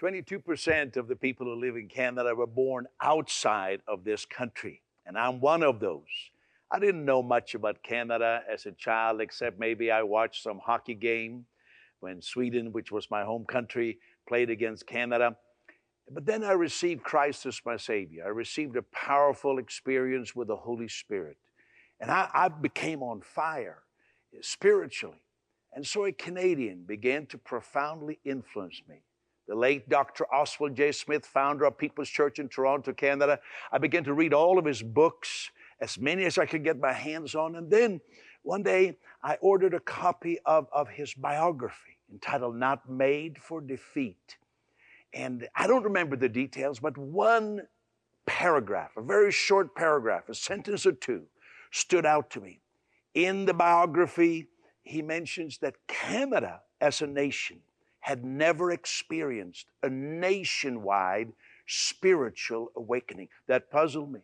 22% 0.00 0.96
of 0.96 1.08
the 1.08 1.16
people 1.16 1.46
who 1.46 1.60
live 1.60 1.76
in 1.76 1.86
Canada 1.86 2.34
were 2.34 2.46
born 2.46 2.86
outside 3.02 3.82
of 3.86 4.02
this 4.02 4.24
country, 4.24 4.80
and 5.04 5.18
I'm 5.18 5.40
one 5.40 5.62
of 5.62 5.78
those. 5.78 6.06
I 6.70 6.78
didn't 6.78 7.04
know 7.04 7.22
much 7.22 7.54
about 7.54 7.82
Canada 7.82 8.42
as 8.50 8.64
a 8.64 8.72
child, 8.72 9.20
except 9.20 9.58
maybe 9.58 9.90
I 9.90 10.02
watched 10.02 10.42
some 10.42 10.58
hockey 10.58 10.94
game 10.94 11.44
when 11.98 12.22
Sweden, 12.22 12.72
which 12.72 12.90
was 12.90 13.10
my 13.10 13.24
home 13.24 13.44
country, 13.44 13.98
played 14.26 14.48
against 14.48 14.86
Canada. 14.86 15.36
But 16.10 16.24
then 16.24 16.44
I 16.44 16.52
received 16.52 17.02
Christ 17.02 17.44
as 17.44 17.60
my 17.66 17.76
Savior. 17.76 18.24
I 18.24 18.28
received 18.28 18.76
a 18.76 18.82
powerful 18.82 19.58
experience 19.58 20.34
with 20.34 20.48
the 20.48 20.56
Holy 20.56 20.88
Spirit. 20.88 21.36
And 22.00 22.10
I, 22.10 22.28
I 22.32 22.48
became 22.48 23.02
on 23.02 23.20
fire 23.20 23.82
spiritually. 24.40 25.22
And 25.74 25.86
so 25.86 26.06
a 26.06 26.12
Canadian 26.12 26.84
began 26.84 27.26
to 27.26 27.38
profoundly 27.38 28.18
influence 28.24 28.80
me 28.88 29.02
the 29.50 29.56
late 29.56 29.88
Dr. 29.88 30.32
Oswald 30.32 30.76
J. 30.76 30.92
Smith, 30.92 31.26
founder 31.26 31.64
of 31.64 31.76
People's 31.76 32.08
Church 32.08 32.38
in 32.38 32.48
Toronto, 32.48 32.92
Canada. 32.92 33.40
I 33.72 33.78
began 33.78 34.04
to 34.04 34.14
read 34.14 34.32
all 34.32 34.60
of 34.60 34.64
his 34.64 34.80
books, 34.80 35.50
as 35.80 35.98
many 35.98 36.24
as 36.24 36.38
I 36.38 36.46
could 36.46 36.62
get 36.62 36.78
my 36.78 36.92
hands 36.92 37.34
on. 37.34 37.56
And 37.56 37.68
then 37.68 38.00
one 38.42 38.62
day 38.62 38.96
I 39.24 39.38
ordered 39.40 39.74
a 39.74 39.80
copy 39.80 40.38
of, 40.46 40.68
of 40.72 40.88
his 40.88 41.14
biography 41.14 41.98
entitled 42.12 42.54
Not 42.54 42.88
Made 42.88 43.38
for 43.42 43.60
Defeat. 43.60 44.36
And 45.12 45.48
I 45.56 45.66
don't 45.66 45.82
remember 45.82 46.14
the 46.14 46.28
details, 46.28 46.78
but 46.78 46.96
one 46.96 47.62
paragraph, 48.26 48.92
a 48.96 49.02
very 49.02 49.32
short 49.32 49.74
paragraph, 49.74 50.28
a 50.28 50.34
sentence 50.34 50.86
or 50.86 50.92
two, 50.92 51.24
stood 51.72 52.06
out 52.06 52.30
to 52.30 52.40
me. 52.40 52.60
In 53.14 53.46
the 53.46 53.54
biography, 53.54 54.46
he 54.84 55.02
mentions 55.02 55.58
that 55.58 55.74
Canada 55.88 56.60
as 56.80 57.02
a 57.02 57.06
nation 57.08 57.62
had 58.10 58.24
never 58.24 58.72
experienced 58.72 59.66
a 59.84 59.88
nationwide 59.88 61.32
spiritual 61.64 62.72
awakening. 62.74 63.28
That 63.46 63.70
puzzled 63.70 64.10
me. 64.10 64.18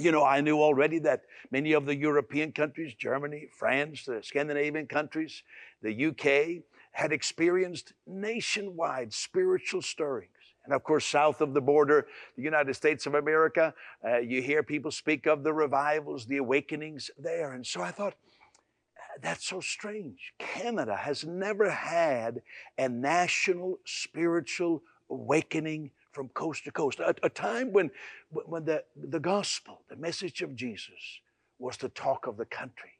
You 0.00 0.10
know, 0.10 0.24
I 0.24 0.40
knew 0.40 0.60
already 0.60 0.98
that 0.98 1.22
many 1.52 1.74
of 1.74 1.86
the 1.86 1.94
European 1.94 2.50
countries, 2.50 2.92
Germany, 2.94 3.46
France, 3.56 4.04
the 4.04 4.20
Scandinavian 4.20 4.88
countries, 4.88 5.44
the 5.80 6.06
UK, 6.06 6.64
had 6.90 7.12
experienced 7.12 7.92
nationwide 8.04 9.12
spiritual 9.12 9.80
stirrings. 9.80 10.30
And 10.64 10.74
of 10.74 10.82
course, 10.82 11.06
south 11.06 11.40
of 11.40 11.54
the 11.54 11.60
border, 11.60 12.08
the 12.36 12.42
United 12.42 12.74
States 12.74 13.06
of 13.06 13.14
America, 13.14 13.74
uh, 14.04 14.18
you 14.18 14.42
hear 14.42 14.64
people 14.64 14.90
speak 14.90 15.26
of 15.26 15.44
the 15.44 15.52
revivals, 15.52 16.26
the 16.26 16.38
awakenings 16.38 17.12
there. 17.16 17.52
And 17.52 17.64
so 17.64 17.80
I 17.80 17.92
thought, 17.92 18.14
that's 19.20 19.46
so 19.46 19.60
strange. 19.60 20.32
Canada 20.38 20.96
has 20.96 21.24
never 21.24 21.70
had 21.70 22.42
a 22.78 22.88
national 22.88 23.78
spiritual 23.84 24.82
awakening 25.10 25.90
from 26.12 26.28
coast 26.30 26.64
to 26.64 26.70
coast, 26.70 27.00
a, 27.00 27.14
a 27.22 27.28
time 27.28 27.72
when, 27.72 27.90
when 28.30 28.64
the, 28.64 28.84
the 28.96 29.20
gospel, 29.20 29.82
the 29.88 29.96
message 29.96 30.42
of 30.42 30.54
Jesus, 30.54 31.20
was 31.58 31.76
the 31.76 31.88
talk 31.90 32.26
of 32.26 32.36
the 32.36 32.44
country. 32.44 32.90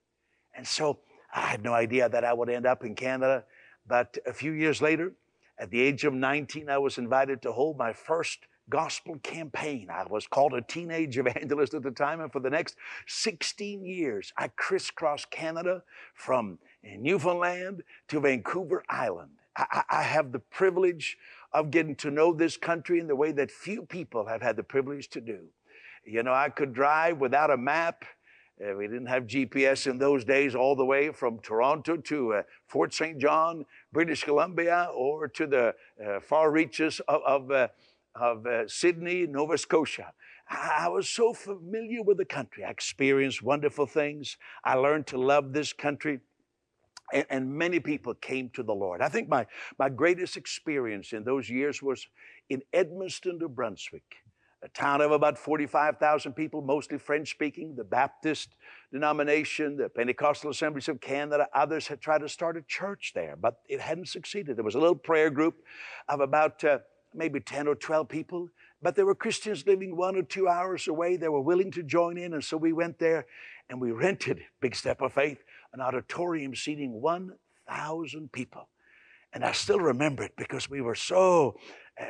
And 0.55 0.67
so 0.67 0.99
I 1.35 1.41
had 1.41 1.63
no 1.63 1.73
idea 1.73 2.09
that 2.09 2.25
I 2.25 2.33
would 2.33 2.49
end 2.49 2.67
up 2.67 2.85
in 2.85 2.95
Canada. 2.95 3.45
But 3.87 4.19
a 4.27 4.33
few 4.33 4.53
years 4.53 4.81
later, 4.81 5.13
at 5.59 5.71
the 5.71 5.81
age 5.81 6.05
of 6.05 6.15
19, 6.15 6.69
I 6.69 6.79
was 6.79 6.99
invited 6.99 7.43
to 7.43 7.53
hold 7.53 7.77
my 7.77 7.93
first 7.93 8.41
gospel 8.69 9.19
campaign. 9.23 9.89
I 9.91 10.05
was 10.09 10.27
called 10.27 10.55
a 10.55 10.63
teenage 10.63 11.19
evangelist 11.19 11.75
at 11.75 11.83
the 11.83 11.91
time, 11.91 12.21
and 12.21 12.33
for 12.33 12.41
the 12.41 12.51
next 12.51 12.77
16 13.07 13.85
years, 13.85 14.33
I 14.37 14.49
crisscrossed 14.49 15.31
Canada 15.31 15.83
from 16.15 16.59
Newfoundland 16.83 17.83
to 18.09 18.21
Vancouver 18.21 18.83
Island. 18.89 19.31
I, 19.57 19.83
I, 19.91 20.03
have 20.03 20.33
the 20.33 20.39
privilege 20.39 21.19
of 21.53 21.71
getting 21.71 21.95
to 21.97 22.11
know 22.11 22.33
this 22.33 22.57
country 22.57 22.99
in 23.01 23.07
the 23.07 23.17
way 23.17 23.33
that 23.33 23.51
few 23.51 23.83
people 23.83 24.27
have 24.27 24.41
had 24.41 24.57
the 24.57 24.63
privilege 24.63 25.09
to 25.11 25.21
do. 25.21 25.41
You 26.05 26.23
know, 26.23 26.33
I 26.33 26.49
could 26.49 26.73
drive 26.73 27.19
without 27.19 27.51
a 27.51 27.57
map. 27.57 28.05
Uh, 28.63 28.75
we 28.75 28.87
didn't 28.87 29.07
have 29.07 29.27
GPS 29.27 29.86
in 29.86 29.98
those 29.98 30.25
days, 30.25 30.55
all 30.55 30.75
the 30.75 30.85
way 30.85 31.11
from 31.11 31.39
Toronto 31.41 31.97
to 31.97 32.35
uh, 32.35 32.42
Fort 32.67 32.95
St. 32.95 33.19
John, 33.19 33.67
British 33.92 34.25
Columbia, 34.25 34.89
or 34.95 35.29
to 35.29 35.47
the 35.47 35.75
uh, 36.03 36.20
far 36.20 36.51
reaches 36.51 37.01
of, 37.01 37.23
of 37.27 37.70
of 38.14 38.46
uh, 38.46 38.68
Sydney, 38.68 39.27
Nova 39.27 39.58
Scotia. 39.58 40.12
I 40.50 40.89
was 40.89 41.08
so 41.08 41.33
familiar 41.33 42.02
with 42.02 42.18
the 42.18 42.24
country. 42.24 42.64
I 42.64 42.70
experienced 42.70 43.42
wonderful 43.42 43.86
things. 43.86 44.36
I 44.64 44.74
learned 44.74 45.06
to 45.08 45.18
love 45.18 45.52
this 45.52 45.73
country. 45.73 46.20
And, 47.12 47.27
and, 47.30 47.52
many 47.52 47.78
people 47.78 48.14
came 48.14 48.50
to 48.50 48.62
the 48.62 48.74
Lord. 48.74 49.02
I 49.02 49.08
think 49.08 49.28
my, 49.28 49.46
my 49.78 49.89
greatest 49.89 50.36
experience 50.36 51.12
in 51.12 51.24
those 51.24 51.48
years 51.48 51.83
was 51.83 52.06
in 52.48 52.62
Edmundston, 52.74 53.39
New 53.39 53.48
Brunswick, 53.48 54.17
a 54.62 54.68
town 54.68 55.00
of 55.00 55.11
about 55.11 55.36
45,000 55.36 56.33
people, 56.33 56.62
mostly 56.62 56.98
French 56.98 57.30
speaking, 57.30 57.74
the 57.77 57.84
Baptist 57.84 58.55
denomination, 58.92 59.77
the 59.77 59.89
Pentecostal 59.89 60.50
Assemblies 60.50 60.89
of 60.89 61.00
Canada. 61.00 61.48
Others 61.55 61.89
had 61.89 62.00
tried 62.00 62.20
to 62.20 62.29
start 62.29 62.56
a 62.56 62.62
church 62.62 63.12
there, 63.14 63.36
but 63.36 63.61
it 63.68 63.80
hadn't 63.80 64.08
succeeded. 64.08 64.56
There 64.56 64.64
was 64.64 64.74
a 64.74 64.80
little 64.80 64.96
prayer 64.96 65.30
group 65.30 65.56
of 66.08 66.20
about 66.20 66.62
uh, 66.64 66.79
maybe 67.14 67.40
10 67.40 67.68
or 67.68 67.74
12 67.74 68.08
people, 68.08 68.48
but 68.80 68.96
there 68.96 69.06
were 69.06 69.14
Christians 69.14 69.67
living 69.67 69.96
one 69.96 70.17
or 70.17 70.23
two 70.23 70.48
hours 70.48 70.89
away. 70.89 71.17
They 71.17 71.28
were 71.28 71.40
willing 71.40 71.70
to 71.73 71.83
join 71.83 72.18
in, 72.18 72.34
and 72.34 72.42
so 72.42 72.56
we 72.56 72.73
went 72.73 72.98
there 72.98 73.27
and 73.68 73.80
we 73.80 73.92
rented, 73.92 74.42
big 74.61 74.74
step 74.74 75.00
of 75.00 75.12
faith, 75.12 75.42
an 75.73 75.80
auditorium 75.80 76.55
seating 76.55 77.00
1,000 77.00 78.33
people. 78.33 78.68
And 79.33 79.45
I 79.45 79.52
still 79.52 79.80
remember 79.80 80.24
it 80.24 80.34
because 80.36 80.68
we 80.68 80.80
were 80.80 80.95
so 80.95 81.56
uh, 82.00 82.05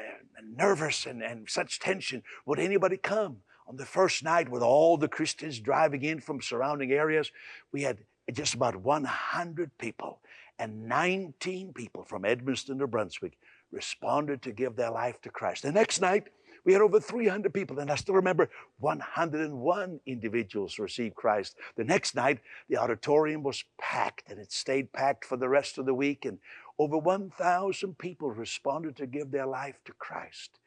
nervous 0.44 1.06
and, 1.06 1.22
and 1.22 1.48
such 1.48 1.78
tension. 1.78 2.22
Would 2.46 2.58
anybody 2.58 2.96
come? 2.96 3.38
On 3.68 3.76
the 3.76 3.86
first 3.86 4.24
night, 4.24 4.48
with 4.48 4.62
all 4.62 4.96
the 4.96 5.08
Christians 5.08 5.60
driving 5.60 6.02
in 6.02 6.20
from 6.20 6.40
surrounding 6.40 6.90
areas, 6.90 7.30
we 7.70 7.82
had 7.82 7.98
just 8.32 8.54
about 8.54 8.76
100 8.76 9.78
people 9.78 10.20
and 10.58 10.88
19 10.88 11.72
people 11.72 12.04
from 12.04 12.22
Edmundston, 12.22 12.76
New 12.76 12.86
Brunswick 12.86 13.38
responded 13.72 14.42
to 14.42 14.52
give 14.52 14.76
their 14.76 14.90
life 14.90 15.20
to 15.22 15.30
Christ. 15.30 15.62
The 15.62 15.72
next 15.72 16.00
night, 16.00 16.28
we 16.64 16.72
had 16.72 16.82
over 16.82 17.00
300 17.00 17.52
people, 17.52 17.80
and 17.80 17.90
I 17.90 17.96
still 17.96 18.14
remember 18.14 18.48
101 18.78 20.00
individuals 20.06 20.78
received 20.78 21.16
Christ. 21.16 21.56
The 21.76 21.84
next 21.84 22.14
night, 22.14 22.38
the 22.68 22.76
auditorium 22.76 23.42
was 23.42 23.64
packed, 23.80 24.30
and 24.30 24.38
it 24.38 24.52
stayed 24.52 24.92
packed 24.92 25.24
for 25.24 25.36
the 25.36 25.48
rest 25.48 25.78
of 25.78 25.86
the 25.86 25.94
week, 25.94 26.24
and 26.24 26.38
over 26.78 26.98
1,000 26.98 27.98
people 27.98 28.30
responded 28.30 28.96
to 28.96 29.06
give 29.06 29.30
their 29.30 29.46
life 29.46 29.80
to 29.86 29.92
Christ. 29.92 30.60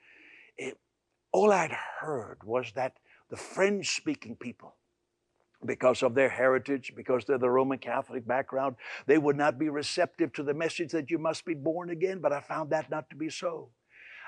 It, 0.58 0.78
all 1.32 1.52
I'd 1.52 1.76
heard 2.00 2.40
was 2.44 2.74
that 2.76 2.98
the 3.30 3.38
French 3.38 3.96
speaking 3.96 4.36
people 4.36 4.76
because 5.66 6.04
of 6.04 6.16
their 6.16 6.30
heritage, 6.30 6.94
because 6.96 7.26
they're 7.26 7.38
the 7.38 7.50
Roman 7.50 7.78
Catholic 7.78 8.28
background, 8.28 8.76
they 9.06 9.18
would 9.18 9.36
not 9.36 9.58
be 9.60 9.70
receptive 9.70 10.34
to 10.34 10.44
the 10.44 10.54
message 10.54 10.92
that 10.92 11.12
you 11.12 11.18
must 11.18 11.46
be 11.46 11.54
born 11.54 11.90
again, 11.90 12.20
but 12.20 12.34
I 12.34 12.42
found 12.42 12.70
that 12.70 12.90
not 12.90 13.10
to 13.10 13.16
be 13.16 13.30
so. 13.30 13.70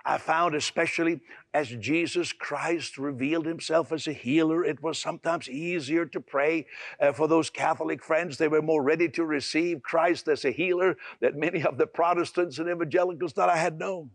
I 0.05 0.17
found, 0.17 0.55
especially 0.55 1.19
as 1.53 1.67
Jesus 1.67 2.31
Christ 2.31 2.97
revealed 2.97 3.45
himself 3.45 3.91
as 3.91 4.07
a 4.07 4.13
healer, 4.13 4.63
it 4.63 4.81
was 4.81 4.97
sometimes 4.97 5.49
easier 5.49 6.05
to 6.05 6.21
pray 6.21 6.65
uh, 7.01 7.11
for 7.11 7.27
those 7.27 7.49
Catholic 7.49 8.01
friends. 8.01 8.37
They 8.37 8.47
were 8.47 8.61
more 8.61 8.81
ready 8.81 9.09
to 9.09 9.25
receive 9.25 9.81
Christ 9.81 10.29
as 10.29 10.45
a 10.45 10.51
healer 10.51 10.95
than 11.19 11.37
many 11.37 11.61
of 11.63 11.77
the 11.77 11.87
Protestants 11.87 12.57
and 12.57 12.69
evangelicals 12.69 13.33
that 13.33 13.49
I 13.49 13.57
had 13.57 13.77
known. 13.77 14.11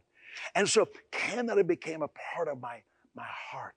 And 0.54 0.66
so 0.66 0.88
Canada 1.10 1.62
became 1.62 2.00
a 2.00 2.08
part 2.08 2.48
of 2.48 2.58
my, 2.58 2.80
my 3.14 3.26
heart. 3.50 3.74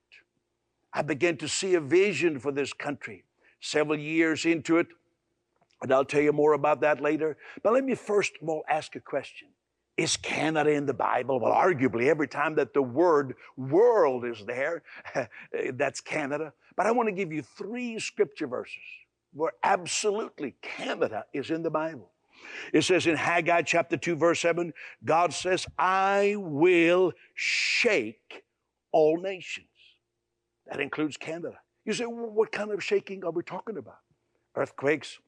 I 0.93 1.01
began 1.01 1.35
to 1.37 1.49
see 1.49 1.75
a 1.75 1.81
vision 1.81 2.39
for 2.39 2.53
this 2.53 2.71
country 2.71 3.25
several 3.65 3.99
years 3.99 4.45
into 4.45 4.77
it, 4.77 4.87
and 5.81 5.91
I'll 5.91 6.05
tell 6.05 6.21
you 6.21 6.31
more 6.31 6.53
about 6.53 6.81
that 6.81 7.01
later. 7.01 7.37
But 7.63 7.73
let 7.73 7.83
me 7.83 7.95
first 7.95 8.33
of 8.41 8.47
all 8.47 8.63
ask 8.69 8.95
a 8.95 8.99
question. 8.99 9.49
Is 9.97 10.17
Canada 10.17 10.71
in 10.71 10.85
the 10.85 10.93
Bible? 10.93 11.39
Well, 11.39 11.53
arguably, 11.53 12.07
every 12.07 12.27
time 12.27 12.55
that 12.55 12.73
the 12.73 12.81
word 12.81 13.35
world 13.55 14.25
is 14.25 14.43
there, 14.45 14.83
that's 15.73 16.01
Canada. 16.01 16.51
But 16.75 16.85
I 16.85 16.91
want 16.91 17.07
to 17.07 17.13
give 17.13 17.31
you 17.31 17.41
three 17.41 17.97
scripture 17.99 18.47
verses 18.47 18.83
where 19.31 19.53
absolutely 19.63 20.55
Canada 20.61 21.25
is 21.33 21.49
in 21.49 21.63
the 21.63 21.69
Bible. 21.69 22.11
It 22.73 22.81
says 22.81 23.07
in 23.07 23.15
Haggai 23.15 23.61
chapter 23.61 23.95
2, 23.95 24.15
verse 24.15 24.41
7, 24.41 24.73
God 25.03 25.33
says, 25.33 25.65
I 25.79 26.35
will 26.37 27.13
shake 27.33 28.43
all 28.91 29.17
nations. 29.17 29.67
That 30.67 30.81
includes 30.81 31.15
Canada. 31.15 31.57
You 31.85 31.93
say, 31.93 32.05
well, 32.05 32.29
what 32.29 32.51
kind 32.51 32.71
of 32.71 32.83
shaking 32.83 33.23
are 33.23 33.31
we 33.31 33.43
talking 33.43 33.77
about? 33.77 33.99
Earthquakes, 34.55 35.19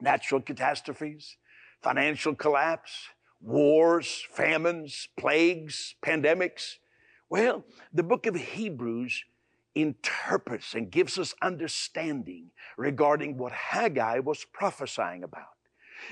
natural 0.00 0.40
catastrophes, 0.40 1.36
financial 1.82 2.34
collapse, 2.34 3.08
wars, 3.42 4.26
famines, 4.32 5.08
plagues, 5.18 5.94
pandemics. 6.04 6.76
Well, 7.28 7.64
the 7.92 8.02
book 8.02 8.26
of 8.26 8.34
Hebrews 8.34 9.24
interprets 9.74 10.74
and 10.74 10.90
gives 10.90 11.18
us 11.18 11.34
understanding 11.42 12.50
regarding 12.78 13.36
what 13.36 13.52
Haggai 13.52 14.20
was 14.20 14.46
prophesying 14.52 15.22
about. 15.22 15.55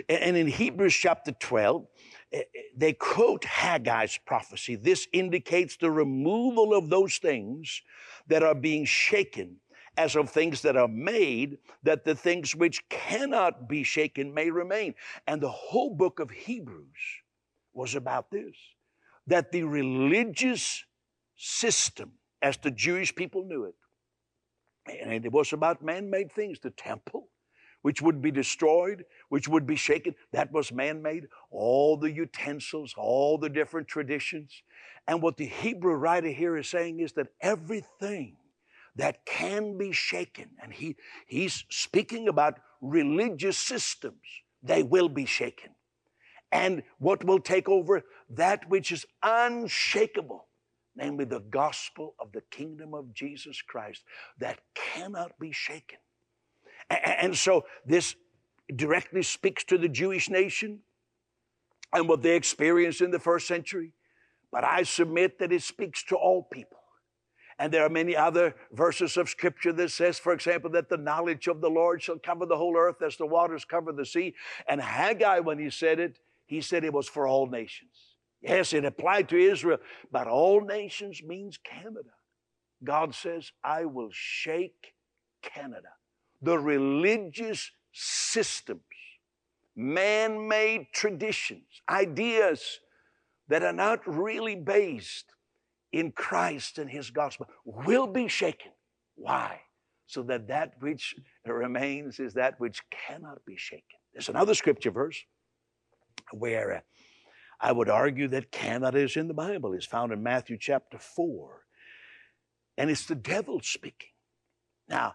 And 0.09 0.37
in 0.37 0.47
Hebrews 0.47 0.95
chapter 0.95 1.33
12, 1.33 1.87
eh, 2.33 2.39
eh, 2.39 2.43
they 2.77 2.93
quote 2.93 3.43
Haggai's 3.43 4.19
prophecy. 4.25 4.77
This 4.77 5.07
indicates 5.13 5.77
the 5.77 5.91
removal 5.91 6.75
of 6.75 6.91
those 6.91 7.19
things 7.19 7.83
that 8.27 8.43
are 8.43 8.55
being 8.55 8.85
shaken 8.85 9.57
as 9.97 10.17
of 10.17 10.29
things 10.31 10.63
that 10.63 10.77
are 10.77 10.89
made, 10.89 11.59
that 11.83 12.05
the 12.05 12.15
things 12.15 12.55
which 12.55 12.89
cannot 12.89 13.69
be 13.69 13.85
shaken 13.85 14.35
may 14.35 14.51
remain. 14.51 14.95
And 15.27 15.41
the 15.41 15.51
whole 15.51 15.95
book 15.95 16.19
of 16.19 16.31
Hebrews 16.31 16.89
was 17.73 17.95
about 17.95 18.31
this 18.31 18.57
that 19.27 19.53
the 19.53 19.63
religious 19.63 20.85
system, 21.37 22.13
as 22.43 22.59
the 22.59 22.71
Jewish 22.71 23.15
people 23.15 23.45
knew 23.45 23.65
it, 23.65 23.75
and 25.03 25.25
it 25.25 25.33
was 25.33 25.53
about 25.53 25.83
man 25.83 26.11
made 26.11 26.31
things, 26.31 26.59
the 26.61 26.71
temple, 26.71 27.29
which 27.85 28.01
would 28.01 28.23
be 28.23 28.31
destroyed, 28.31 29.05
which 29.29 29.47
would 29.47 29.67
be 29.67 29.77
shaken. 29.77 30.15
That 30.33 30.51
was 30.51 30.73
man 30.73 31.03
made. 31.03 31.29
All 31.51 31.99
the 31.99 32.11
utensils, 32.11 32.95
all 32.97 33.37
the 33.37 33.51
different 33.51 33.89
traditions. 33.89 34.63
And 35.07 35.21
what 35.21 35.37
the 35.37 35.45
Hebrew 35.45 35.93
writer 35.93 36.31
here 36.31 36.57
is 36.57 36.67
saying 36.67 37.01
is 37.01 37.13
that 37.13 37.29
everything 37.43 38.37
that 38.97 39.27
can 39.27 39.77
be 39.77 39.93
shaken, 39.93 40.53
and 40.63 40.73
he, 40.73 40.97
he's 41.27 41.65
speaking 41.69 42.27
about 42.27 42.59
religious 42.81 43.59
systems, 43.59 44.23
they 44.63 44.83
will 44.83 45.11
be 45.11 45.27
shaken. 45.27 45.73
And 46.51 46.85
what 46.99 47.23
will 47.23 47.41
take 47.41 47.69
over? 47.69 48.03
That 48.31 48.67
which 48.71 48.93
is 48.93 49.05
unshakable 49.23 50.49
namely 50.97 51.25
the 51.25 51.41
gospel 51.41 52.15
of 52.19 52.33
the 52.33 52.43
kingdom 52.51 52.95
of 52.95 53.13
Jesus 53.13 53.61
Christ 53.61 54.05
that 54.39 54.61
cannot 54.75 55.39
be 55.39 55.53
shaken. 55.53 55.99
And 56.91 57.37
so 57.37 57.65
this 57.87 58.17
directly 58.75 59.23
speaks 59.23 59.65
to 59.65 59.79
the 59.79 59.89
Jewish 59.89 60.29
nation 60.29 60.81
and 61.93 62.09
what 62.09 62.23
they 62.23 62.37
experienced 62.37 63.01
in 63.01 63.11
the 63.11 63.19
first 63.19 63.47
century. 63.47 63.93
But 64.51 64.65
I 64.65 64.83
submit 64.83 65.39
that 65.39 65.53
it 65.53 65.63
speaks 65.63 66.03
to 66.05 66.17
all 66.17 66.43
people. 66.43 66.79
And 67.59 67.73
there 67.73 67.85
are 67.85 67.91
many 67.91 68.17
other 68.17 68.57
verses 68.73 69.17
of 69.17 69.29
scripture 69.29 69.73
that 69.75 69.91
says, 69.91 70.19
for 70.19 70.33
example, 70.33 70.71
that 70.71 70.89
the 70.89 70.97
knowledge 70.97 71.47
of 71.47 71.61
the 71.61 71.71
Lord 71.71 72.03
shall 72.03 72.19
cover 72.19 72.47
the 72.47 72.57
whole 72.57 72.77
earth 72.77 73.01
as 73.01 73.17
the 73.17 73.27
waters 73.27 73.65
cover 73.65 73.93
the 73.93 74.05
sea. 74.05 74.35
And 74.69 74.81
Haggai, 74.81 75.39
when 75.41 75.59
he 75.59 75.71
said 75.71 76.01
it, 76.01 76.19
he 76.47 76.61
said 76.61 76.85
it 76.85 76.93
was 76.93 77.09
for 77.09 77.29
all 77.29 77.47
nations. 77.47 78.17
Yes, 78.43 78.73
it 78.73 78.85
applied 78.85 79.29
to 79.31 79.39
Israel, 79.39 79.79
but 80.13 80.27
all 80.27 80.61
nations 80.61 81.23
means 81.23 81.59
Canada. 81.59 82.11
God 82.83 83.15
says, 83.15 83.53
I 83.63 83.87
will 83.87 84.11
shake 84.13 84.95
Canada 85.43 85.89
the 86.44 86.58
religious 86.58 87.70
systems, 87.93 88.81
man 89.75 90.49
made 90.49 90.88
traditions, 90.93 91.82
ideas 91.88 92.81
that 93.49 93.62
are 93.62 93.73
not 93.73 94.00
really 94.06 94.55
based 94.55 95.26
in 95.93 96.12
Christ 96.12 96.79
and 96.79 96.91
His 96.91 97.11
gospel 97.11 97.46
will 97.64 98.06
be 98.06 98.29
shaken. 98.29 98.73
Why? 99.14 99.61
So 100.06 100.23
that 100.25 100.49
that 100.49 100.75
which 100.81 101.14
remains 101.46 102.20
is 102.20 102.35
that 102.35 102.58
which 102.61 102.82
cannot 102.90 103.44
be 103.47 103.56
shaken. 103.56 103.99
There's 104.12 104.29
another 104.29 104.55
scripture 104.55 104.90
verse 104.90 105.23
where 106.32 106.76
uh, 106.76 106.81
I 107.61 107.73
would 107.73 107.88
argue 107.88 108.29
that 108.29 108.50
Canada 108.50 108.99
is 108.99 109.17
in 109.17 109.29
the 109.29 109.35
Bible. 109.35 109.73
It's 109.73 109.87
found 109.87 110.12
in 110.12 110.23
Matthew 110.23 110.58
chapter 110.58 110.99
4. 110.99 111.62
And 112.76 112.90
it's 112.90 113.06
the 113.06 113.14
devil 113.14 113.61
speaking. 113.62 114.11
Now, 114.88 115.14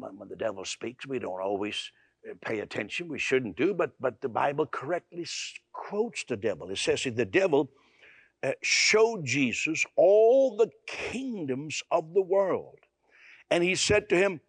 when, 0.00 0.28
the 0.28 0.36
devil 0.36 0.64
speaks, 0.64 1.06
we 1.06 1.18
don't 1.18 1.40
always 1.40 1.92
uh, 2.28 2.34
pay 2.40 2.60
attention. 2.60 3.08
We 3.08 3.18
shouldn't 3.18 3.56
do, 3.56 3.74
but, 3.74 3.92
but 4.00 4.20
the 4.20 4.28
Bible 4.28 4.66
correctly 4.66 5.26
quotes 5.72 6.24
the 6.24 6.36
devil. 6.36 6.70
It 6.70 6.78
says 6.78 7.04
the 7.04 7.24
devil 7.24 7.70
uh, 8.42 8.52
showed 8.62 9.24
Jesus 9.24 9.84
all 9.96 10.56
the 10.56 10.70
kingdoms 10.86 11.82
of 11.90 12.14
the 12.14 12.22
world. 12.22 12.78
And 13.50 13.62
he 13.62 13.74
said 13.74 14.08
to 14.10 14.16
him, 14.16 14.40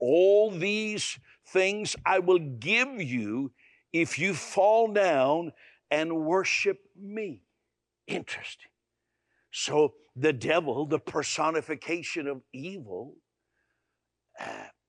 All 0.00 0.50
these 0.50 1.18
things 1.46 1.96
I 2.04 2.18
will 2.18 2.38
give 2.38 3.00
you 3.00 3.52
if 3.92 4.18
you 4.18 4.34
fall 4.34 4.92
down 4.92 5.52
and 5.90 6.24
worship 6.24 6.80
me. 7.00 7.42
Interesting. 8.06 8.70
So 9.50 9.94
the 10.16 10.32
devil, 10.32 10.86
the 10.86 10.98
personification 10.98 12.26
of 12.26 12.42
evil, 12.52 13.14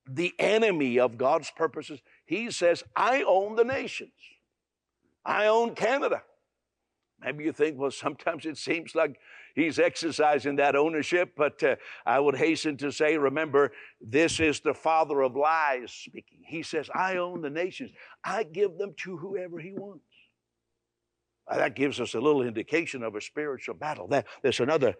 the 0.08 0.32
enemy 0.38 0.98
of 0.98 1.18
God's 1.18 1.50
purposes, 1.50 2.00
he 2.24 2.50
says, 2.50 2.82
I 2.94 3.22
own 3.22 3.56
the 3.56 3.64
nations. 3.64 4.12
I 5.24 5.46
own 5.46 5.74
Canada. 5.74 6.22
Maybe 7.20 7.44
you 7.44 7.52
think, 7.52 7.78
well, 7.78 7.90
sometimes 7.90 8.44
it 8.44 8.58
seems 8.58 8.94
like 8.94 9.18
he's 9.54 9.78
exercising 9.78 10.56
that 10.56 10.76
ownership, 10.76 11.32
but 11.36 11.62
uh, 11.62 11.76
I 12.04 12.20
would 12.20 12.36
hasten 12.36 12.76
to 12.78 12.92
say, 12.92 13.16
remember, 13.16 13.72
this 14.00 14.38
is 14.38 14.60
the 14.60 14.74
father 14.74 15.22
of 15.22 15.34
lies 15.34 15.92
speaking. 15.92 16.40
He 16.46 16.62
says, 16.62 16.90
I 16.94 17.16
own 17.16 17.40
the 17.40 17.50
nations. 17.50 17.90
I 18.22 18.42
give 18.44 18.76
them 18.76 18.94
to 19.04 19.16
whoever 19.16 19.58
he 19.58 19.72
wants. 19.72 20.04
Uh, 21.48 21.56
that 21.56 21.74
gives 21.74 22.00
us 22.00 22.14
a 22.14 22.20
little 22.20 22.42
indication 22.42 23.02
of 23.02 23.14
a 23.14 23.20
spiritual 23.20 23.74
battle. 23.74 24.10
There's 24.42 24.60
another 24.60 24.94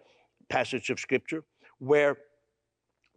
passage 0.49 0.89
of 0.89 0.99
scripture 0.99 1.43
where 1.77 2.17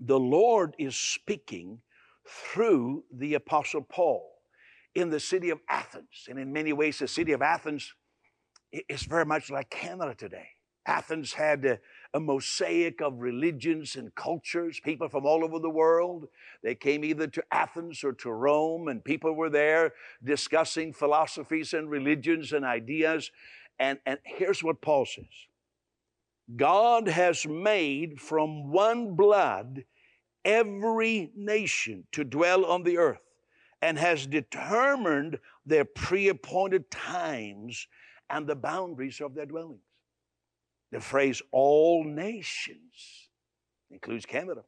the 0.00 0.18
Lord 0.18 0.74
is 0.78 0.96
speaking 0.96 1.80
through 2.26 3.04
the 3.12 3.34
Apostle 3.34 3.82
Paul 3.82 4.30
in 4.94 5.10
the 5.10 5.20
city 5.20 5.50
of 5.50 5.60
Athens. 5.68 6.26
And 6.28 6.38
in 6.38 6.52
many 6.52 6.72
ways, 6.72 6.98
the 6.98 7.08
city 7.08 7.32
of 7.32 7.42
Athens 7.42 7.94
is 8.88 9.02
very 9.02 9.24
much 9.24 9.50
like 9.50 9.70
Canada 9.70 10.14
today. 10.14 10.48
Athens 10.86 11.34
had 11.34 11.64
a, 11.66 11.78
a, 12.14 12.20
mosaic 12.20 13.02
of 13.02 13.20
religions 13.20 13.96
and 13.96 14.14
cultures, 14.14 14.80
people 14.82 15.08
from 15.08 15.26
all 15.26 15.44
over 15.44 15.58
the 15.58 15.70
world. 15.70 16.26
They 16.62 16.74
came 16.74 17.04
either 17.04 17.26
to 17.26 17.44
Athens 17.52 18.02
or 18.02 18.12
to 18.14 18.32
Rome, 18.32 18.88
and 18.88 19.04
people 19.04 19.34
were 19.34 19.50
there 19.50 19.92
discussing 20.24 20.94
philosophies 20.94 21.74
and 21.74 21.90
religions 21.90 22.52
and 22.52 22.64
ideas. 22.64 23.30
And, 23.78 23.98
and 24.06 24.18
here's 24.24 24.64
what 24.64 24.80
Paul 24.80 25.04
says 25.04 25.26
God 26.56 27.08
has 27.08 27.46
made 27.46 28.20
from 28.20 28.70
one 28.70 29.14
blood 29.14 29.84
every 30.44 31.30
nation 31.36 32.04
to 32.12 32.24
dwell 32.24 32.64
on 32.64 32.82
the 32.82 32.98
earth 32.98 33.20
and 33.82 33.98
has 33.98 34.26
determined 34.26 35.38
their 35.66 35.84
pre 35.84 36.28
appointed 36.28 36.90
times 36.90 37.86
and 38.28 38.46
the 38.46 38.56
boundaries 38.56 39.20
of 39.20 39.34
their 39.34 39.46
dwellings. 39.46 39.80
The 40.92 41.00
phrase 41.00 41.40
all 41.52 42.04
nations 42.04 43.28
includes 43.90 44.26
Canada. 44.26 44.62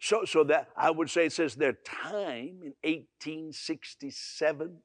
So, 0.00 0.24
so 0.24 0.42
that 0.44 0.68
I 0.76 0.90
would 0.90 1.10
say 1.10 1.26
it 1.26 1.32
says 1.32 1.54
their 1.54 1.74
time 1.84 2.60
in 2.62 2.74
1867. 2.82 4.78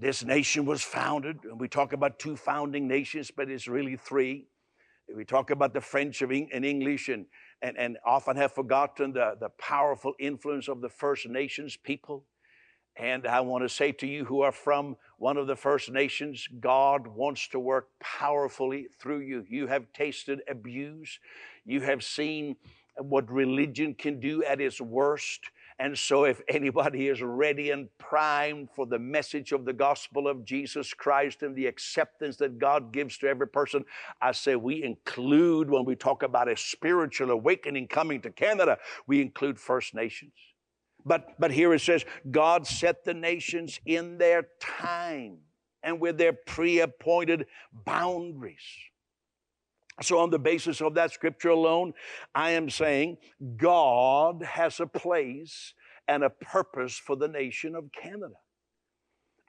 This 0.00 0.24
nation 0.24 0.64
was 0.64 0.80
founded, 0.80 1.44
and 1.44 1.60
we 1.60 1.68
talk 1.68 1.92
about 1.92 2.18
two 2.18 2.34
founding 2.34 2.88
nations, 2.88 3.30
but 3.30 3.50
it's 3.50 3.68
really 3.68 3.96
three. 3.96 4.46
We 5.14 5.26
talk 5.26 5.50
about 5.50 5.74
the 5.74 5.82
French 5.82 6.22
and 6.22 6.64
English 6.64 7.10
and, 7.10 7.26
and, 7.60 7.76
and 7.76 7.98
often 8.06 8.34
have 8.36 8.54
forgotten 8.54 9.12
the, 9.12 9.36
the 9.38 9.50
powerful 9.50 10.14
influence 10.18 10.68
of 10.68 10.80
the 10.80 10.88
First 10.88 11.28
Nations 11.28 11.76
people. 11.76 12.24
And 12.96 13.26
I 13.26 13.40
want 13.40 13.62
to 13.64 13.68
say 13.68 13.92
to 13.92 14.06
you 14.06 14.24
who 14.24 14.40
are 14.40 14.52
from 14.52 14.96
one 15.18 15.36
of 15.36 15.46
the 15.46 15.54
First 15.54 15.90
Nations, 15.90 16.48
God 16.60 17.06
wants 17.06 17.48
to 17.48 17.60
work 17.60 17.88
powerfully 18.00 18.86
through 18.98 19.20
you. 19.20 19.44
You 19.50 19.66
have 19.66 19.92
tasted 19.92 20.40
abuse, 20.48 21.18
you 21.66 21.82
have 21.82 22.02
seen 22.02 22.56
what 22.96 23.30
religion 23.30 23.92
can 23.92 24.18
do 24.18 24.42
at 24.44 24.62
its 24.62 24.80
worst. 24.80 25.40
And 25.80 25.96
so, 25.96 26.24
if 26.24 26.42
anybody 26.46 27.08
is 27.08 27.22
ready 27.22 27.70
and 27.70 27.88
primed 27.96 28.68
for 28.76 28.84
the 28.84 28.98
message 28.98 29.52
of 29.52 29.64
the 29.64 29.72
gospel 29.72 30.28
of 30.28 30.44
Jesus 30.44 30.92
Christ 30.92 31.42
and 31.42 31.56
the 31.56 31.64
acceptance 31.64 32.36
that 32.36 32.58
God 32.58 32.92
gives 32.92 33.16
to 33.18 33.28
every 33.28 33.48
person, 33.48 33.86
I 34.20 34.32
say 34.32 34.56
we 34.56 34.84
include, 34.84 35.70
when 35.70 35.86
we 35.86 35.96
talk 35.96 36.22
about 36.22 36.50
a 36.50 36.56
spiritual 36.58 37.30
awakening 37.30 37.88
coming 37.88 38.20
to 38.20 38.30
Canada, 38.30 38.76
we 39.06 39.22
include 39.22 39.58
First 39.58 39.94
Nations. 39.94 40.34
But, 41.06 41.28
but 41.38 41.50
here 41.50 41.72
it 41.72 41.80
says, 41.80 42.04
God 42.30 42.66
set 42.66 43.02
the 43.02 43.14
nations 43.14 43.80
in 43.86 44.18
their 44.18 44.48
time 44.60 45.38
and 45.82 45.98
with 45.98 46.18
their 46.18 46.34
pre 46.34 46.80
appointed 46.80 47.46
boundaries. 47.72 48.58
So, 50.02 50.18
on 50.18 50.30
the 50.30 50.38
basis 50.38 50.80
of 50.82 50.94
that 50.94 51.12
scripture 51.12 51.50
alone, 51.50 51.94
I 52.34 52.52
am 52.52 52.70
saying 52.70 53.18
God 53.56 54.42
has 54.44 54.80
a 54.80 54.86
place 54.86 55.74
and 56.08 56.24
a 56.24 56.30
purpose 56.30 56.98
for 56.98 57.16
the 57.16 57.28
nation 57.28 57.74
of 57.76 57.90
Canada. 57.92 58.34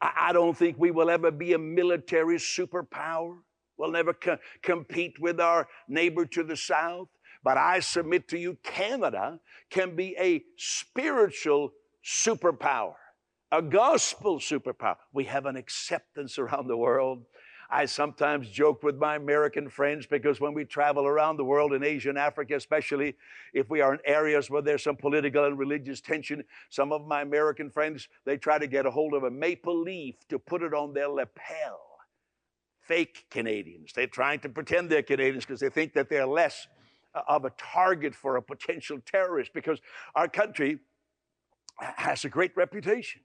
I 0.01 0.33
don't 0.33 0.57
think 0.57 0.77
we 0.79 0.91
will 0.91 1.09
ever 1.11 1.31
be 1.31 1.53
a 1.53 1.59
military 1.59 2.37
superpower. 2.37 3.39
We'll 3.77 3.91
never 3.91 4.13
co- 4.13 4.39
compete 4.63 5.19
with 5.19 5.39
our 5.41 5.67
neighbor 5.87 6.25
to 6.27 6.43
the 6.43 6.57
south. 6.57 7.09
But 7.43 7.57
I 7.57 7.79
submit 7.81 8.27
to 8.29 8.39
you, 8.39 8.57
Canada 8.63 9.39
can 9.71 9.95
be 9.95 10.15
a 10.19 10.43
spiritual 10.57 11.73
superpower. 12.05 12.95
a 13.51 13.61
gospel 13.63 14.39
superpower. 14.39 14.97
We 15.13 15.25
have 15.25 15.45
an 15.47 15.57
acceptance 15.57 16.39
around 16.39 16.67
the 16.67 16.77
world. 16.77 17.25
I 17.73 17.85
sometimes 17.85 18.49
joke 18.49 18.83
with 18.83 18.97
my 18.97 19.15
American 19.15 19.69
friends 19.69 20.05
because 20.05 20.41
when 20.41 20.53
we 20.53 20.65
travel 20.65 21.07
around 21.07 21.37
the 21.37 21.45
world 21.45 21.71
in 21.71 21.85
Asia 21.85 22.09
and 22.09 22.17
Africa, 22.17 22.55
especially 22.57 23.15
if 23.53 23.69
we 23.69 23.79
are 23.79 23.93
in 23.93 23.99
areas 24.03 24.49
where 24.49 24.61
there's 24.61 24.83
some 24.83 24.97
political 24.97 25.45
and 25.45 25.57
religious 25.57 26.01
tension, 26.01 26.43
some 26.69 26.91
of 26.91 27.07
my 27.07 27.21
American 27.21 27.69
friends, 27.69 28.09
they 28.25 28.35
try 28.35 28.59
to 28.59 28.67
get 28.67 28.85
a 28.85 28.91
hold 28.91 29.13
of 29.13 29.23
a 29.23 29.31
maple 29.31 29.79
leaf 29.79 30.15
to 30.27 30.37
put 30.37 30.61
it 30.63 30.73
on 30.73 30.93
their 30.93 31.07
lapel. 31.07 31.79
Fake 32.81 33.25
Canadians. 33.31 33.93
They're 33.95 34.05
trying 34.05 34.41
to 34.41 34.49
pretend 34.49 34.89
they're 34.89 35.01
Canadians 35.01 35.45
because 35.45 35.61
they 35.61 35.69
think 35.69 35.93
that 35.93 36.09
they're 36.09 36.25
less 36.25 36.67
uh, 37.15 37.21
of 37.25 37.45
a 37.45 37.51
target 37.51 38.13
for 38.13 38.35
a 38.35 38.41
potential 38.41 38.99
terrorist 39.05 39.53
because 39.53 39.79
our 40.13 40.27
country 40.27 40.79
has 41.77 42.25
a 42.25 42.29
great 42.29 42.51
reputation 42.57 43.21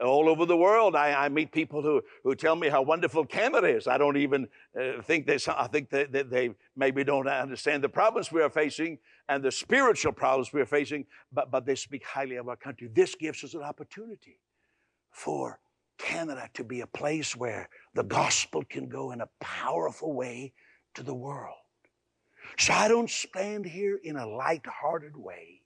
all 0.00 0.28
over 0.28 0.44
the 0.44 0.56
world. 0.56 0.96
I, 0.96 1.24
I, 1.24 1.28
meet 1.28 1.52
people 1.52 1.82
who, 1.82 2.02
who 2.22 2.34
tell 2.34 2.56
me 2.56 2.68
how 2.68 2.82
wonderful 2.82 3.24
Canada 3.24 3.68
is. 3.68 3.86
I 3.86 3.98
don't 3.98 4.16
even 4.16 4.48
uh, 4.78 5.02
think 5.02 5.26
they, 5.26 5.38
I 5.48 5.66
think 5.68 5.90
that 5.90 6.12
they, 6.12 6.22
they, 6.22 6.50
maybe 6.76 7.04
don't 7.04 7.28
understand 7.28 7.84
the 7.84 7.88
problems 7.88 8.32
we 8.32 8.42
are 8.42 8.50
facing 8.50 8.98
and 9.28 9.42
the 9.42 9.52
spiritual 9.52 10.12
problems 10.12 10.52
we 10.52 10.60
are 10.60 10.66
facing, 10.66 11.06
but, 11.32 11.50
but 11.50 11.64
they 11.64 11.76
speak 11.76 12.04
highly 12.04 12.36
of 12.36 12.48
our 12.48 12.56
country. 12.56 12.88
This 12.92 13.14
gives 13.14 13.44
us 13.44 13.54
an 13.54 13.62
opportunity 13.62 14.38
for 15.10 15.60
Canada 15.96 16.48
to 16.54 16.64
be 16.64 16.80
a 16.80 16.86
place 16.86 17.36
where 17.36 17.68
the 17.94 18.02
gospel 18.02 18.64
can 18.68 18.88
go 18.88 19.12
in 19.12 19.20
a 19.20 19.28
powerful 19.40 20.12
way 20.12 20.52
to 20.94 21.02
the 21.02 21.14
world. 21.14 21.54
So 22.58 22.72
I 22.72 22.88
don't 22.88 23.10
stand 23.10 23.64
here 23.64 23.98
in 24.02 24.16
a 24.16 24.26
light-hearted 24.26 25.16
way 25.16 25.62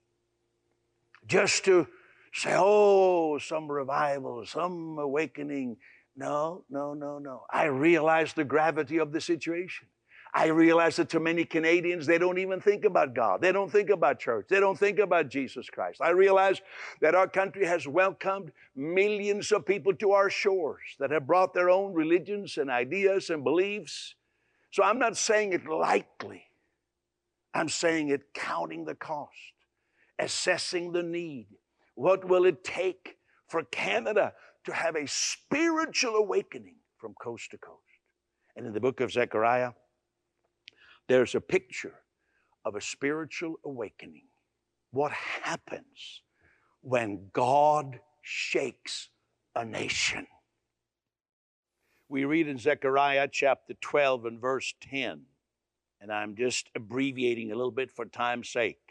just 1.27 1.65
to 1.65 1.87
say, 2.33 2.55
oh, 2.57 3.39
some 3.39 3.71
revival, 3.71 4.45
some 4.47 4.99
awakening. 4.99 5.77
No, 6.17 6.65
no, 6.69 6.95
no, 6.95 7.19
no. 7.19 7.43
I 7.51 7.65
realize 7.67 8.33
the 8.33 8.45
gravity 8.45 8.99
of 8.99 9.13
the 9.13 9.21
situation. 9.21 9.89
I 10.35 10.47
realize 10.49 10.97
that 10.97 11.09
to 11.11 11.21
many 11.21 11.45
Canadians, 11.45 12.07
they 12.07 12.19
don't 12.19 12.39
even 12.39 12.61
think 12.61 12.85
about 12.85 13.15
God. 13.15 13.41
They 13.41 13.53
don't 13.53 13.71
think 13.73 13.89
about 13.89 14.19
church. 14.19 14.47
They 14.49 14.61
don't 14.61 14.79
think 14.79 14.99
about 14.99 15.31
Jesus 15.31 15.71
Christ. 15.71 16.03
I 16.03 16.11
realize 16.11 16.61
that 17.01 17.15
our 17.15 17.27
country 17.27 17.65
has 17.65 17.89
welcomed 17.89 18.53
millions 18.77 19.51
of 19.53 19.65
people 19.65 19.95
to 19.95 20.13
our 20.13 20.29
shores 20.29 20.83
that 20.99 21.11
have 21.11 21.27
brought 21.27 21.55
their 21.55 21.71
own 21.71 21.95
religions 21.95 22.59
and 22.59 22.71
ideas 22.71 23.31
and 23.31 23.43
beliefs. 23.43 24.15
So 24.71 24.83
I'm 24.83 24.99
not 24.99 25.17
saying 25.17 25.55
it 25.55 25.67
lightly, 25.67 26.45
I'm 27.55 27.71
saying 27.71 28.11
it 28.11 28.35
counting 28.35 28.85
the 28.85 28.95
cost, 28.95 29.33
assessing 30.19 30.93
the 30.93 31.03
need, 31.03 31.47
what 31.99 32.25
will 32.25 32.45
it 32.45 32.63
take 32.63 33.17
for 33.49 33.65
Canada 33.65 34.33
to 34.65 34.73
have 34.73 34.95
a 34.95 35.09
spiritual 35.09 36.15
awakening 36.15 36.77
from 36.97 37.13
coast 37.21 37.51
to 37.51 37.59
coast? 37.59 37.83
And 38.55 38.65
in 38.65 38.73
the 38.73 38.79
book 38.79 39.01
of 39.01 39.11
Zechariah, 39.11 39.73
there's 41.09 41.35
a 41.35 41.41
picture 41.41 41.95
of 42.65 42.77
a 42.77 42.81
spiritual 42.81 43.57
awakening. 43.65 44.27
What 44.93 45.11
happens 45.11 46.23
when 46.83 47.31
God 47.33 47.99
shakes 48.23 49.09
a 49.57 49.65
nation? 49.65 50.29
We 52.09 52.25
read 52.27 52.47
in 52.47 52.59
Zechariah 52.59 53.29
chapter 53.33 53.75
12 53.81 54.25
and 54.25 54.41
verse 54.41 54.73
10, 54.89 55.23
and 56.01 56.13
I'm 56.13 56.37
just 56.37 56.71
abbreviating 56.77 57.51
a 57.51 57.57
little 57.57 57.73
bit 57.73 57.91
for 57.91 58.05
time's 58.05 58.51
sake. 58.51 58.88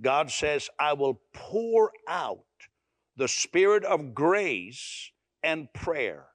God 0.00 0.30
says, 0.30 0.68
I 0.78 0.92
will 0.92 1.20
pour 1.32 1.92
out 2.08 2.44
the 3.16 3.28
spirit 3.28 3.84
of 3.84 4.14
grace 4.14 5.10
and 5.42 5.72
prayer. 5.72 6.26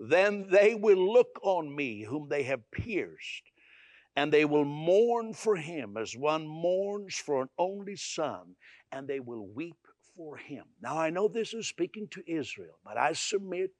Then 0.00 0.48
they 0.50 0.74
will 0.74 1.12
look 1.12 1.38
on 1.42 1.74
me 1.74 2.02
whom 2.02 2.28
they 2.28 2.44
have 2.44 2.70
pierced, 2.70 3.42
and 4.16 4.32
they 4.32 4.44
will 4.44 4.64
mourn 4.64 5.34
for 5.34 5.56
him 5.56 5.96
as 5.96 6.16
one 6.16 6.46
mourns 6.46 7.16
for 7.16 7.42
an 7.42 7.48
only 7.58 7.96
son, 7.96 8.56
and 8.90 9.06
they 9.06 9.20
will 9.20 9.46
weep 9.46 9.76
for 10.16 10.36
him. 10.36 10.64
Now, 10.80 10.98
I 10.98 11.10
know 11.10 11.28
this 11.28 11.54
is 11.54 11.68
speaking 11.68 12.08
to 12.12 12.22
Israel, 12.26 12.78
but 12.84 12.96
I 12.96 13.12
submit 13.12 13.72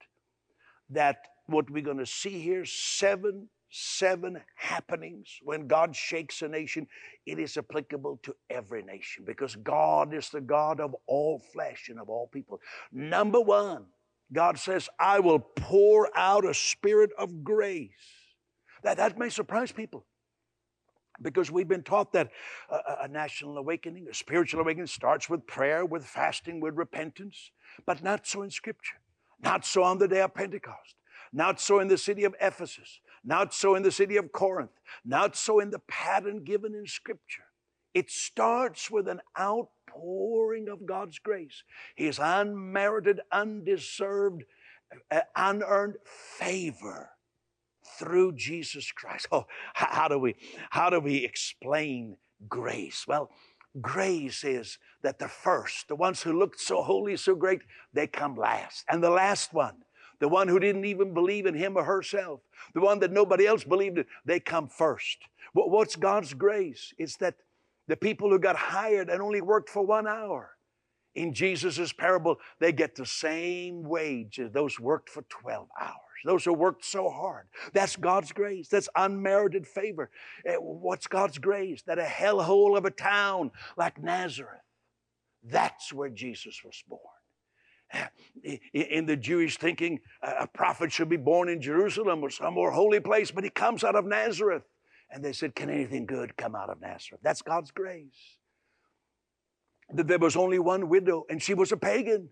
that 0.91 1.17
what 1.47 1.71
we're 1.71 1.83
going 1.83 1.99
to 1.99 2.07
see 2.07 2.41
here, 2.41 2.65
seven 2.65 3.49
seven 3.77 4.41
happenings 4.55 5.41
when 5.43 5.67
God 5.67 5.97
shakes 5.97 6.43
a 6.43 6.49
nation, 6.49 6.87
it 7.27 7.41
is 7.41 7.57
applicable 7.57 8.21
to 8.23 8.35
every 8.49 8.83
nation 8.83 9.25
because 9.27 9.57
God 9.57 10.15
is 10.15 10.29
the 10.29 10.41
God 10.41 10.79
of 10.79 10.95
all 11.09 11.41
flesh 11.53 11.89
and 11.89 11.99
of 11.99 12.09
all 12.09 12.29
people. 12.29 12.61
Number 12.93 13.41
one, 13.41 13.87
God 14.33 14.59
says, 14.59 14.89
I 14.99 15.19
will 15.19 15.41
pour 15.41 16.09
out 16.17 16.47
a 16.47 16.55
spirit 16.55 17.11
of 17.19 17.43
grace. 17.43 17.91
That, 18.85 18.97
that 18.99 19.19
may 19.19 19.29
surprise 19.29 19.73
people 19.73 20.05
because 21.21 21.51
we've 21.51 21.69
been 21.69 21.83
taught 21.83 22.13
that 22.13 22.31
a, 22.71 23.05
a, 23.05 23.09
national 23.09 23.59
awakening, 23.59 24.07
a 24.09 24.15
spiritual 24.15 24.61
awakening, 24.61 24.87
starts 24.87 25.29
with 25.29 25.47
prayer, 25.47 25.85
with 25.85 26.05
fasting, 26.05 26.61
with 26.61 26.77
repentance, 26.77 27.51
but 27.87 28.05
not 28.05 28.27
so 28.27 28.43
in 28.43 28.51
Scripture, 28.51 28.99
not 29.43 29.65
so 29.65 29.83
on 29.83 29.99
the 29.99 30.09
day 30.09 30.21
of 30.21 30.35
Pentecost, 30.35 30.95
not 31.33 31.61
so 31.61 31.81
in 31.81 31.89
the 31.89 31.99
city 31.99 32.25
of 32.25 32.35
Ephesus, 32.41 33.01
not 33.25 33.55
so 33.55 33.75
in 33.75 33.83
the 33.83 33.91
city 33.91 34.17
of 34.17 34.33
Corinth, 34.33 34.79
not 35.05 35.37
so 35.37 35.61
in 35.61 35.71
the 35.71 35.79
pattern 35.81 36.45
given 36.45 36.75
in 36.75 36.87
Scripture. 36.87 37.45
It 37.95 38.11
starts 38.11 38.91
with 38.91 39.09
an 39.09 39.21
outpouring 39.39 40.69
of 40.69 40.85
God's 40.85 41.19
grace, 41.19 41.63
His 41.95 42.19
unmerited, 42.21 43.21
undeserved, 43.33 44.45
uh, 45.11 45.21
unearned 45.37 45.97
favor 46.05 47.11
through 47.99 48.33
Jesus 48.33 48.91
Christ. 48.91 49.29
Oh, 49.31 49.47
how 49.75 50.09
do 50.09 50.19
we 50.19 50.35
how 50.71 50.91
do 50.91 51.01
we 51.01 51.25
explain 51.25 52.17
grace? 52.49 53.05
Well, 53.07 53.31
grace 53.81 54.45
is 54.45 54.79
that 55.03 55.19
the 55.19 55.29
first, 55.29 55.89
the 55.89 55.97
ones 55.97 56.23
who 56.23 56.39
looked 56.39 56.61
so 56.61 56.83
holy, 56.83 57.17
so 57.17 57.35
great, 57.35 57.61
they 57.93 58.07
come 58.07 58.37
last. 58.37 58.85
And 58.89 59.03
the 59.03 59.11
last 59.11 59.53
one, 59.53 59.77
the 60.21 60.29
one 60.29 60.49
who 60.49 60.59
didn't 60.59 60.85
even 60.85 61.15
believe 61.15 61.47
in 61.47 61.55
him 61.55 61.77
or 61.77 61.85
herself, 61.85 62.41
the 62.75 62.81
one 62.81 63.01
that 63.01 63.13
nobody 63.13 63.47
else 63.47 63.65
believed 63.65 63.99
in, 63.99 64.07
they 64.25 64.41
come 64.41 64.69
first. 64.69 65.19
What's 65.53 65.97
God's 65.97 66.35
grace? 66.35 66.93
It's 66.99 67.17
that 67.19 67.37
the 67.87 67.97
people 67.97 68.31
who 68.31 68.39
got 68.39 68.57
hired 68.57 69.11
and 69.11 69.21
only 69.21 69.41
worked 69.41 69.69
for 69.69 69.85
one 69.85 70.07
hour, 70.07 70.57
in 71.15 71.33
Jesus' 71.33 71.93
parable, 71.93 72.39
they 72.59 72.73
get 72.73 72.97
the 72.97 73.07
same 73.07 73.85
wage 73.85 74.41
as 74.41 74.51
those 74.51 74.81
worked 74.81 75.09
for 75.09 75.23
12 75.23 75.69
hours. 75.81 75.95
Those 76.25 76.45
who 76.45 76.55
worked 76.55 76.85
so 76.85 77.11
hard. 77.11 77.47
That's 77.73 77.97
God's 77.97 78.33
grace. 78.33 78.69
That's 78.69 78.89
unmerited 78.97 79.67
favor. 79.67 80.11
Eh, 80.47 80.57
what's 80.57 81.07
God's 81.07 81.39
grace? 81.39 81.83
That 81.83 81.99
a 81.99 82.03
hellhole 82.03 82.79
of 82.79 82.87
a 82.87 82.91
town 82.91 83.51
like 83.77 84.03
Nazareth, 84.03 84.63
that's 85.45 85.93
where 85.93 86.09
Jesus 86.09 86.63
was 86.65 86.83
born 86.89 87.14
in 88.73 89.07
the 89.07 89.17
Jewish 89.17 89.57
thinking, 89.57 90.01
a 90.23 90.47
prophet 90.47 90.93
should 90.93 91.09
be 91.09 91.17
born 91.17 91.49
in 91.49 91.61
Jerusalem 91.61 92.23
or 92.23 92.31
some 92.31 92.55
more 92.55 92.71
holy 92.71 93.01
place, 93.01 93.31
but 93.31 93.45
he 93.45 93.51
comes 93.51 93.85
out 93.85 93.97
of 93.97 94.05
Nazareth. 94.05 94.65
And 95.11 95.25
they 95.25 95.33
said, 95.33 95.55
Can 95.55 95.71
anything 95.71 96.07
good 96.07 96.37
come 96.37 96.55
out 96.55 96.71
of 96.71 96.81
Nazareth? 96.81 97.21
That's 97.23 97.43
God's 97.43 97.71
grace. 97.71 98.39
That 99.93 100.09
there 100.09 100.19
was 100.19 100.37
only 100.37 100.59
one 100.59 100.89
widow, 100.89 101.25
and 101.29 101.43
she 101.43 101.55
was 101.55 101.71
a 101.73 101.77
pagan. 101.77 102.31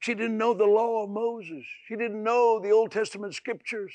She 0.00 0.14
didn't 0.14 0.38
know 0.38 0.54
the 0.54 0.64
law 0.66 1.04
of 1.04 1.10
Moses. 1.10 1.64
She 1.88 1.96
didn't 1.96 2.22
know 2.22 2.60
the 2.60 2.70
Old 2.70 2.92
Testament 2.92 3.34
scriptures. 3.34 3.92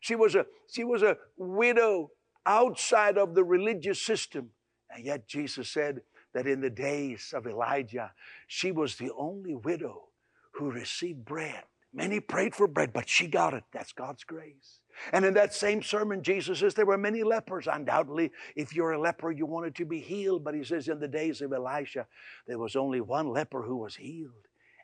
She 0.00 0.14
was 0.14 0.34
a, 0.34 0.46
she 0.70 0.84
was 0.84 1.02
a 1.02 1.16
widow 1.36 2.10
outside 2.44 3.18
of 3.18 3.34
the 3.34 3.42
religious 3.42 4.00
system. 4.00 4.50
And 4.94 5.04
yet 5.04 5.26
Jesus 5.26 5.68
said 5.68 6.02
that 6.34 6.46
in 6.46 6.60
the 6.60 6.70
days 6.70 7.32
of 7.34 7.46
Elijah, 7.46 8.12
she 8.46 8.70
was 8.70 8.96
the 8.96 9.10
only 9.18 9.54
widow 9.54 10.08
who 10.56 10.70
received 10.70 11.24
bread. 11.24 11.62
Many 11.92 12.20
prayed 12.20 12.54
for 12.54 12.66
bread, 12.66 12.92
but 12.92 13.08
she 13.08 13.26
got 13.26 13.54
it. 13.54 13.64
That's 13.72 13.92
God's 13.92 14.24
grace. 14.24 14.80
And 15.12 15.24
in 15.24 15.34
that 15.34 15.54
same 15.54 15.82
sermon, 15.82 16.22
Jesus 16.22 16.58
says 16.58 16.74
there 16.74 16.86
were 16.86 16.98
many 16.98 17.22
lepers. 17.22 17.66
Undoubtedly, 17.70 18.32
if 18.54 18.74
you're 18.74 18.92
a 18.92 19.00
leper, 19.00 19.30
you 19.30 19.46
wanted 19.46 19.74
to 19.76 19.84
be 19.84 20.00
healed. 20.00 20.44
But 20.44 20.54
he 20.54 20.64
says 20.64 20.88
in 20.88 21.00
the 21.00 21.08
days 21.08 21.40
of 21.40 21.52
Elisha, 21.52 22.06
there 22.46 22.58
was 22.58 22.76
only 22.76 23.00
one 23.00 23.28
leper 23.28 23.62
who 23.62 23.76
was 23.76 23.96
healed. 23.96 24.32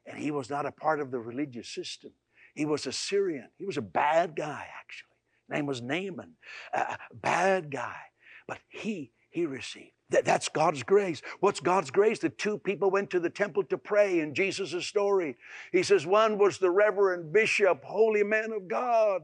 And 0.07 0.19
he 0.19 0.31
was 0.31 0.51
not 0.51 0.67
a 0.67 0.73
part 0.73 1.01
of 1.01 1.11
the 1.11 1.21
religious 1.21 1.69
system. 1.69 2.13
He 2.55 2.65
was 2.65 2.87
a 2.87 2.93
Syrian. 2.93 3.49
He 3.59 3.65
was 3.65 3.77
a 3.77 3.83
bad 3.83 4.37
guy, 4.37 4.67
actually. 4.81 5.09
His 5.49 5.57
name 5.57 5.67
was 5.67 5.83
Naaman. 5.83 6.35
A 6.73 6.99
bad 7.13 7.71
guy. 7.71 8.01
But 8.47 8.59
he, 8.69 9.13
he 9.33 9.47
received. 9.47 9.91
That, 10.11 10.27
that's 10.27 10.49
God's 10.49 10.83
grace. 10.83 11.23
What's 11.41 11.61
God's 11.61 11.91
grace? 11.91 12.19
The 12.19 12.29
two 12.29 12.59
people 12.59 12.91
went 12.91 13.11
to 13.11 13.21
the 13.21 13.31
temple 13.31 13.65
to 13.65 13.79
pray 13.79 14.21
in 14.21 14.35
Jesus' 14.35 14.87
story. 14.87 15.37
He 15.73 15.83
says 15.83 16.07
one 16.07 16.39
was 16.39 16.59
the 16.59 16.71
reverend 16.71 17.33
bishop, 17.33 17.83
holy 17.83 18.23
man 18.23 18.53
of 18.53 18.69
God, 18.69 19.23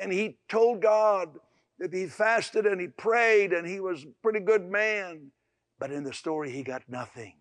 and 0.00 0.10
he 0.10 0.38
told 0.48 0.80
God 0.80 1.38
that 1.78 1.92
he 1.92 2.06
fasted 2.06 2.66
and 2.66 2.80
he 2.80 2.88
prayed 2.88 3.52
and 3.52 3.66
he 3.66 3.78
was 3.78 4.04
a 4.04 4.12
pretty 4.22 4.40
good 4.40 4.68
man. 4.68 5.30
But 5.78 5.92
in 5.92 6.02
the 6.02 6.14
story, 6.14 6.50
he 6.50 6.62
got 6.62 6.82
nothing. 6.88 7.34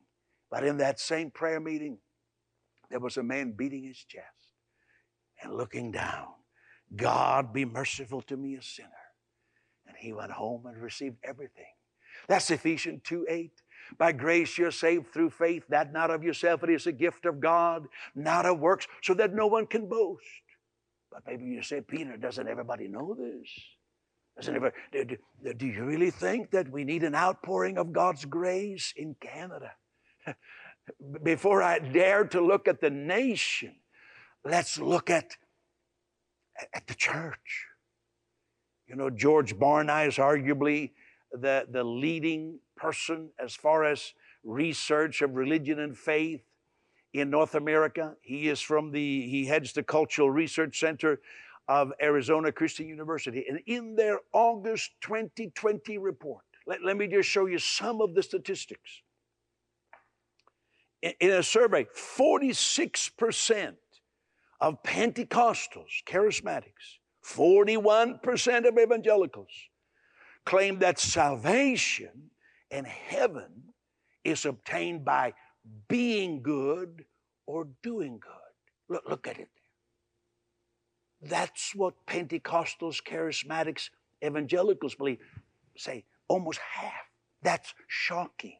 But 0.49 0.65
in 0.65 0.77
that 0.77 0.99
same 0.99 1.31
prayer 1.31 1.61
meeting, 1.61 1.97
there 2.89 2.99
was 2.99 3.15
a 3.15 3.23
man 3.23 3.53
beating 3.53 3.85
his 3.85 4.03
chest 4.03 4.25
and 5.41 5.53
looking 5.53 5.91
down. 5.91 6.27
God 6.93 7.53
be 7.53 7.63
merciful 7.63 8.21
to 8.23 8.35
me, 8.35 8.55
a 8.55 8.61
sinner. 8.61 8.89
And 9.87 9.95
he 9.97 10.11
went 10.11 10.31
home 10.31 10.65
and 10.65 10.81
received 10.81 11.17
everything. 11.23 11.71
That's 12.27 12.49
Ephesians 12.51 13.01
2 13.03 13.25
8. 13.29 13.51
By 13.97 14.11
grace 14.13 14.57
you're 14.57 14.71
saved 14.71 15.13
through 15.13 15.31
faith, 15.31 15.63
that 15.69 15.91
not 15.91 16.11
of 16.11 16.23
yourself, 16.23 16.63
it 16.63 16.69
is 16.69 16.87
a 16.87 16.91
gift 16.91 17.25
of 17.25 17.39
God, 17.39 17.87
not 18.15 18.45
of 18.45 18.59
works, 18.59 18.87
so 19.01 19.13
that 19.15 19.33
no 19.33 19.47
one 19.47 19.67
can 19.67 19.87
boast. 19.89 20.23
But 21.11 21.23
maybe 21.27 21.45
you 21.45 21.61
say, 21.61 21.81
Peter, 21.81 22.15
doesn't 22.15 22.47
everybody 22.47 22.87
know 22.87 23.13
this? 23.13 23.49
Doesn't 24.37 24.55
ever, 24.55 24.73
do, 24.93 25.03
do, 25.03 25.53
do 25.53 25.67
you 25.67 25.83
really 25.83 26.09
think 26.09 26.51
that 26.51 26.71
we 26.71 26.85
need 26.85 27.03
an 27.03 27.15
outpouring 27.15 27.77
of 27.77 27.91
God's 27.91 28.23
grace 28.23 28.93
in 28.95 29.15
Canada? 29.19 29.73
Before 31.23 31.61
I 31.61 31.79
dare 31.79 32.23
to 32.25 32.41
look 32.41 32.67
at 32.67 32.79
the 32.79 32.89
nation, 32.89 33.75
let's 34.45 34.79
look 34.79 35.09
at, 35.09 35.35
at 36.73 36.87
the 36.87 36.95
church. 36.95 37.65
You 38.87 38.95
know, 38.95 39.09
George 39.09 39.55
Barna 39.55 40.07
is 40.07 40.15
arguably 40.15 40.91
the, 41.31 41.65
the 41.69 41.83
leading 41.83 42.59
person 42.75 43.29
as 43.39 43.55
far 43.55 43.85
as 43.85 44.13
research 44.43 45.21
of 45.21 45.35
religion 45.35 45.79
and 45.79 45.97
faith 45.97 46.41
in 47.13 47.29
North 47.29 47.55
America. 47.55 48.15
He 48.21 48.49
is 48.49 48.61
from 48.61 48.91
the, 48.91 49.27
he 49.27 49.45
heads 49.45 49.73
the 49.73 49.83
Cultural 49.83 50.29
Research 50.29 50.79
Center 50.79 51.21
of 51.67 51.93
Arizona 52.01 52.51
Christian 52.51 52.87
University. 52.87 53.45
And 53.47 53.59
in 53.65 53.95
their 53.95 54.19
August 54.33 54.91
2020 55.01 55.97
report, 55.97 56.43
let, 56.65 56.83
let 56.83 56.97
me 56.97 57.07
just 57.07 57.29
show 57.29 57.45
you 57.45 57.59
some 57.59 58.01
of 58.01 58.13
the 58.13 58.23
statistics. 58.23 59.01
In, 61.01 61.13
in 61.19 61.31
a 61.31 61.43
survey, 61.43 61.85
46% 61.95 63.75
of 64.59 64.83
Pentecostals, 64.83 66.03
charismatics, 66.05 66.99
41% 67.25 68.67
of 68.67 68.77
evangelicals 68.77 69.49
claim 70.45 70.79
that 70.79 70.99
salvation 70.99 72.31
and 72.69 72.87
heaven 72.87 73.73
is 74.23 74.45
obtained 74.45 75.05
by 75.05 75.33
being 75.87 76.41
good 76.41 77.05
or 77.45 77.67
doing 77.83 78.19
good. 78.19 78.31
Look, 78.89 79.03
look 79.09 79.27
at 79.27 79.39
it. 79.39 79.49
That's 81.21 81.75
what 81.75 82.05
Pentecostals, 82.07 83.01
charismatics, 83.03 83.89
evangelicals 84.23 84.95
believe. 84.95 85.19
Say 85.77 86.05
almost 86.27 86.59
half. 86.59 86.93
That's 87.43 87.73
shocking. 87.87 88.57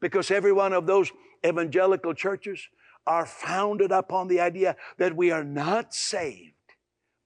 Because 0.00 0.30
every 0.30 0.52
one 0.52 0.72
of 0.72 0.86
those 0.86 1.12
evangelical 1.44 2.14
churches 2.14 2.68
are 3.06 3.26
founded 3.26 3.92
upon 3.92 4.28
the 4.28 4.40
idea 4.40 4.76
that 4.98 5.16
we 5.16 5.30
are 5.30 5.44
not 5.44 5.94
saved 5.94 6.54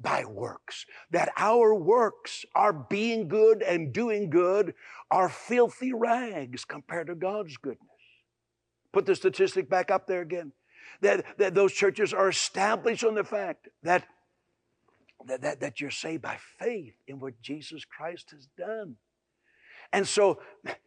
by 0.05 0.25
works, 0.25 0.87
that 1.11 1.33
our 1.37 1.75
works, 1.75 2.45
our 2.55 2.73
being 2.73 3.27
good 3.27 3.63
and 3.63 3.93
doing 3.93 4.31
good, 4.31 4.75
are 5.11 5.29
filthy 5.29 5.93
rags 5.93 6.65
compared 6.65 7.09
to 7.09 7.17
God's 7.17 7.57
goodness. 7.57 7.89
Put 8.93 9.07
the 9.07 9.17
statistic 9.17 9.69
back 9.69 9.91
up 9.91 10.07
there 10.07 10.21
again. 10.21 10.53
That, 11.01 11.39
that 11.39 11.55
those 11.55 11.73
churches 11.73 12.15
are 12.15 12.29
established 12.29 13.03
on 13.03 13.15
the 13.17 13.25
fact 13.25 13.69
that, 13.83 14.05
that, 15.27 15.41
that, 15.43 15.61
that 15.61 15.81
you're 15.81 15.91
saved 15.91 16.23
by 16.23 16.39
faith 16.61 16.95
in 17.09 17.19
what 17.19 17.43
Jesus 17.43 17.85
Christ 17.85 18.31
has 18.31 18.47
done. 18.57 18.97
And 19.95 20.09
so 20.09 20.41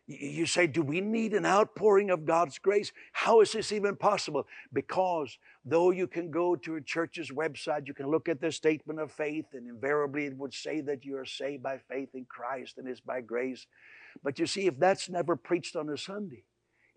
you 0.05 0.45
say, 0.45 0.67
do 0.67 0.81
we 0.81 0.99
need 0.99 1.33
an 1.33 1.45
outpouring 1.45 2.09
of 2.09 2.25
God's 2.25 2.59
grace? 2.59 2.91
How 3.13 3.39
is 3.39 3.53
this 3.53 3.71
even 3.71 3.95
possible? 3.95 4.45
Because 4.73 5.37
though 5.63 5.91
you 5.91 6.07
can 6.07 6.29
go 6.29 6.57
to 6.57 6.75
a 6.75 6.81
church's 6.81 7.31
website, 7.31 7.87
you 7.87 7.93
can 7.93 8.11
look 8.11 8.27
at 8.27 8.41
their 8.41 8.51
statement 8.51 8.99
of 8.99 9.13
faith, 9.13 9.45
and 9.53 9.65
invariably 9.65 10.25
it 10.25 10.35
would 10.37 10.53
say 10.53 10.81
that 10.81 11.05
you 11.05 11.15
are 11.15 11.23
saved 11.23 11.63
by 11.63 11.77
faith 11.77 12.09
in 12.15 12.25
Christ 12.25 12.77
and 12.77 12.85
it's 12.85 12.99
by 12.99 13.21
grace. 13.21 13.65
But 14.23 14.39
you 14.39 14.45
see, 14.45 14.67
if 14.67 14.77
that's 14.77 15.07
never 15.07 15.37
preached 15.37 15.77
on 15.77 15.87
a 15.87 15.97
Sunday, 15.97 16.43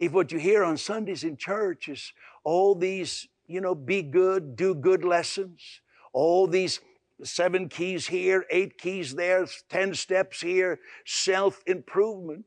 if 0.01 0.11
what 0.11 0.33
you 0.33 0.41
hear 0.41 0.65
on 0.65 0.79
Sundays 0.79 1.23
in 1.23 1.37
church 1.37 1.89
is 1.89 2.13
all 2.43 2.75
these, 2.75 3.29
you 3.47 3.61
know, 3.61 3.77
be 3.77 4.03
good, 4.03 4.57
do 4.57 4.75
good 4.75 5.05
lessons, 5.05 5.81
all 6.13 6.49
these 6.49 6.81
seven 7.25 7.69
keys 7.69 8.07
here, 8.07 8.45
eight 8.51 8.79
keys 8.79 9.15
there, 9.15 9.47
10 9.69 9.95
steps 9.95 10.41
here, 10.41 10.81
self 11.05 11.63
improvement. 11.67 12.45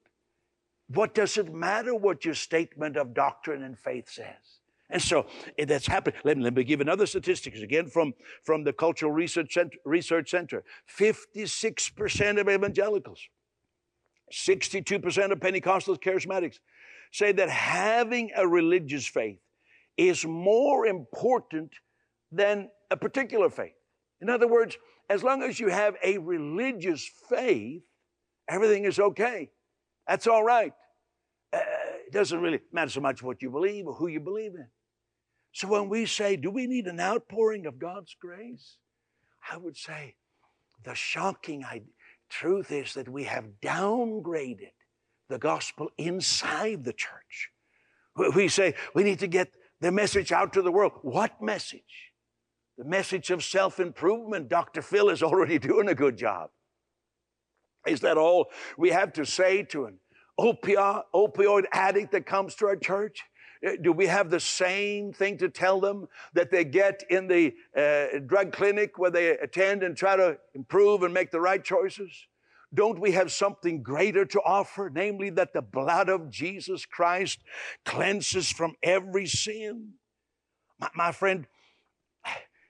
What 0.88 1.14
does 1.14 1.38
it 1.38 1.54
matter 1.54 1.96
what 1.96 2.26
your 2.26 2.34
statement 2.34 2.98
of 2.98 3.14
doctrine 3.14 3.64
and 3.64 3.78
faith 3.78 4.10
says? 4.10 4.60
And 4.90 5.02
so 5.02 5.26
eh, 5.58 5.66
that's 5.66 5.88
happening. 5.88 6.20
Let 6.24 6.38
me, 6.38 6.44
let 6.44 6.54
me 6.54 6.64
give 6.64 6.82
another 6.82 7.06
statistics 7.06 7.62
again 7.62 7.88
from, 7.88 8.14
from 8.44 8.64
the 8.64 8.74
Cultural 8.74 9.12
Research 9.12 9.54
Center, 9.54 9.78
Research 9.86 10.30
Center. 10.30 10.64
56% 11.00 12.40
of 12.40 12.50
evangelicals, 12.50 13.20
62% 14.32 15.32
of 15.32 15.40
Pentecostals, 15.40 16.00
charismatics 16.00 16.60
say 17.12 17.32
that 17.32 17.50
having 17.50 18.32
a 18.36 18.48
religious 18.48 19.08
faith 19.08 19.40
is 19.98 20.26
more 20.26 20.86
important 20.86 21.72
than 22.32 22.70
a 22.90 22.98
particular 22.98 23.50
faith. 23.50 23.74
In 24.24 24.30
other 24.30 24.48
words, 24.48 24.78
as 25.10 25.22
long 25.22 25.44
as 25.44 25.60
you 25.60 25.68
have 25.68 25.98
a 26.02 26.18
religious 26.18 27.06
faith, 27.30 27.82
everything 28.48 28.86
is 28.86 28.98
okay. 28.98 29.52
That's 30.08 30.28
all 30.28 30.46
right. 30.46 30.72
Uh, 31.52 31.60
it 32.08 32.14
doesn't 32.14 32.40
really 32.40 32.62
matter 32.72 32.90
so 32.90 33.02
much 33.02 33.22
what 33.22 33.42
you 33.42 33.50
believe 33.50 33.86
or 33.86 33.94
who 33.96 34.08
you 34.08 34.22
believe 34.22 34.56
in. 34.56 34.68
So 35.52 35.68
when 35.68 35.90
we 35.90 36.06
say, 36.06 36.38
do 36.38 36.50
we 36.50 36.68
need 36.68 36.88
an 36.88 37.02
outpouring 37.02 37.66
of 37.66 37.80
God's 37.80 38.16
grace? 38.18 38.78
I 39.52 39.58
would 39.58 39.76
say 39.76 40.16
the 40.86 40.96
shocking 40.96 41.66
truth 42.30 42.72
is 42.72 42.94
that 42.94 43.10
we 43.10 43.26
have 43.26 43.60
downgraded 43.62 44.72
the 45.28 45.38
gospel 45.38 45.90
inside 45.98 46.86
the 46.86 46.94
church. 46.94 47.50
We 48.34 48.48
say 48.48 48.76
we 48.96 49.04
need 49.04 49.20
to 49.20 49.28
get 49.28 49.52
the 49.82 49.92
message 49.92 50.32
out 50.32 50.54
to 50.54 50.62
the 50.62 50.72
world. 50.72 50.94
What 51.02 51.42
message? 51.42 52.13
The 52.78 52.86
message 52.86 53.30
of 53.30 53.44
self 53.44 53.80
improvement, 53.80 54.50
Dr. 54.50 54.82
Phil 54.82 55.10
is 55.10 55.22
already 55.22 55.60
doing 55.72 55.90
a 55.90 55.96
good 55.96 56.18
job. 56.18 56.50
Is 57.86 58.00
that 58.02 58.18
all 58.18 58.50
we 58.78 58.90
have 58.90 59.14
to 59.14 59.26
say 59.26 59.64
to 59.64 59.86
an 59.86 60.00
opioid, 60.40 61.66
addict 61.72 62.12
that 62.14 62.26
comes 62.26 62.56
to 62.56 62.68
our 62.68 62.76
church? 62.76 63.22
Uh, 63.66 63.72
do 63.82 63.92
we 63.92 64.08
have 64.08 64.30
the 64.30 64.40
same 64.40 65.14
thing 65.14 65.38
to 65.38 65.50
tell 65.50 65.80
them 65.80 66.08
that 66.34 66.52
they 66.52 66.64
get 66.64 67.04
in 67.10 67.28
the 67.28 67.54
uh, 67.78 68.20
drug 68.26 68.52
clinic 68.52 68.98
where 68.98 69.12
they 69.12 69.38
attend 69.38 69.84
and 69.84 69.96
try 69.96 70.16
to 70.16 70.38
improve 70.54 71.04
and 71.04 71.14
make 71.14 71.32
the 71.32 71.40
right 71.40 71.64
choices? 71.64 72.28
Don't 72.74 73.00
we 73.00 73.12
have 73.12 73.32
something 73.32 73.84
greater 73.84 74.26
to 74.26 74.42
offer? 74.42 74.90
Namely, 74.92 75.30
that 75.32 75.54
the 75.54 75.62
blood 75.62 76.10
of 76.10 76.30
Jesus 76.30 76.86
Christ 76.86 77.40
cleanses 77.86 78.50
from 78.50 78.76
every 78.82 79.28
sin. 79.28 79.94
My, 80.80 80.90
my 80.96 81.12
friend, 81.12 81.46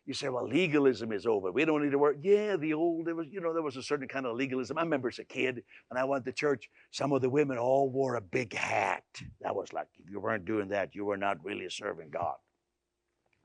you 0.05 0.13
say, 0.13 0.27
well, 0.27 0.47
legalism 0.47 1.13
is 1.13 1.25
over. 1.25 1.51
We 1.51 1.63
don't 1.63 1.81
need 1.81 1.91
to 1.91 1.97
work. 1.97 2.17
Yeah, 2.21 2.57
the 2.57 2.73
old, 2.73 3.05
there 3.05 3.15
was, 3.15 3.27
you 3.31 3.39
know, 3.39 3.53
there 3.53 3.61
was 3.61 3.77
a 3.77 3.83
certain 3.83 4.07
kind 4.07 4.25
of 4.25 4.35
legalism. 4.35 4.77
I 4.77 4.81
remember 4.81 5.07
as 5.07 5.19
a 5.19 5.23
kid, 5.23 5.63
when 5.87 6.01
I 6.01 6.03
went 6.03 6.25
to 6.25 6.33
church, 6.33 6.69
some 6.91 7.13
of 7.13 7.21
the 7.21 7.29
women 7.29 7.57
all 7.57 7.89
wore 7.89 8.15
a 8.15 8.21
big 8.21 8.53
hat. 8.53 9.03
That 9.41 9.55
was 9.55 9.71
like, 9.71 9.87
if 10.03 10.09
you 10.09 10.19
weren't 10.19 10.45
doing 10.45 10.69
that, 10.69 10.93
you 10.93 11.05
were 11.05 11.17
not 11.17 11.43
really 11.43 11.69
serving 11.69 12.09
God. 12.09 12.35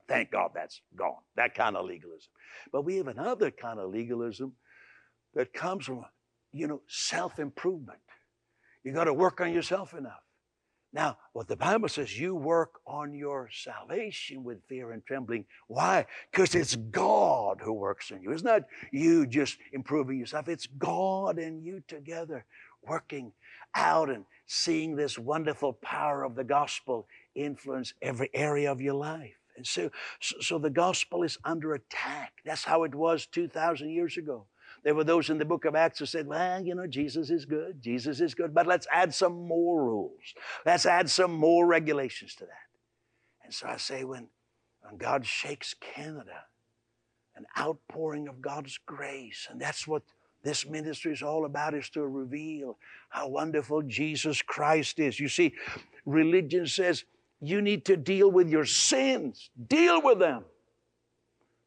Thank 0.08 0.32
God 0.32 0.50
that's 0.54 0.80
gone, 0.96 1.22
that 1.36 1.54
kind 1.54 1.76
of 1.76 1.84
legalism. 1.84 2.30
But 2.72 2.84
we 2.84 2.96
have 2.96 3.08
another 3.08 3.50
kind 3.50 3.78
of 3.78 3.90
legalism 3.90 4.54
that 5.34 5.52
comes 5.52 5.86
from, 5.86 6.04
you 6.52 6.66
know, 6.66 6.80
self 6.88 7.38
improvement. 7.38 8.00
You 8.82 8.92
got 8.92 9.04
to 9.04 9.14
work 9.14 9.40
on 9.40 9.52
yourself 9.52 9.94
enough. 9.94 10.22
Now, 10.92 11.18
what 11.34 11.48
the 11.48 11.56
Bible 11.56 11.88
says, 11.88 12.18
you 12.18 12.34
work 12.34 12.80
on 12.86 13.12
your 13.12 13.50
salvation 13.52 14.42
with 14.42 14.64
fear 14.68 14.92
and 14.92 15.04
trembling. 15.04 15.44
Why? 15.66 16.06
Because 16.30 16.54
it's 16.54 16.76
God 16.76 17.60
who 17.62 17.74
works 17.74 18.10
in 18.10 18.22
you. 18.22 18.32
It's 18.32 18.42
not 18.42 18.62
you 18.90 19.26
just 19.26 19.58
improving 19.72 20.18
yourself, 20.18 20.48
it's 20.48 20.66
God 20.66 21.38
and 21.38 21.62
you 21.62 21.82
together 21.86 22.46
working 22.82 23.32
out 23.74 24.08
and 24.08 24.24
seeing 24.46 24.96
this 24.96 25.18
wonderful 25.18 25.74
power 25.74 26.24
of 26.24 26.34
the 26.34 26.44
gospel 26.44 27.06
influence 27.34 27.92
every 28.00 28.30
area 28.32 28.72
of 28.72 28.80
your 28.80 28.94
life. 28.94 29.34
And 29.56 29.66
so, 29.66 29.90
so 30.20 30.58
the 30.58 30.70
gospel 30.70 31.22
is 31.22 31.36
under 31.44 31.74
attack. 31.74 32.32
That's 32.44 32.64
how 32.64 32.84
it 32.84 32.94
was 32.94 33.26
2,000 33.26 33.90
years 33.90 34.16
ago. 34.16 34.46
There 34.84 34.94
were 34.94 35.04
those 35.04 35.30
in 35.30 35.38
the 35.38 35.44
book 35.44 35.64
of 35.64 35.74
Acts 35.74 35.98
who 35.98 36.06
said, 36.06 36.26
well, 36.26 36.64
you 36.64 36.74
know, 36.74 36.86
Jesus 36.86 37.30
is 37.30 37.44
good. 37.44 37.82
Jesus 37.82 38.20
is 38.20 38.34
good. 38.34 38.54
But 38.54 38.66
let's 38.66 38.86
add 38.92 39.14
some 39.14 39.46
more 39.46 39.82
rules. 39.82 40.34
Let's 40.64 40.86
add 40.86 41.10
some 41.10 41.32
more 41.32 41.66
regulations 41.66 42.34
to 42.36 42.44
that. 42.46 42.68
And 43.44 43.52
so 43.52 43.66
I 43.66 43.76
say, 43.76 44.04
when, 44.04 44.28
when 44.82 44.96
God 44.96 45.26
shakes 45.26 45.74
Canada, 45.74 46.44
an 47.36 47.46
outpouring 47.58 48.28
of 48.28 48.40
God's 48.40 48.78
grace, 48.84 49.48
and 49.50 49.60
that's 49.60 49.86
what 49.86 50.02
this 50.42 50.66
ministry 50.66 51.12
is 51.12 51.22
all 51.22 51.44
about, 51.44 51.74
is 51.74 51.88
to 51.90 52.06
reveal 52.06 52.78
how 53.08 53.28
wonderful 53.28 53.82
Jesus 53.82 54.42
Christ 54.42 54.98
is. 54.98 55.18
You 55.18 55.28
see, 55.28 55.54
religion 56.04 56.66
says 56.66 57.04
You 57.40 57.60
need 57.62 57.84
to 57.86 57.96
deal 57.96 58.30
with 58.30 58.48
your 58.48 58.64
sins. 58.64 59.50
Deal 59.68 60.02
with 60.02 60.18
them. 60.18 60.44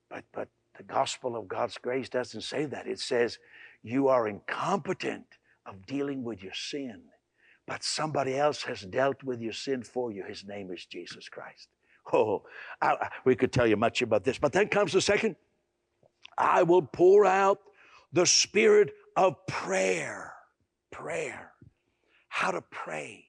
But, 0.09 0.23
but 0.33 0.49
the 0.81 0.93
gospel 0.93 1.35
of 1.35 1.47
God's 1.47 1.77
grace 1.77 2.09
doesn't 2.09 2.41
say 2.41 2.65
that. 2.65 2.87
It 2.87 2.99
says 2.99 3.37
you 3.83 4.07
are 4.07 4.27
incompetent 4.27 5.25
of 5.67 5.85
dealing 5.85 6.23
with 6.23 6.41
your 6.41 6.55
sin, 6.55 7.03
but 7.67 7.83
somebody 7.83 8.35
else 8.35 8.63
has 8.63 8.81
dealt 8.81 9.21
with 9.21 9.41
your 9.41 9.53
sin 9.53 9.83
for 9.83 10.11
you. 10.11 10.23
His 10.27 10.43
name 10.43 10.71
is 10.71 10.85
Jesus 10.85 11.29
Christ. 11.29 11.67
Oh, 12.11 12.43
I, 12.81 13.09
we 13.25 13.35
could 13.35 13.53
tell 13.53 13.67
you 13.67 13.77
much 13.77 14.01
about 14.01 14.23
this. 14.23 14.39
But 14.39 14.53
then 14.53 14.69
comes 14.69 14.93
the 14.93 15.01
second 15.01 15.35
I 16.35 16.63
will 16.63 16.81
pour 16.81 17.27
out 17.27 17.59
the 18.11 18.25
spirit 18.25 18.91
of 19.15 19.35
prayer. 19.45 20.33
Prayer. 20.91 21.51
How 22.29 22.49
to 22.49 22.61
pray. 22.71 23.25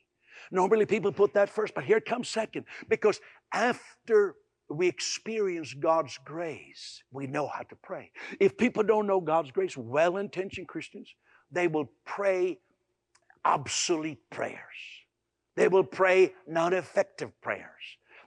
Normally 0.50 0.86
people 0.86 1.12
put 1.12 1.34
that 1.34 1.50
first, 1.50 1.74
but 1.74 1.84
here 1.84 2.00
comes 2.00 2.30
second. 2.30 2.64
Because 2.88 3.20
after 3.52 4.36
we 4.76 4.88
experience 4.88 5.74
God's 5.74 6.18
grace, 6.24 7.02
we 7.10 7.26
know 7.26 7.46
how 7.46 7.62
to 7.62 7.76
pray. 7.76 8.10
If 8.40 8.56
people 8.56 8.82
don't 8.82 9.06
know 9.06 9.20
God's 9.20 9.50
grace, 9.50 9.76
well 9.76 10.16
intentioned 10.16 10.68
Christians, 10.68 11.14
they 11.50 11.68
will 11.68 11.90
pray 12.04 12.58
obsolete 13.44 14.30
prayers. 14.30 14.58
They 15.56 15.68
will 15.68 15.84
pray 15.84 16.32
non 16.46 16.72
effective 16.72 17.30
prayers. 17.40 17.66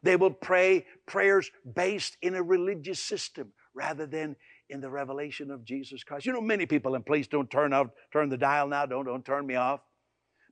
They 0.03 0.15
will 0.15 0.31
pray 0.31 0.85
prayers 1.07 1.49
based 1.73 2.17
in 2.21 2.35
a 2.35 2.43
religious 2.43 2.99
system 2.99 3.53
rather 3.73 4.05
than 4.05 4.35
in 4.69 4.81
the 4.81 4.89
revelation 4.89 5.51
of 5.51 5.63
Jesus 5.63 6.03
Christ. 6.03 6.25
You 6.25 6.33
know, 6.33 6.41
many 6.41 6.65
people, 6.65 6.95
and 6.95 7.05
please 7.05 7.27
don't 7.27 7.49
turn 7.49 7.73
out, 7.73 7.91
turn 8.11 8.29
the 8.29 8.37
dial 8.37 8.67
now, 8.67 8.85
don't, 8.85 9.05
don't 9.05 9.25
turn 9.25 9.45
me 9.45 9.55
off. 9.55 9.81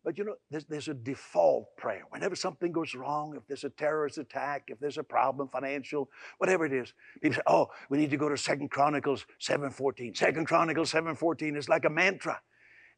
But 0.03 0.17
you 0.17 0.25
know, 0.25 0.35
there's, 0.51 0.65
there's 0.65 0.87
a 0.89 0.93
default 0.93 1.77
prayer. 1.77 2.03
Whenever 2.09 2.35
something 2.35 2.71
goes 2.73 2.93
wrong, 2.93 3.35
if 3.37 3.47
there's 3.47 3.63
a 3.63 3.69
terrorist 3.69 4.17
attack, 4.17 4.63
if 4.67 4.79
there's 4.79 4.97
a 4.97 5.03
problem, 5.03 5.47
financial, 5.47 6.09
whatever 6.39 6.65
it 6.65 6.73
is, 6.73 6.93
people 7.21 7.35
say, 7.35 7.41
oh, 7.47 7.67
we 7.89 7.97
need 7.97 8.09
to 8.09 8.17
go 8.17 8.27
to 8.27 8.35
Second 8.35 8.69
Chronicles 8.69 9.25
7.14. 9.41 10.17
Second 10.17 10.45
Chronicles 10.45 10.91
7.14 10.91 11.55
is 11.55 11.69
like 11.69 11.85
a 11.85 11.89
mantra. 11.89 12.41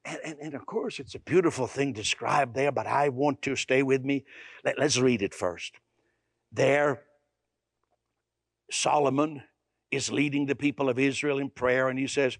And, 0.03 0.19
and, 0.23 0.39
and, 0.39 0.53
of 0.53 0.65
course, 0.65 0.99
it's 0.99 1.15
a 1.15 1.19
beautiful 1.19 1.65
thing 1.65 1.93
described 1.93 2.55
there, 2.55 2.71
but 2.71 2.85
I 2.85 3.09
want 3.09 3.41
to 3.43 3.55
stay 3.55 3.81
with 3.81 4.03
me. 4.03 4.23
Let, 4.63 4.77
let's 4.77 4.99
read 4.99 5.23
it 5.23 5.33
first. 5.33 5.73
There, 6.51 7.01
Solomon 8.71 9.43
is 9.89 10.11
leading 10.11 10.45
the 10.45 10.55
people 10.55 10.89
of 10.89 10.99
Israel 10.99 11.39
in 11.39 11.49
prayer, 11.49 11.89
and 11.89 11.97
he 11.97 12.05
says, 12.05 12.37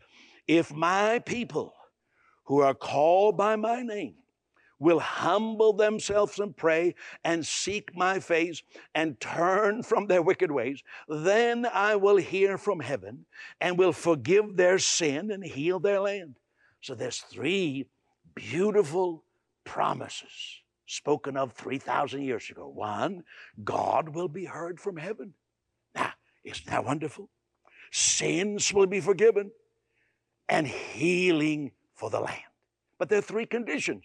If 0.48 0.74
my 0.74 1.20
people 1.20 1.74
who 2.46 2.62
are 2.62 2.76
called 2.76 3.36
by 3.36 3.56
my 3.56 3.82
name 3.82 4.16
will 4.80 5.00
humble 5.00 5.74
themselves 5.74 6.40
and 6.40 6.56
pray 6.56 6.96
and 7.24 7.46
seek 7.46 7.96
my 7.96 8.20
face 8.20 8.62
and 8.94 9.20
turn 9.20 9.84
from 9.84 10.08
their 10.08 10.22
wicked 10.22 10.52
ways, 10.52 10.84
then 11.08 11.66
I 11.66 11.96
will 11.96 12.18
hear 12.18 12.58
from 12.58 12.80
heaven 12.80 13.26
and 13.62 13.78
will 13.78 13.94
forgive 13.94 14.58
their 14.58 14.80
sin 14.80 15.32
and 15.32 15.44
heal 15.44 15.80
their 15.80 16.00
land. 16.00 16.36
So 16.82 16.94
there's 16.94 17.20
three 17.20 17.88
beautiful 18.36 19.24
promises 19.64 20.62
spoken 20.88 21.36
of 21.38 21.54
3,000 21.54 22.22
years 22.22 22.50
ago. 22.50 22.68
One, 22.68 23.24
God 23.64 24.10
will 24.10 24.28
be 24.28 24.46
heard 24.46 24.80
from 24.80 24.98
heaven. 24.98 25.34
Now, 25.96 26.12
isn't 26.44 26.68
that 26.68 26.86
wonderful? 26.86 27.30
Sins 27.92 28.74
will 28.74 28.86
be 28.86 29.00
forgiven 29.00 29.52
and 30.48 30.68
healing 30.68 31.72
for 31.96 32.10
the 32.10 32.20
land. 32.20 32.42
But 33.00 33.10
there 33.10 33.20
are 33.20 33.24
three 33.24 33.46
conditions. 33.46 34.04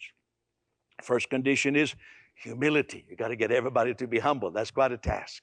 First 1.05 1.31
condition 1.31 1.77
is 1.77 1.95
humility. 2.35 3.05
You 3.09 3.17
got 3.17 3.29
to 3.29 3.37
get 3.37 3.51
everybody 3.51 3.95
to 3.95 4.07
be 4.07 4.19
humble. 4.19 4.51
That's 4.51 4.71
quite 4.71 4.93
a 4.93 4.99
task. 4.99 5.43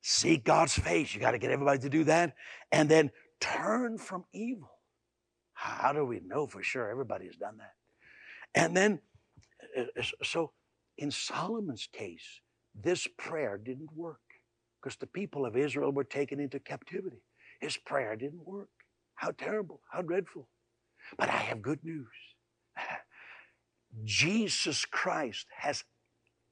Seek 0.00 0.44
God's 0.44 0.74
face. 0.74 1.14
You 1.14 1.20
got 1.20 1.32
to 1.32 1.38
get 1.38 1.50
everybody 1.50 1.80
to 1.80 1.88
do 1.88 2.04
that. 2.04 2.34
And 2.72 2.88
then 2.88 3.10
turn 3.40 3.98
from 3.98 4.24
evil. 4.32 4.70
How 5.54 5.92
do 5.92 6.04
we 6.04 6.20
know 6.24 6.46
for 6.46 6.62
sure 6.62 6.88
everybody's 6.88 7.36
done 7.36 7.58
that? 7.58 7.74
And 8.54 8.76
then 8.76 9.00
uh, 9.76 9.82
uh, 9.98 10.02
so 10.22 10.52
in 10.96 11.10
Solomon's 11.10 11.88
case, 11.92 12.40
this 12.74 13.06
prayer 13.16 13.58
didn't 13.58 13.92
work 13.94 14.20
because 14.80 14.96
the 14.96 15.06
people 15.06 15.44
of 15.44 15.56
Israel 15.56 15.92
were 15.92 16.04
taken 16.04 16.40
into 16.40 16.58
captivity. 16.60 17.22
His 17.60 17.76
prayer 17.76 18.16
didn't 18.16 18.46
work. 18.46 18.68
How 19.14 19.32
terrible, 19.32 19.80
how 19.90 20.02
dreadful. 20.02 20.48
But 21.16 21.28
I 21.28 21.36
have 21.36 21.62
good 21.62 21.80
news. 21.82 22.06
Jesus 24.04 24.84
Christ 24.84 25.46
has 25.56 25.84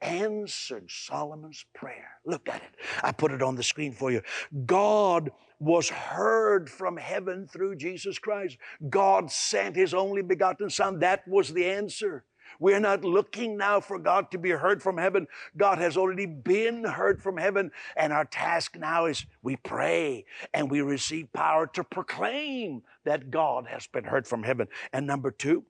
answered 0.00 0.90
Solomon's 0.90 1.64
prayer. 1.74 2.10
Look 2.24 2.48
at 2.48 2.62
it. 2.62 2.74
I 3.02 3.12
put 3.12 3.32
it 3.32 3.42
on 3.42 3.56
the 3.56 3.62
screen 3.62 3.92
for 3.92 4.10
you. 4.10 4.22
God 4.66 5.30
was 5.58 5.88
heard 5.88 6.68
from 6.68 6.96
heaven 6.96 7.46
through 7.46 7.76
Jesus 7.76 8.18
Christ. 8.18 8.58
God 8.90 9.30
sent 9.30 9.74
his 9.74 9.94
only 9.94 10.22
begotten 10.22 10.68
Son. 10.68 10.98
That 10.98 11.26
was 11.26 11.52
the 11.52 11.64
answer. 11.64 12.24
We're 12.60 12.80
not 12.80 13.04
looking 13.04 13.56
now 13.56 13.80
for 13.80 13.98
God 13.98 14.30
to 14.30 14.38
be 14.38 14.50
heard 14.50 14.82
from 14.82 14.98
heaven. 14.98 15.26
God 15.56 15.78
has 15.78 15.96
already 15.96 16.26
been 16.26 16.84
heard 16.84 17.22
from 17.22 17.36
heaven. 17.36 17.70
And 17.96 18.12
our 18.12 18.24
task 18.24 18.76
now 18.78 19.06
is 19.06 19.26
we 19.42 19.56
pray 19.56 20.24
and 20.54 20.70
we 20.70 20.80
receive 20.80 21.32
power 21.32 21.66
to 21.68 21.84
proclaim 21.84 22.82
that 23.04 23.30
God 23.30 23.66
has 23.66 23.86
been 23.86 24.04
heard 24.04 24.26
from 24.26 24.42
heaven. 24.42 24.68
And 24.92 25.06
number 25.06 25.30
two, 25.30 25.64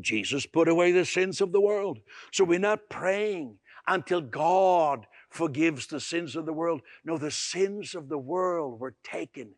Jesus 0.00 0.46
put 0.46 0.68
away 0.68 0.92
the 0.92 1.04
sins 1.04 1.40
of 1.40 1.52
the 1.52 1.60
world. 1.60 1.98
So 2.32 2.44
we're 2.44 2.58
not 2.58 2.88
praying 2.88 3.56
until 3.86 4.20
God 4.20 5.06
forgives 5.30 5.86
the 5.86 6.00
sins 6.00 6.36
of 6.36 6.46
the 6.46 6.52
world. 6.52 6.82
No, 7.04 7.18
the 7.18 7.30
sins 7.30 7.94
of 7.94 8.08
the 8.08 8.18
world 8.18 8.80
were 8.80 8.94
taken 9.02 9.50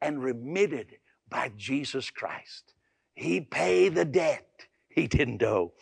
and 0.00 0.22
remitted 0.22 0.96
by 1.28 1.52
Jesus 1.56 2.10
Christ. 2.10 2.74
He 3.14 3.40
paid 3.40 3.94
the 3.94 4.04
debt 4.04 4.66
he 4.94 5.06
didn't 5.06 5.42
owe. 5.42 5.72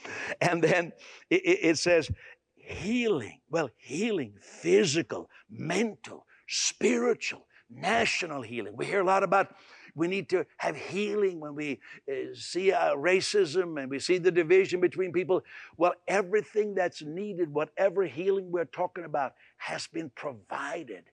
And 0.40 0.62
then 0.62 0.92
it, 1.28 1.42
it 1.44 1.78
says 1.78 2.10
healing. 2.56 3.40
Well, 3.50 3.70
healing, 3.76 4.34
physical, 4.40 5.28
mental, 5.50 6.26
spiritual, 6.48 7.46
national 7.70 8.42
healing. 8.42 8.74
We 8.74 8.86
hear 8.86 9.00
a 9.00 9.06
lot 9.06 9.22
about 9.22 9.54
we 9.94 10.08
need 10.08 10.28
to 10.30 10.46
have 10.56 10.76
healing 10.76 11.40
when 11.40 11.54
we 11.54 11.80
uh, 12.10 12.34
see 12.34 12.72
uh, 12.72 12.94
racism 12.94 13.80
and 13.80 13.90
we 13.90 13.98
see 13.98 14.18
the 14.18 14.30
division 14.30 14.80
between 14.80 15.12
people. 15.12 15.42
Well, 15.76 15.94
everything 16.08 16.74
that's 16.74 17.02
needed, 17.02 17.52
whatever 17.52 18.04
healing 18.04 18.50
we're 18.50 18.64
talking 18.64 19.04
about, 19.04 19.34
has 19.58 19.86
been 19.86 20.10
provided 20.14 21.04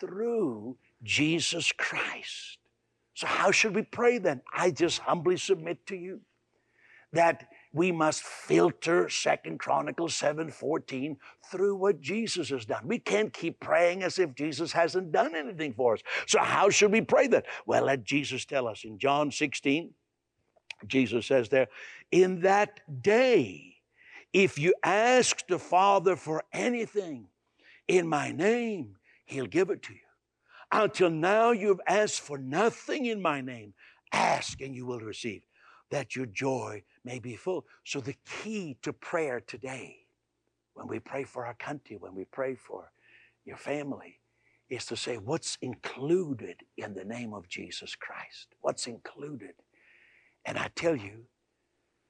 through 0.00 0.76
Jesus 1.02 1.72
Christ. 1.72 2.58
So, 3.14 3.26
how 3.26 3.50
should 3.50 3.74
we 3.74 3.82
pray 3.82 4.18
then? 4.18 4.42
I 4.54 4.70
just 4.70 4.98
humbly 4.98 5.36
submit 5.36 5.86
to 5.86 5.96
you 5.96 6.20
that 7.12 7.48
we 7.72 7.92
must 7.92 8.22
filter 8.22 9.08
Second 9.08 9.58
Chronicles 9.58 10.14
7:14 10.14 11.18
through 11.50 11.76
what 11.76 12.00
Jesus 12.00 12.48
has 12.50 12.64
done. 12.64 12.86
We 12.86 12.98
can't 12.98 13.32
keep 13.32 13.60
praying 13.60 14.02
as 14.02 14.18
if 14.18 14.34
Jesus 14.34 14.72
hasn't 14.72 15.12
done 15.12 15.34
anything 15.34 15.74
for 15.74 15.94
us. 15.94 16.00
So 16.26 16.38
how 16.40 16.70
should 16.70 16.92
we 16.92 17.02
pray 17.02 17.26
that? 17.28 17.46
Well, 17.66 17.84
let 17.84 18.04
Jesus 18.04 18.44
tell 18.44 18.66
us 18.66 18.84
in 18.84 18.98
John 18.98 19.30
16. 19.30 19.94
Jesus 20.86 21.26
says 21.26 21.48
there, 21.48 21.68
in 22.10 22.40
that 22.40 22.80
day, 23.02 23.76
if 24.32 24.58
you 24.58 24.74
ask 24.82 25.46
the 25.46 25.58
Father 25.58 26.16
for 26.16 26.44
anything 26.52 27.28
in 27.88 28.06
my 28.06 28.32
name, 28.32 28.96
he'll 29.24 29.46
give 29.46 29.70
it 29.70 29.82
to 29.84 29.94
you. 29.94 30.00
Until 30.70 31.10
now, 31.10 31.52
you've 31.52 31.80
asked 31.86 32.20
for 32.20 32.36
nothing 32.36 33.06
in 33.06 33.22
my 33.22 33.40
name. 33.40 33.72
Ask 34.12 34.60
and 34.60 34.74
you 34.74 34.84
will 34.84 35.00
receive 35.00 35.42
that 35.90 36.16
your 36.16 36.26
joy 36.26 36.82
may 37.04 37.18
be 37.18 37.36
full. 37.36 37.66
So, 37.84 38.00
the 38.00 38.16
key 38.42 38.76
to 38.82 38.92
prayer 38.92 39.40
today, 39.40 39.96
when 40.74 40.86
we 40.86 40.98
pray 40.98 41.24
for 41.24 41.46
our 41.46 41.54
country, 41.54 41.96
when 41.98 42.14
we 42.14 42.24
pray 42.24 42.54
for 42.54 42.90
your 43.44 43.56
family, 43.56 44.20
is 44.68 44.84
to 44.86 44.96
say, 44.96 45.16
What's 45.16 45.58
included 45.62 46.62
in 46.76 46.94
the 46.94 47.04
name 47.04 47.32
of 47.32 47.48
Jesus 47.48 47.94
Christ? 47.94 48.48
What's 48.60 48.86
included? 48.86 49.54
And 50.44 50.58
I 50.58 50.70
tell 50.74 50.96
you, 50.96 51.26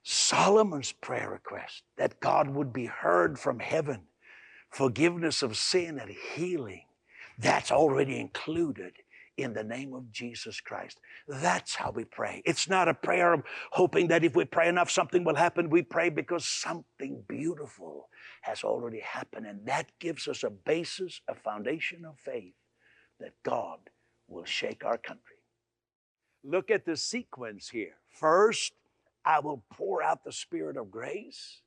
Solomon's 0.02 0.92
prayer 0.92 1.30
request 1.30 1.82
that 1.96 2.20
God 2.20 2.48
would 2.48 2.72
be 2.72 2.86
heard 2.86 3.38
from 3.38 3.58
heaven, 3.58 4.02
forgiveness 4.70 5.42
of 5.42 5.56
sin 5.56 5.98
and 5.98 6.14
healing, 6.34 6.82
that's 7.38 7.72
already 7.72 8.18
included 8.18 8.92
in 9.36 9.52
the 9.52 9.64
name 9.64 9.94
of 9.94 10.10
Jesus 10.10 10.60
Christ. 10.60 10.98
That's 11.28 11.74
how 11.74 11.90
we 11.90 12.04
pray. 12.04 12.42
It's 12.44 12.68
not 12.68 12.88
a 12.88 12.94
prayer 12.94 13.32
of 13.32 13.42
hoping 13.72 14.08
that 14.08 14.24
if 14.24 14.34
we 14.34 14.44
pray 14.44 14.68
enough, 14.68 14.90
something 14.90 15.24
will 15.24 15.34
happen. 15.34 15.70
We 15.70 15.82
pray 15.82 16.08
because 16.08 16.44
something 16.46 17.22
beautiful 17.28 18.08
has 18.42 18.64
already 18.64 19.00
happened. 19.00 19.46
And 19.46 19.66
that 19.66 19.90
gives 19.98 20.28
us 20.28 20.42
a 20.42 20.50
basis, 20.50 21.20
a 21.28 21.34
foundation 21.34 22.04
of 22.04 22.18
faith 22.18 22.54
that 23.20 23.32
God 23.42 23.78
will 24.28 24.44
shake 24.44 24.84
our 24.84 24.98
country. 24.98 25.36
Look 26.42 26.70
at 26.70 26.84
the 26.84 26.96
sequence 26.96 27.68
here. 27.68 27.96
First, 28.08 28.72
I 29.24 29.40
will 29.40 29.64
pour 29.72 30.02
out 30.02 30.24
the 30.24 30.32
Spirit 30.32 30.76
of 30.76 30.90
grace. 30.90 31.60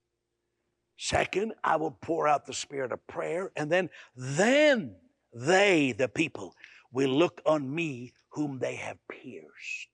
Second, 1.02 1.54
I 1.64 1.78
will 1.78 1.92
pour 2.02 2.28
out 2.28 2.46
the 2.46 2.54
spirit 2.54 2.92
of 2.92 3.08
prayer. 3.08 3.54
And 3.56 3.72
then, 3.72 3.90
then 4.18 4.96
they, 5.34 5.94
the 5.94 6.10
people, 6.10 6.56
will 6.92 7.10
look 7.10 7.42
on 7.46 7.74
me 7.74 8.14
whom 8.30 8.60
they 8.60 8.76
have 8.76 8.98
pierced. 9.10 9.90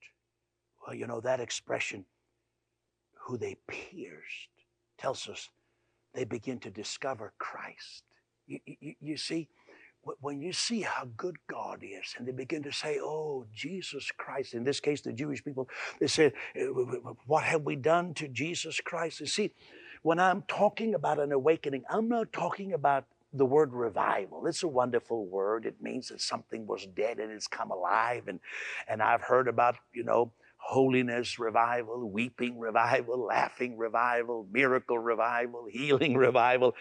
Well, 0.85 0.95
you 0.95 1.07
know, 1.07 1.21
that 1.21 1.39
expression, 1.39 2.05
who 3.25 3.37
they 3.37 3.57
pierced, 3.67 4.49
tells 4.97 5.27
us 5.27 5.49
they 6.13 6.23
begin 6.23 6.59
to 6.59 6.69
discover 6.69 7.33
Christ. 7.37 8.03
You, 8.47 8.59
you, 8.65 8.93
you, 9.01 9.17
see, 9.17 9.49
when 10.21 10.41
you 10.41 10.53
see 10.53 10.81
how 10.81 11.09
good 11.17 11.37
God 11.49 11.79
is, 11.81 12.15
and 12.17 12.27
they 12.27 12.31
begin 12.31 12.63
to 12.63 12.71
say, 12.71 12.99
Oh, 13.01 13.45
Jesus 13.53 14.11
Christ, 14.11 14.53
in 14.53 14.63
this 14.63 14.79
case, 14.79 15.01
the 15.01 15.13
Jewish 15.13 15.43
people, 15.43 15.67
they 15.99 16.07
say, 16.07 16.31
eh, 16.55 16.65
What 17.25 17.43
have 17.43 17.63
we 17.63 17.75
done 17.75 18.13
to 18.15 18.27
Jesus 18.27 18.79
Christ? 18.79 19.19
You 19.19 19.25
see, 19.25 19.51
when 20.03 20.19
I'm 20.19 20.43
talking 20.47 20.93
about 20.93 21.19
an 21.19 21.31
awakening, 21.31 21.83
I'm 21.89 22.07
not 22.07 22.31
talking 22.31 22.73
about 22.73 23.05
the 23.37 23.45
word 23.45 23.73
revival. 23.73 24.47
It's 24.47 24.63
a 24.63 24.67
wonderful 24.67 25.25
word. 25.25 25.65
It 25.65 25.81
means 25.81 26.09
that 26.09 26.21
something 26.21 26.65
was 26.65 26.85
dead 26.85 27.19
and 27.19 27.31
it's 27.31 27.47
come 27.47 27.71
alive. 27.71 28.27
And, 28.27 28.39
and 28.87 29.01
I've 29.01 29.21
heard 29.21 29.47
about, 29.47 29.77
you 29.93 30.03
know, 30.03 30.31
holiness 30.57 31.37
revival, 31.37 32.09
weeping 32.09 32.57
revival, 32.57 33.25
laughing 33.25 33.77
revival, 33.77 34.47
miracle 34.51 34.97
revival, 34.97 35.67
healing 35.71 36.15
revival, 36.15 36.75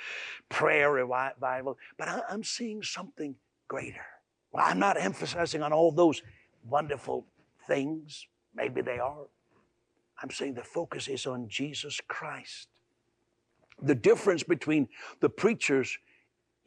prayer 0.48 0.90
revival. 0.90 1.76
But 1.98 2.08
I, 2.08 2.20
am 2.30 2.44
seeing 2.44 2.82
something 2.82 3.34
greater. 3.68 4.06
Well, 4.52 4.64
I'm 4.66 4.78
not 4.78 5.00
emphasizing 5.00 5.62
on 5.62 5.72
all 5.72 5.92
those 5.92 6.22
wonderful 6.66 7.26
things. 7.66 8.26
Maybe 8.54 8.80
they 8.80 8.98
are. 8.98 9.26
I'm 10.22 10.30
saying 10.30 10.54
the 10.54 10.62
focus 10.62 11.08
is 11.08 11.26
on 11.26 11.48
Jesus 11.48 12.00
Christ. 12.06 12.68
The 13.82 13.94
difference 13.94 14.44
between 14.44 14.88
the 15.20 15.28
preachers 15.28 15.98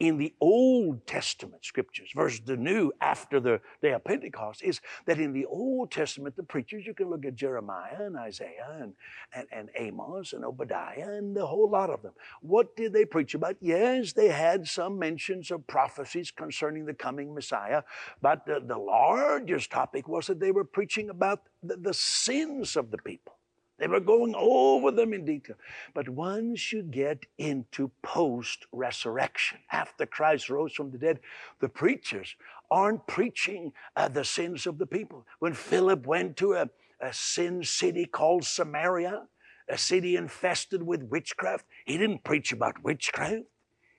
in 0.00 0.16
the 0.16 0.32
Old 0.40 1.06
Testament 1.06 1.64
scriptures 1.64 2.10
versus 2.14 2.40
the 2.44 2.56
New 2.56 2.92
after 3.00 3.40
the 3.40 3.60
day 3.82 3.92
of 3.92 4.04
Pentecost 4.04 4.62
is 4.62 4.80
that 5.06 5.18
in 5.18 5.32
the 5.32 5.44
Old 5.46 5.90
Testament, 5.90 6.36
the 6.36 6.42
preachers, 6.42 6.86
you 6.86 6.94
can 6.94 7.10
look 7.10 7.24
at 7.24 7.34
Jeremiah 7.34 7.96
and 8.02 8.16
Isaiah 8.16 8.78
and, 8.80 8.94
and, 9.32 9.46
and 9.50 9.70
Amos 9.76 10.32
and 10.32 10.44
Obadiah 10.44 11.16
and 11.16 11.36
a 11.36 11.46
whole 11.46 11.68
lot 11.68 11.90
of 11.90 12.02
them. 12.02 12.12
What 12.42 12.76
did 12.76 12.92
they 12.92 13.04
preach 13.04 13.34
about? 13.34 13.56
Yes, 13.60 14.12
they 14.12 14.28
had 14.28 14.68
some 14.68 14.98
mentions 14.98 15.50
of 15.50 15.66
prophecies 15.66 16.30
concerning 16.30 16.86
the 16.86 16.94
coming 16.94 17.34
Messiah, 17.34 17.82
but 18.22 18.46
the, 18.46 18.62
the 18.64 18.78
largest 18.78 19.70
topic 19.70 20.06
was 20.06 20.28
that 20.28 20.38
they 20.38 20.52
were 20.52 20.64
preaching 20.64 21.10
about 21.10 21.42
the, 21.62 21.76
the 21.76 21.94
sins 21.94 22.76
of 22.76 22.90
the 22.90 22.98
people. 22.98 23.37
They 23.78 23.86
were 23.86 24.00
going 24.00 24.34
over 24.36 24.90
them 24.90 25.12
in 25.12 25.24
detail. 25.24 25.56
But 25.94 26.08
once 26.08 26.72
you 26.72 26.82
get 26.82 27.26
into 27.38 27.90
post 28.02 28.66
resurrection, 28.72 29.58
after 29.70 30.04
Christ 30.04 30.50
rose 30.50 30.72
from 30.72 30.90
the 30.90 30.98
dead, 30.98 31.20
the 31.60 31.68
preachers 31.68 32.34
aren't 32.70 33.06
preaching 33.06 33.72
uh, 33.94 34.08
the 34.08 34.24
sins 34.24 34.66
of 34.66 34.78
the 34.78 34.86
people. 34.86 35.26
When 35.38 35.54
Philip 35.54 36.06
went 36.06 36.36
to 36.38 36.54
a, 36.54 36.68
a 37.00 37.12
sin 37.12 37.62
city 37.62 38.04
called 38.04 38.44
Samaria, 38.44 39.28
a 39.68 39.78
city 39.78 40.16
infested 40.16 40.82
with 40.82 41.04
witchcraft, 41.04 41.64
he 41.84 41.96
didn't 41.98 42.24
preach 42.24 42.52
about 42.52 42.82
witchcraft. 42.82 43.44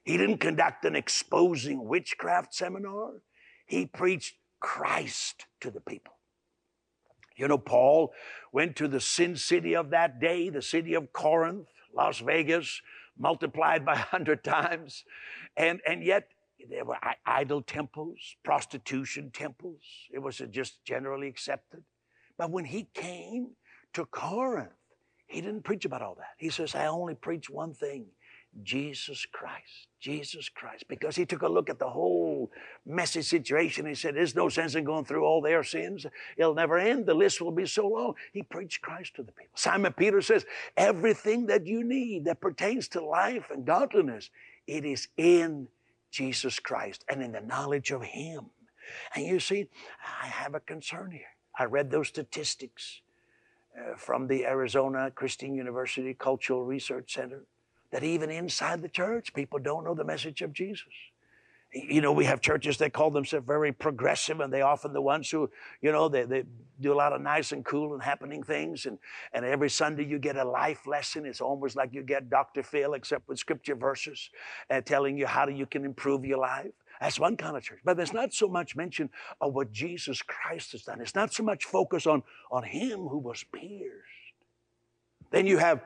He 0.04 0.18
didn't 0.18 0.40
conduct 0.40 0.84
an 0.86 0.96
exposing 0.96 1.88
witchcraft 1.88 2.54
seminar. 2.54 3.22
He 3.66 3.86
preached 3.86 4.36
Christ 4.60 5.46
to 5.62 5.72
the 5.72 5.82
people. 5.82 6.19
You 7.40 7.48
know, 7.48 7.58
Paul 7.58 8.14
went 8.52 8.76
to 8.76 8.90
the 8.90 9.00
sin 9.00 9.38
city 9.38 9.74
of 9.74 9.92
that 9.92 10.20
day, 10.20 10.50
the 10.50 10.62
city 10.62 10.94
of 10.94 11.14
Corinth, 11.14 11.68
Las 11.96 12.20
Vegas, 12.20 12.82
multiplied 13.18 13.86
by 13.86 13.94
a 13.94 13.98
hundred 13.98 14.44
times. 14.44 15.06
And, 15.56 15.80
and 15.88 16.04
yet 16.04 16.28
there 16.70 16.84
were 16.84 16.98
idol 17.26 17.62
temples, 17.62 18.36
prostitution 18.44 19.32
temples. 19.32 19.82
It 20.12 20.20
was 20.20 20.42
just 20.52 20.84
generally 20.84 21.30
accepted. 21.30 21.84
But 22.38 22.52
when 22.52 22.66
he 22.66 22.90
came 22.94 23.52
to 23.94 24.06
Corinth, 24.06 24.72
he 25.28 25.40
didn't 25.40 25.64
preach 25.64 25.86
about 25.86 26.02
all 26.02 26.16
that. 26.16 26.34
He 26.38 26.50
says, 26.50 26.76
I 26.76 26.88
only 26.88 27.16
preach 27.16 27.50
one 27.50 27.74
thing 27.74 28.08
Jesus 28.64 29.26
Christ. 29.26 29.88
Jesus 30.00 30.50
Christ. 30.50 30.86
Because 30.88 31.16
he 31.16 31.26
took 31.26 31.42
a 31.42 31.48
look 31.48 31.70
at 31.70 31.80
the 31.80 31.90
whole 31.90 32.52
messy 32.86 33.22
situation. 33.22 33.86
He 33.86 33.96
said, 33.96 34.16
There's 34.16 34.36
no 34.36 34.50
sense 34.50 34.76
in 34.76 34.84
going 34.84 35.06
through 35.06 35.26
all 35.26 35.42
their 35.42 35.64
sins. 35.64 36.06
It'll 36.38 36.54
never 36.54 36.78
end. 36.78 37.06
The 37.06 37.14
list 37.14 37.42
will 37.42 37.52
be 37.52 37.66
so 37.66 37.88
long. 37.88 38.14
He 38.34 38.44
preached 38.44 38.82
Christ 38.82 39.16
to 39.16 39.24
the 39.24 39.32
people. 39.32 39.52
Simon 39.56 39.94
Peter 39.94 40.22
says, 40.22 40.46
Everything 40.78 41.48
that 41.48 41.68
you 41.68 41.84
need 41.84 42.26
that 42.26 42.42
pertains 42.42 42.88
to 42.90 43.04
life 43.04 43.50
and 43.52 43.66
godliness, 43.66 44.30
it 44.68 44.86
is 44.86 45.10
in 45.18 45.68
Jesus 46.12 46.60
Christ 46.60 47.06
and 47.10 47.22
in 47.22 47.34
the 47.34 47.42
knowledge 47.42 47.92
of 47.92 48.04
Him. 48.04 48.48
And 49.16 49.26
you 49.26 49.40
see, 49.40 49.68
I 50.22 50.28
have 50.28 50.56
a 50.56 50.60
concern 50.60 51.12
here. 51.12 51.36
I 51.58 51.66
read 51.66 51.92
those 51.92 52.08
statistics 52.08 53.02
uh, 53.78 53.96
from 53.98 54.28
the 54.28 54.46
Arizona 54.46 55.12
Christian 55.12 55.54
University 55.54 56.14
Cultural 56.14 56.64
Research 56.64 57.14
Center 57.14 57.44
that 57.92 58.04
even 58.04 58.30
inside 58.30 58.82
the 58.82 58.90
church, 58.90 59.34
people 59.34 59.60
don't 59.60 59.84
know 59.84 59.96
the 59.96 60.04
message 60.04 60.42
of 60.42 60.54
Jesus. 60.54 60.94
You 61.72 62.02
know, 62.02 62.12
we 62.12 62.26
have 62.26 62.42
churches 62.42 62.78
that 62.78 62.94
call 62.94 63.12
themselves 63.12 63.46
very 63.46 63.72
progressive, 63.72 64.40
and 64.40 64.52
they 64.52 64.62
often 64.62 64.92
the 64.92 65.02
ones 65.02 65.30
who, 65.30 65.52
you 65.82 65.92
know, 65.92 66.10
they, 66.10 66.24
they 66.24 66.44
do 66.82 66.92
a 66.92 66.96
lot 66.96 67.14
of 67.14 67.22
nice 67.22 67.52
and 67.52 67.64
cool 67.64 67.94
and 67.94 68.02
happening 68.02 68.42
things. 68.42 68.88
And, 68.88 68.98
and 69.34 69.46
every 69.46 69.70
Sunday 69.70 70.04
you 70.06 70.18
get 70.18 70.36
a 70.36 70.44
life 70.44 70.88
lesson. 70.88 71.28
It's 71.28 71.42
almost 71.42 71.76
like 71.76 71.94
you 71.94 72.02
get 72.02 72.28
Dr. 72.28 72.64
Phil, 72.64 72.96
except 72.96 73.28
with 73.28 73.38
scripture 73.38 73.76
verses, 73.76 74.32
uh, 74.72 74.82
telling 74.82 75.16
you 75.16 75.28
how 75.28 75.48
you 75.48 75.68
can 75.68 75.86
improve 75.86 76.26
your 76.26 76.40
life. 76.40 76.72
That's 77.00 77.20
one 77.20 77.38
kind 77.38 77.56
of 77.56 77.62
church. 77.62 77.80
But 77.86 77.98
there's 77.98 78.14
not 78.14 78.34
so 78.34 78.48
much 78.48 78.76
mention 78.76 79.12
of 79.40 79.54
what 79.54 79.72
Jesus 79.72 80.24
Christ 80.24 80.72
has 80.72 80.84
done. 80.84 81.00
It's 81.02 81.16
not 81.16 81.34
so 81.34 81.44
much 81.44 81.66
focus 81.66 82.08
on, 82.08 82.24
on 82.52 82.64
Him 82.64 83.02
who 83.02 83.20
was 83.20 83.44
pierced. 83.44 83.94
Then 85.32 85.46
you 85.46 85.60
have 85.60 85.82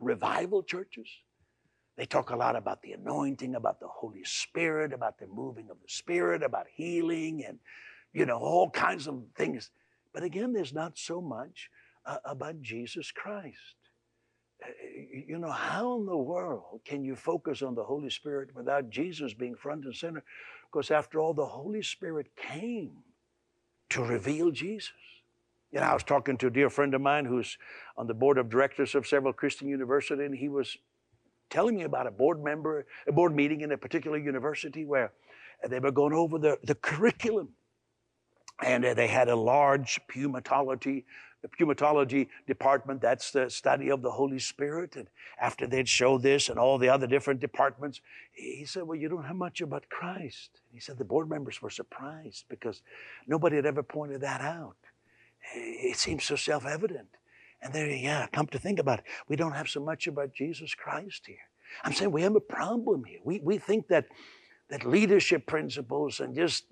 revival 0.00 0.62
churches. 0.62 1.08
They 1.96 2.06
talk 2.06 2.30
a 2.30 2.36
lot 2.36 2.56
about 2.56 2.82
the 2.82 2.92
anointing, 2.92 3.54
about 3.54 3.80
the 3.80 3.88
Holy 3.88 4.24
Spirit, 4.24 4.92
about 4.92 5.18
the 5.18 5.26
moving 5.26 5.68
of 5.70 5.76
the 5.82 5.88
Spirit, 5.88 6.42
about 6.42 6.66
healing, 6.72 7.44
and 7.46 7.58
you 8.12 8.26
know 8.26 8.38
all 8.38 8.70
kinds 8.70 9.06
of 9.06 9.22
things. 9.36 9.70
But 10.12 10.22
again, 10.22 10.52
there's 10.52 10.72
not 10.72 10.98
so 10.98 11.20
much 11.20 11.70
uh, 12.06 12.16
about 12.24 12.62
Jesus 12.62 13.12
Christ. 13.12 13.58
Uh, 14.64 14.68
you 15.26 15.38
know, 15.38 15.50
how 15.50 15.98
in 15.98 16.06
the 16.06 16.16
world 16.16 16.80
can 16.84 17.04
you 17.04 17.14
focus 17.16 17.62
on 17.62 17.74
the 17.74 17.84
Holy 17.84 18.10
Spirit 18.10 18.50
without 18.54 18.90
Jesus 18.90 19.34
being 19.34 19.54
front 19.54 19.84
and 19.84 19.94
center? 19.94 20.24
Because 20.70 20.90
after 20.90 21.20
all, 21.20 21.34
the 21.34 21.46
Holy 21.46 21.82
Spirit 21.82 22.28
came 22.36 22.92
to 23.90 24.02
reveal 24.02 24.50
Jesus. 24.50 24.92
You 25.72 25.78
know, 25.78 25.86
I 25.86 25.94
was 25.94 26.02
talking 26.02 26.36
to 26.38 26.48
a 26.48 26.50
dear 26.50 26.68
friend 26.68 26.94
of 26.94 27.00
mine 27.00 27.24
who's 27.24 27.56
on 27.96 28.08
the 28.08 28.14
board 28.14 28.38
of 28.38 28.50
directors 28.50 28.94
of 28.94 29.06
several 29.06 29.32
Christian 29.32 29.68
universities, 29.68 30.26
and 30.26 30.34
he 30.34 30.48
was 30.48 30.76
telling 31.48 31.76
me 31.76 31.82
about 31.82 32.06
a 32.06 32.10
board 32.10 32.42
member, 32.42 32.86
a 33.06 33.12
board 33.12 33.34
meeting 33.34 33.60
in 33.60 33.70
a 33.72 33.76
particular 33.76 34.18
university 34.18 34.84
where 34.84 35.12
they 35.68 35.78
were 35.78 35.92
going 35.92 36.12
over 36.12 36.38
the, 36.38 36.58
the 36.64 36.74
curriculum. 36.74 37.50
And 38.62 38.84
uh, 38.84 38.94
they 38.94 39.06
had 39.06 39.28
a 39.28 39.36
large 39.36 40.00
pneumatology, 40.12 41.04
the 41.40 41.48
pneumatology 41.48 42.28
department, 42.46 43.00
that's 43.00 43.30
the 43.30 43.48
study 43.48 43.90
of 43.90 44.02
the 44.02 44.10
Holy 44.10 44.38
Spirit. 44.38 44.96
And 44.96 45.08
after 45.40 45.66
they'd 45.66 45.88
show 45.88 46.18
this 46.18 46.48
and 46.48 46.58
all 46.58 46.76
the 46.76 46.88
other 46.88 47.06
different 47.06 47.40
departments, 47.40 48.00
he 48.32 48.66
said, 48.66 48.82
Well, 48.82 48.98
you 48.98 49.08
don't 49.08 49.24
have 49.24 49.36
much 49.36 49.62
about 49.62 49.88
Christ. 49.88 50.50
And 50.66 50.74
he 50.74 50.80
said 50.80 50.98
the 50.98 51.04
board 51.04 51.30
members 51.30 51.62
were 51.62 51.70
surprised 51.70 52.44
because 52.50 52.82
nobody 53.26 53.56
had 53.56 53.66
ever 53.66 53.82
pointed 53.82 54.20
that 54.20 54.42
out 54.42 54.76
it 55.54 55.96
seems 55.96 56.24
so 56.24 56.36
self 56.36 56.66
evident. 56.66 57.08
And 57.62 57.72
there, 57.74 57.88
yeah, 57.88 58.26
come 58.32 58.46
to 58.48 58.58
think 58.58 58.78
about 58.78 59.00
it, 59.00 59.04
we 59.28 59.36
don't 59.36 59.52
have 59.52 59.68
so 59.68 59.80
much 59.80 60.06
about 60.06 60.32
Jesus 60.32 60.74
Christ 60.74 61.26
here. 61.26 61.36
I'm 61.84 61.92
saying 61.92 62.10
we 62.10 62.22
have 62.22 62.36
a 62.36 62.40
problem 62.40 63.04
here. 63.04 63.20
We, 63.22 63.40
we 63.40 63.58
think 63.58 63.88
that, 63.88 64.06
that 64.70 64.86
leadership 64.86 65.46
principles 65.46 66.20
and 66.20 66.34
just 66.34 66.64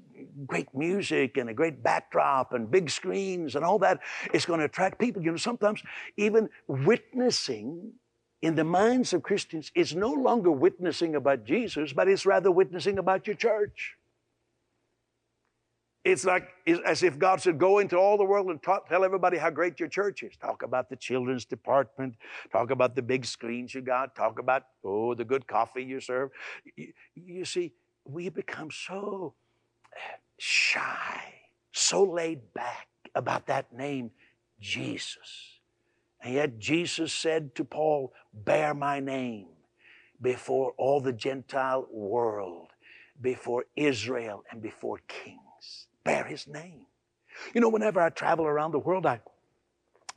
great 0.47 0.75
music 0.75 1.37
and 1.37 1.51
a 1.51 1.55
great 1.55 1.83
backdrop 1.83 2.53
and 2.53 2.71
big 2.71 2.91
screens 2.91 3.55
and 3.55 3.65
all 3.65 3.79
that 3.81 4.01
is 4.33 4.45
going 4.47 4.61
to 4.61 4.65
attract 4.67 4.99
people. 4.99 5.23
You 5.23 5.33
know, 5.33 5.37
sometimes 5.37 5.83
even 6.17 6.49
witnessing 6.67 7.93
in 8.41 8.55
the 8.55 8.65
minds 8.65 9.13
of 9.13 9.23
Christians 9.23 9.71
is 9.75 9.95
no 9.95 10.13
longer 10.13 10.51
witnessing 10.51 11.17
about 11.17 11.45
Jesus, 11.45 11.93
but 11.93 12.09
it's 12.09 12.25
rather 12.25 12.51
witnessing 12.51 12.99
about 12.99 13.27
your 13.27 13.37
church. 13.37 13.98
It's 16.09 16.25
like 16.27 16.51
as 16.87 17.03
if 17.05 17.19
God 17.19 17.43
said, 17.43 17.59
Go 17.59 17.81
into 17.81 17.99
all 17.99 18.19
the 18.19 18.25
world 18.25 18.49
and 18.51 18.63
talk, 18.63 18.89
tell 18.89 19.05
everybody 19.05 19.39
how 19.39 19.51
great 19.51 19.81
your 19.81 19.91
church 19.91 20.25
is. 20.25 20.37
Talk 20.39 20.65
about 20.65 20.91
the 20.91 20.97
children's 20.97 21.47
department. 21.47 22.17
Talk 22.53 22.73
about 22.73 22.97
the 22.97 23.03
big 23.03 23.27
screens 23.27 23.75
you 23.75 23.83
got. 23.83 24.17
Talk 24.17 24.41
about, 24.41 24.65
oh, 24.85 25.15
the 25.15 25.25
good 25.27 25.47
coffee 25.49 25.85
you 25.85 26.01
serve. 26.01 26.31
You, 26.77 26.93
you 27.17 27.47
see, 27.47 27.75
we 28.07 28.31
become 28.31 28.71
so 28.73 29.35
eh, 29.95 30.17
shy, 30.39 31.35
so 31.73 32.05
laid 32.05 32.55
back 32.55 32.89
about 33.15 33.47
that 33.49 33.73
name, 33.75 34.13
Jesus. 34.61 35.61
And 36.23 36.35
yet 36.35 36.59
Jesus 36.59 37.13
said 37.15 37.55
to 37.57 37.65
Paul, 37.65 38.13
Bear 38.35 38.75
my 38.75 39.01
name. 39.01 39.49
before 40.23 40.73
all 40.79 41.01
the 41.01 41.15
Gentile 41.15 41.87
world, 41.93 42.69
before 43.21 43.67
Israel, 43.77 44.45
and 44.51 44.63
before 44.63 45.01
kings. 45.09 45.41
Bear 46.09 46.25
his 46.25 46.47
name. 46.49 46.87
You 47.55 47.61
know, 47.61 47.69
whenever 47.69 48.01
I 48.01 48.09
travel 48.09 48.47
around 48.47 48.73
the 48.73 48.79
world, 48.79 49.05
I 49.05 49.21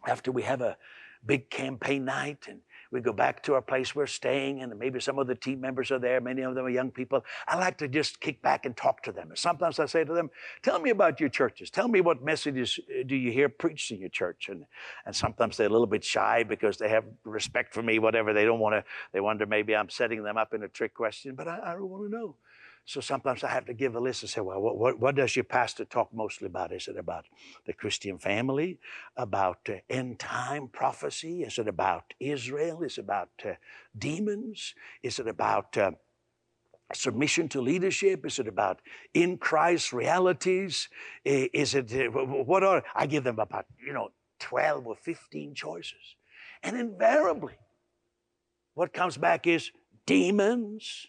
after 0.08 0.32
we 0.32 0.43
have 0.43 0.62
a 0.62 0.77
big 1.25 1.49
campaign 1.49 2.06
night 2.06 2.45
and 2.47 2.62
we 2.93 3.01
go 3.01 3.12
back 3.12 3.43
to 3.43 3.56
our 3.56 3.62
place 3.62 3.93
we're 3.93 4.08
staying, 4.08 4.62
and 4.62 4.77
maybe 4.80 5.01
some 5.01 5.19
of 5.19 5.27
the 5.27 5.36
team 5.36 5.60
members 5.60 5.91
are 5.91 5.99
there. 5.99 6.21
Many 6.21 6.43
of 6.43 6.56
them 6.56 6.65
are 6.65 6.69
young 6.69 6.91
people. 6.91 7.25
I 7.45 7.58
like 7.58 7.77
to 7.80 7.89
just 7.89 8.21
kick 8.21 8.41
back 8.41 8.65
and 8.65 8.75
talk 8.75 9.04
to 9.04 9.12
them. 9.12 9.32
And 9.32 9.38
sometimes 9.38 9.80
I 9.80 9.86
say 9.86 10.06
to 10.06 10.13
them, 10.13 10.30
Tell 10.62 10.80
me 10.80 10.91
about 10.91 11.19
your 11.19 11.27
churches. 11.27 11.69
Tell 11.69 11.89
me 11.89 11.99
what 11.99 12.23
messages 12.23 12.80
uh, 12.80 13.04
do 13.06 13.17
you 13.17 13.34
hear 13.34 13.49
preached 13.49 13.91
in 13.91 13.99
your 13.99 14.10
church? 14.10 14.47
And, 14.47 14.65
and 15.06 15.13
sometimes 15.13 15.58
they're 15.58 15.67
a 15.67 15.69
little 15.69 15.88
bit 15.88 16.06
shy 16.06 16.43
because 16.43 16.77
they 16.77 16.88
have 16.88 17.04
respect 17.25 17.73
for 17.73 17.84
me, 17.84 17.99
whatever. 17.99 18.32
They 18.32 18.45
don't 18.45 18.60
want 18.60 18.75
to, 18.75 18.86
they 19.12 19.19
wonder 19.19 19.45
maybe 19.45 19.75
I'm 19.75 19.89
setting 19.89 20.23
them 20.23 20.38
up 20.38 20.54
in 20.54 20.63
a 20.63 20.69
trick 20.69 20.93
question, 20.93 21.36
but 21.36 21.49
I, 21.49 21.58
I 21.58 21.75
want 21.75 22.10
to 22.10 22.17
know. 22.17 22.36
So 22.86 23.00
sometimes 23.00 23.44
I 23.44 23.50
have 23.50 23.65
to 23.65 23.74
give 23.74 23.96
a 23.96 24.00
list 24.00 24.24
and 24.24 24.30
say, 24.30 24.41
well, 24.41 24.60
what, 24.60 24.78
what, 24.78 25.00
what, 25.00 25.15
does 25.15 25.36
your 25.36 25.46
pastor 25.46 25.86
talk 25.86 26.13
mostly 26.13 26.48
about? 26.48 26.74
Is 26.74 26.88
it 26.88 26.98
about 26.98 27.26
the 27.65 27.74
Christian 27.74 28.17
family? 28.17 28.80
About 29.15 29.60
uh, 29.70 29.76
end 29.89 30.20
time 30.20 30.67
prophecy? 30.67 31.44
Is 31.44 31.58
it 31.58 31.67
about 31.67 32.13
Israel? 32.20 32.82
Is 32.82 32.98
it 32.98 33.02
about 33.02 33.30
uh, 33.46 33.54
demons? 33.98 34.74
Is 35.04 35.20
it 35.20 35.28
about 35.28 35.78
uh, 35.78 35.91
submission 36.94 37.48
to 37.50 37.62
leadership? 37.62 38.26
Is 38.26 38.39
it 38.39 38.48
about 38.48 38.82
in 39.13 39.38
Christ 39.38 39.94
realities? 39.94 40.89
Is 41.24 41.76
it, 41.76 41.94
uh, 41.94 42.10
what 42.10 42.63
are, 42.63 42.84
I 42.96 43.06
give 43.06 43.24
them 43.24 43.39
about, 43.39 43.67
you 43.86 43.94
know, 43.94 44.10
12 44.41 44.88
or 44.88 44.96
15 44.96 45.56
choices. 45.56 46.15
And 46.63 46.76
invariably, 46.76 47.54
what 48.74 48.91
comes 48.91 49.17
back 49.17 49.48
is 49.48 49.72
demons, 50.06 51.08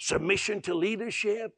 submission 0.00 0.62
to 0.62 0.74
leadership, 0.74 1.54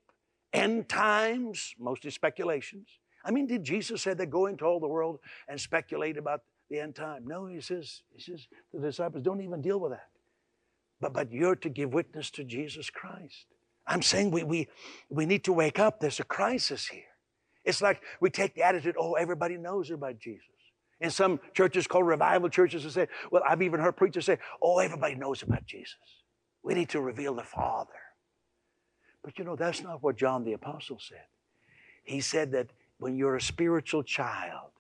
end 0.52 0.88
times, 0.88 1.74
mostly 1.78 2.11
speculations. 2.11 2.88
I 3.24 3.31
mean, 3.31 3.46
did 3.46 3.62
Jesus 3.62 4.02
say 4.02 4.14
that 4.14 4.26
go 4.26 4.46
into 4.46 4.64
all 4.64 4.81
the 4.81 4.88
world 4.88 5.20
and 5.48 5.59
speculate 5.61 6.18
about 6.18 6.40
the 6.68 6.81
end 6.81 6.96
time? 6.96 7.22
No, 7.24 7.46
he 7.46 7.61
says, 7.61 8.02
he 8.12 8.20
says 8.20 8.48
the 8.74 8.81
disciples 8.81 9.22
don't 9.22 9.40
even 9.40 9.62
deal 9.62 9.78
with 9.78 9.92
that. 9.92 10.09
But, 11.00 11.12
but 11.12 11.33
you're 11.33 11.57
to 11.57 11.68
give 11.68 11.94
witness 11.94 12.31
to 12.33 12.44
Jesus 12.44 12.90
Christ. 12.90 13.46
I'm 13.87 14.02
saying 14.02 14.33
we, 14.33 14.42
we, 14.42 14.68
we 15.09 15.24
need 15.24 15.44
to 15.44 15.52
wake 15.52 15.78
up. 15.78 16.00
There's 16.00 16.20
a 16.20 16.24
crisis 16.24 16.88
here. 16.88 17.02
It's 17.64 17.81
like 17.81 18.02
we 18.20 18.28
take 18.28 18.57
the 18.57 18.62
attitude, 18.62 18.96
oh, 18.98 19.14
everybody 19.14 19.57
knows 19.57 19.90
about 19.92 20.18
Jesus. 20.18 20.46
In 21.00 21.11
some 21.11 21.38
churches 21.55 21.87
called 21.87 22.07
revival 22.07 22.48
churches, 22.48 22.83
they 22.83 22.90
say, 22.90 23.09
well, 23.31 23.42
I've 23.48 23.62
even 23.62 23.78
heard 23.78 23.96
preachers 23.96 24.26
say, 24.26 24.38
oh, 24.61 24.78
everybody 24.78 25.14
knows 25.14 25.42
about 25.42 25.64
Jesus. 25.64 25.96
We 26.64 26.74
need 26.74 26.88
to 26.90 27.00
reveal 27.00 27.35
the 27.35 27.44
Father. 27.44 27.90
But 29.22 29.38
you 29.38 29.44
know, 29.44 29.56
that's 29.56 29.82
not 29.82 30.02
what 30.02 30.16
John 30.16 30.44
the 30.44 30.52
Apostle 30.52 30.98
said. 31.00 31.24
He 32.04 32.20
said 32.20 32.52
that 32.52 32.68
when 32.98 33.16
you're 33.16 33.37
a 33.37 33.40
spiritual 33.40 34.02
child, 34.02 34.70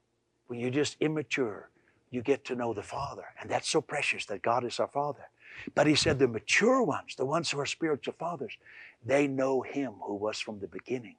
when 0.46 0.58
you're 0.58 0.70
just 0.70 0.96
immature, 1.00 1.70
you 2.10 2.22
get 2.22 2.44
to 2.46 2.54
know 2.54 2.74
the 2.74 2.82
Father. 2.82 3.24
And 3.40 3.50
that's 3.50 3.68
so 3.68 3.80
precious 3.80 4.26
that 4.26 4.42
God 4.42 4.64
is 4.64 4.78
our 4.80 4.88
Father. 4.88 5.28
But 5.74 5.86
he 5.86 5.94
said 5.94 6.18
the 6.18 6.28
mature 6.28 6.82
ones, 6.82 7.14
the 7.16 7.24
ones 7.24 7.50
who 7.50 7.60
are 7.60 7.66
spiritual 7.66 8.14
fathers, 8.18 8.56
they 9.04 9.26
know 9.26 9.62
him 9.62 9.94
who 10.02 10.14
was 10.14 10.38
from 10.40 10.60
the 10.60 10.68
beginning. 10.68 11.16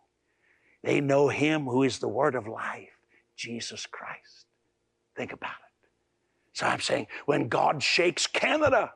They 0.83 0.99
know 1.01 1.29
him 1.29 1.65
who 1.65 1.83
is 1.83 1.99
the 1.99 2.07
word 2.07 2.35
of 2.35 2.47
life, 2.47 2.97
Jesus 3.35 3.85
Christ. 3.85 4.45
Think 5.15 5.31
about 5.31 5.51
it. 5.51 5.89
So 6.53 6.67
I'm 6.67 6.81
saying 6.81 7.07
when 7.25 7.47
God 7.47 7.81
shakes 7.81 8.27
Canada, 8.27 8.93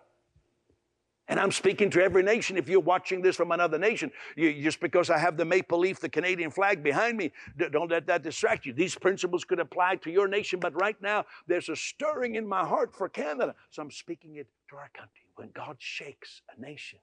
and 1.28 1.40
I'm 1.40 1.52
speaking 1.52 1.90
to 1.92 2.02
every 2.02 2.24
nation. 2.24 2.58
If 2.58 2.70
you're 2.70 2.80
watching 2.80 3.22
this 3.22 3.36
from 3.36 3.52
another 3.52 3.78
nation, 3.78 4.12
you, 4.36 4.62
just 4.62 4.80
because 4.80 5.10
I 5.10 5.18
have 5.18 5.36
the 5.36 5.44
maple 5.44 5.80
leaf, 5.80 6.00
the 6.00 6.10
Canadian 6.10 6.52
flag 6.52 6.82
behind 6.82 7.18
me, 7.18 7.32
don't 7.72 7.92
let 7.92 8.08
that 8.08 8.24
distract 8.24 8.66
you. 8.66 8.74
These 8.74 8.96
principles 8.96 9.44
could 9.44 9.60
apply 9.60 9.98
to 9.98 10.12
your 10.12 10.28
nation, 10.28 10.60
but 10.60 10.80
right 10.80 11.00
now 11.02 11.26
there's 11.46 11.70
a 11.70 11.76
stirring 11.76 12.36
in 12.36 12.48
my 12.48 12.66
heart 12.66 12.96
for 12.96 13.10
Canada. 13.10 13.56
So 13.72 13.82
I'm 13.82 13.92
speaking 13.92 14.36
it 14.36 14.48
to 14.70 14.78
our 14.78 14.90
country. 14.94 15.26
When 15.36 15.50
God 15.54 15.76
shakes 15.80 16.42
a 16.56 16.62
nation, 16.62 17.00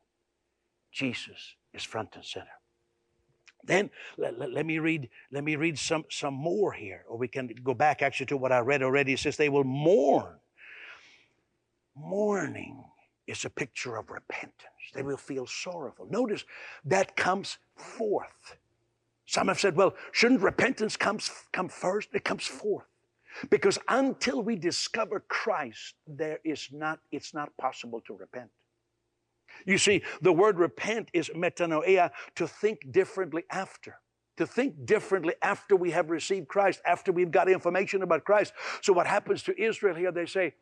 Jesus 0.90 1.56
is 1.74 1.82
front 1.82 2.16
and 2.16 2.24
center. 2.24 2.46
Then 3.66 3.90
let, 4.16 4.38
let, 4.38 4.52
let, 4.52 4.66
me 4.66 4.78
read, 4.78 5.08
let 5.32 5.44
me 5.44 5.56
read 5.56 5.78
some, 5.78 6.04
some 6.10 6.34
more 6.34 6.72
here, 6.72 7.04
or 7.08 7.16
we 7.16 7.28
can 7.28 7.48
go 7.62 7.74
back 7.74 8.02
actually 8.02 8.26
to 8.26 8.36
what 8.36 8.52
I 8.52 8.60
read 8.60 8.82
already. 8.82 9.12
It 9.12 9.18
says 9.18 9.36
they 9.36 9.48
will 9.48 9.64
mourn. 9.64 10.34
Mourning 11.96 12.84
is 13.26 13.44
a 13.44 13.50
picture 13.50 13.96
of 13.96 14.10
repentance. 14.10 14.54
They 14.94 15.02
will 15.02 15.16
feel 15.16 15.46
sorrowful. 15.46 16.06
Notice 16.10 16.44
that 16.84 17.16
comes 17.16 17.58
forth. 17.76 18.56
Some 19.26 19.48
have 19.48 19.58
said, 19.58 19.76
well, 19.76 19.94
shouldn't 20.12 20.42
repentance 20.42 20.96
comes, 20.96 21.30
come 21.52 21.68
first? 21.68 22.10
It 22.12 22.24
comes 22.24 22.46
forth. 22.46 22.84
Because 23.50 23.78
until 23.88 24.42
we 24.42 24.56
discover 24.56 25.24
Christ, 25.28 25.94
there 26.06 26.38
is 26.44 26.68
not, 26.72 27.00
it's 27.10 27.34
not 27.34 27.56
possible 27.56 28.00
to 28.06 28.14
repent. 28.14 28.50
You 29.66 29.78
see, 29.78 30.02
the 30.20 30.32
word 30.32 30.58
repent 30.58 31.08
is 31.12 31.30
metanoia, 31.30 32.10
to 32.36 32.46
think 32.46 32.92
differently 32.92 33.44
after. 33.50 33.98
To 34.36 34.46
think 34.46 34.84
differently 34.84 35.34
after 35.42 35.76
we 35.76 35.92
have 35.92 36.10
received 36.10 36.48
Christ, 36.48 36.80
after 36.84 37.12
we've 37.12 37.30
got 37.30 37.48
information 37.48 38.02
about 38.02 38.24
Christ. 38.24 38.52
So, 38.82 38.92
what 38.92 39.06
happens 39.06 39.44
to 39.44 39.60
Israel 39.60 39.94
here, 39.94 40.10
they 40.10 40.26
say, 40.26 40.54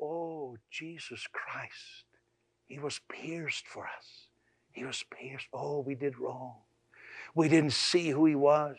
Oh, 0.00 0.56
Jesus 0.70 1.26
Christ. 1.32 2.04
He 2.66 2.78
was 2.78 3.00
pierced 3.08 3.66
for 3.66 3.84
us. 3.84 4.28
He 4.72 4.84
was 4.84 5.04
pierced. 5.10 5.48
Oh, 5.52 5.80
we 5.80 5.94
did 5.94 6.18
wrong. 6.18 6.54
We 7.34 7.48
didn't 7.48 7.72
see 7.72 8.10
who 8.10 8.26
He 8.26 8.34
was. 8.34 8.76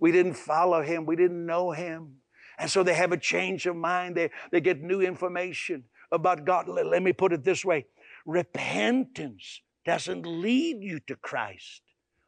We 0.00 0.12
didn't 0.12 0.34
follow 0.34 0.82
Him. 0.82 1.06
We 1.06 1.16
didn't 1.16 1.44
know 1.44 1.72
Him. 1.72 2.16
And 2.58 2.70
so 2.70 2.82
they 2.82 2.94
have 2.94 3.12
a 3.12 3.16
change 3.16 3.66
of 3.66 3.76
mind. 3.76 4.16
They, 4.16 4.30
they 4.50 4.60
get 4.60 4.80
new 4.80 5.00
information 5.00 5.84
about 6.12 6.44
God. 6.44 6.68
Let, 6.68 6.86
let 6.86 7.02
me 7.02 7.12
put 7.12 7.32
it 7.32 7.44
this 7.44 7.64
way 7.64 7.86
repentance 8.26 9.60
doesn't 9.84 10.24
lead 10.24 10.82
you 10.82 11.00
to 11.00 11.16
Christ. 11.16 11.82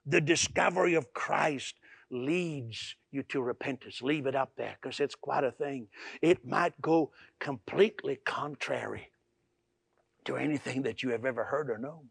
The 0.04 0.20
discovery 0.20 0.94
of 0.94 1.12
Christ 1.14 1.74
leads 2.10 2.96
you 3.10 3.22
to 3.24 3.42
repentance. 3.42 4.02
Leave 4.02 4.26
it 4.26 4.34
up 4.34 4.52
there 4.56 4.76
because 4.80 5.00
it's 5.00 5.14
quite 5.14 5.44
a 5.44 5.50
thing. 5.50 5.88
It 6.22 6.46
might 6.46 6.80
go 6.80 7.10
completely 7.40 8.18
contrary 8.24 9.10
to 10.24 10.36
anything 10.36 10.82
that 10.82 11.02
you 11.02 11.10
have 11.10 11.24
ever 11.24 11.44
heard 11.44 11.70
or 11.70 11.78
known. 11.78 12.10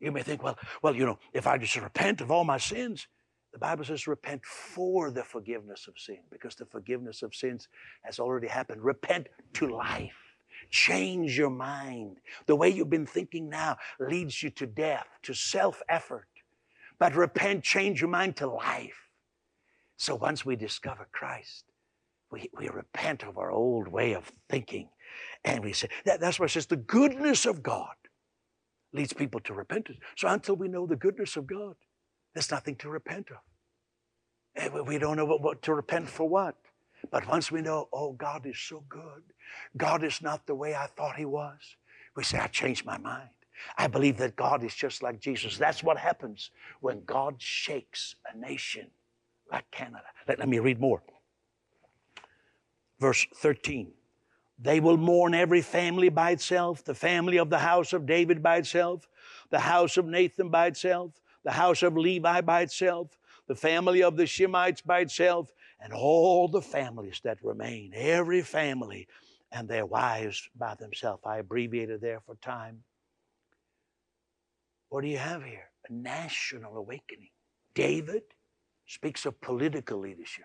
You 0.00 0.12
may 0.12 0.22
think, 0.22 0.42
well, 0.42 0.58
well, 0.82 0.94
you 0.94 1.06
know, 1.06 1.18
if 1.32 1.46
I 1.46 1.58
just 1.58 1.76
repent 1.76 2.20
of 2.20 2.30
all 2.30 2.44
my 2.44 2.58
sins, 2.58 3.06
the 3.52 3.58
Bible 3.58 3.84
says 3.84 4.06
repent 4.06 4.44
for 4.44 5.10
the 5.10 5.22
forgiveness 5.22 5.86
of 5.86 5.94
sin 5.96 6.18
because 6.30 6.56
the 6.56 6.66
forgiveness 6.66 7.22
of 7.22 7.34
sins 7.34 7.68
has 8.02 8.18
already 8.18 8.48
happened. 8.48 8.82
Repent 8.82 9.28
to 9.54 9.68
life. 9.68 10.16
Change 10.70 11.38
your 11.38 11.50
mind. 11.50 12.18
The 12.46 12.56
way 12.56 12.68
you've 12.68 12.90
been 12.90 13.06
thinking 13.06 13.48
now 13.48 13.76
leads 14.00 14.42
you 14.42 14.50
to 14.50 14.66
death, 14.66 15.06
to 15.22 15.34
self 15.34 15.82
effort. 15.88 16.26
But 16.98 17.14
repent, 17.14 17.64
change 17.64 18.00
your 18.00 18.10
mind 18.10 18.36
to 18.36 18.46
life. 18.46 19.08
So 19.96 20.14
once 20.14 20.44
we 20.44 20.56
discover 20.56 21.08
Christ, 21.12 21.64
we, 22.30 22.50
we 22.56 22.68
repent 22.68 23.22
of 23.22 23.38
our 23.38 23.50
old 23.50 23.88
way 23.88 24.14
of 24.14 24.32
thinking. 24.48 24.88
And 25.44 25.62
we 25.62 25.72
say, 25.72 25.88
that, 26.04 26.20
that's 26.20 26.38
why 26.40 26.46
it 26.46 26.50
says 26.50 26.66
the 26.66 26.76
goodness 26.76 27.46
of 27.46 27.62
God 27.62 27.94
leads 28.92 29.12
people 29.12 29.40
to 29.40 29.54
repentance. 29.54 29.98
So 30.16 30.28
until 30.28 30.56
we 30.56 30.68
know 30.68 30.86
the 30.86 30.96
goodness 30.96 31.36
of 31.36 31.46
God, 31.46 31.76
there's 32.32 32.50
nothing 32.50 32.76
to 32.76 32.88
repent 32.88 33.28
of. 33.30 33.38
And 34.56 34.86
we 34.86 34.98
don't 34.98 35.16
know 35.16 35.24
what, 35.24 35.42
what 35.42 35.62
to 35.62 35.74
repent 35.74 36.08
for 36.08 36.28
what. 36.28 36.56
But 37.10 37.28
once 37.28 37.50
we 37.50 37.60
know, 37.60 37.88
oh, 37.92 38.12
God 38.12 38.46
is 38.46 38.58
so 38.58 38.84
good, 38.88 39.22
God 39.76 40.02
is 40.02 40.22
not 40.22 40.46
the 40.46 40.54
way 40.54 40.74
I 40.74 40.86
thought 40.86 41.16
He 41.16 41.24
was, 41.24 41.76
we 42.16 42.24
say, 42.24 42.38
I 42.38 42.46
changed 42.46 42.84
my 42.84 42.98
mind. 42.98 43.28
I 43.76 43.86
believe 43.86 44.16
that 44.18 44.36
God 44.36 44.62
is 44.64 44.74
just 44.74 45.02
like 45.02 45.20
Jesus. 45.20 45.56
That's 45.56 45.82
what 45.82 45.98
happens 45.98 46.50
when 46.80 47.04
God 47.04 47.36
shakes 47.38 48.16
a 48.32 48.36
nation 48.36 48.88
like 49.50 49.70
Canada. 49.70 50.04
Let, 50.28 50.38
let 50.38 50.48
me 50.48 50.58
read 50.58 50.80
more. 50.80 51.02
Verse 52.98 53.26
13. 53.36 53.92
They 54.58 54.80
will 54.80 54.96
mourn 54.96 55.34
every 55.34 55.62
family 55.62 56.08
by 56.08 56.30
itself, 56.30 56.84
the 56.84 56.94
family 56.94 57.38
of 57.38 57.50
the 57.50 57.58
house 57.58 57.92
of 57.92 58.06
David 58.06 58.42
by 58.42 58.58
itself, 58.58 59.08
the 59.50 59.58
house 59.58 59.96
of 59.96 60.06
Nathan 60.06 60.48
by 60.48 60.66
itself, 60.66 61.20
the 61.42 61.50
house 61.50 61.82
of 61.82 61.96
Levi 61.96 62.40
by 62.40 62.62
itself, 62.62 63.18
the 63.46 63.56
family 63.56 64.02
of 64.02 64.16
the 64.16 64.24
Shimeites 64.24 64.84
by 64.84 65.00
itself, 65.00 65.52
and 65.80 65.92
all 65.92 66.48
the 66.48 66.62
families 66.62 67.20
that 67.24 67.42
remain, 67.42 67.92
every 67.94 68.42
family 68.42 69.08
and 69.52 69.68
their 69.68 69.86
wives 69.86 70.48
by 70.56 70.74
themselves. 70.74 71.22
I 71.26 71.38
abbreviated 71.38 72.00
there 72.00 72.20
for 72.20 72.36
time. 72.36 72.82
What 74.94 75.02
do 75.02 75.08
you 75.08 75.18
have 75.18 75.42
here? 75.42 75.70
A 75.88 75.92
national 75.92 76.76
awakening. 76.76 77.30
David 77.74 78.22
speaks 78.86 79.26
of 79.26 79.40
political 79.40 79.98
leadership. 79.98 80.44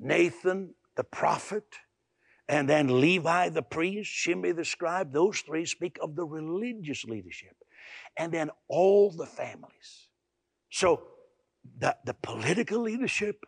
Nathan, 0.00 0.74
the 0.96 1.04
prophet, 1.04 1.76
and 2.48 2.68
then 2.68 3.00
Levi 3.00 3.50
the 3.50 3.62
priest, 3.62 4.10
Shimei 4.10 4.50
the 4.50 4.64
scribe, 4.64 5.12
those 5.12 5.42
three 5.42 5.64
speak 5.64 5.96
of 6.02 6.16
the 6.16 6.24
religious 6.24 7.04
leadership. 7.04 7.54
And 8.16 8.32
then 8.32 8.50
all 8.66 9.12
the 9.12 9.26
families. 9.26 10.08
So 10.68 11.04
the, 11.78 11.96
the 12.04 12.14
political 12.14 12.80
leadership 12.80 13.44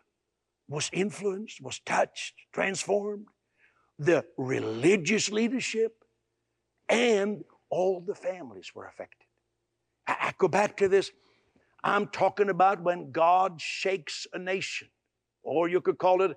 was 0.69 0.89
influenced, 0.93 1.59
was 1.59 1.79
touched, 1.79 2.35
transformed. 2.53 3.25
The 3.99 4.23
religious 4.37 5.29
leadership 5.29 6.05
and 6.87 7.43
all 7.69 7.99
the 7.99 8.15
families 8.15 8.71
were 8.73 8.87
affected. 8.87 9.24
I, 10.07 10.33
go 10.37 10.47
back 10.47 10.77
to 10.77 10.87
this. 10.87 11.11
I'm 11.83 12.07
talking 12.07 12.49
about 12.49 12.81
when 12.81 13.11
God 13.11 13.61
shakes 13.61 14.25
a 14.33 14.39
nation, 14.39 14.87
or 15.43 15.69
you 15.69 15.81
could 15.81 15.97
call 15.97 16.21
it 16.21 16.35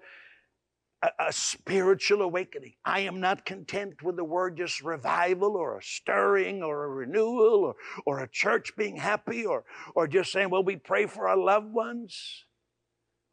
a, 1.03 1.11
a, 1.29 1.33
spiritual 1.33 2.23
awakening. 2.23 2.75
I 2.85 3.01
am 3.01 3.21
not 3.21 3.47
content 3.47 4.03
with 4.03 4.17
the 4.17 4.25
word 4.25 4.57
just 4.57 4.83
revival 4.83 5.57
or 5.57 5.79
a 5.79 5.83
stirring 5.83 6.63
or 6.63 6.85
a 6.85 6.89
renewal 6.89 7.65
or, 7.65 7.77
or 8.05 8.21
a 8.21 8.29
church 8.29 8.77
being 8.77 8.97
happy 8.97 9.47
or, 9.47 9.65
or 9.95 10.07
just 10.09 10.33
saying, 10.33 10.51
well, 10.51 10.65
we 10.65 10.77
pray 10.77 11.07
for 11.07 11.29
our 11.29 11.37
loved 11.37 11.73
ones. 11.73 12.45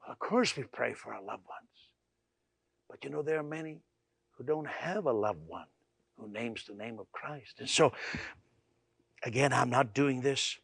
Well, 0.01 0.13
of 0.13 0.19
course, 0.19 0.55
we 0.55 0.63
pray 0.63 0.93
for 0.93 1.13
our 1.13 1.21
loved 1.21 1.45
ones. 1.47 1.65
But 2.89 3.03
you 3.03 3.09
know, 3.09 3.23
there 3.23 3.39
are 3.39 3.43
many 3.43 3.79
who 4.38 4.43
don't 4.43 4.67
have 4.67 5.05
a 5.05 5.11
loved 5.11 5.47
one 5.47 5.67
who 6.17 6.31
names 6.31 6.65
the 6.65 6.75
name 6.75 6.99
of 6.99 7.11
Christ. 7.11 7.55
And 7.59 7.69
so, 7.69 7.93
again, 9.26 9.51
I'm 9.51 9.69
not 9.69 9.93
doing 9.93 10.21
this. 10.21 10.57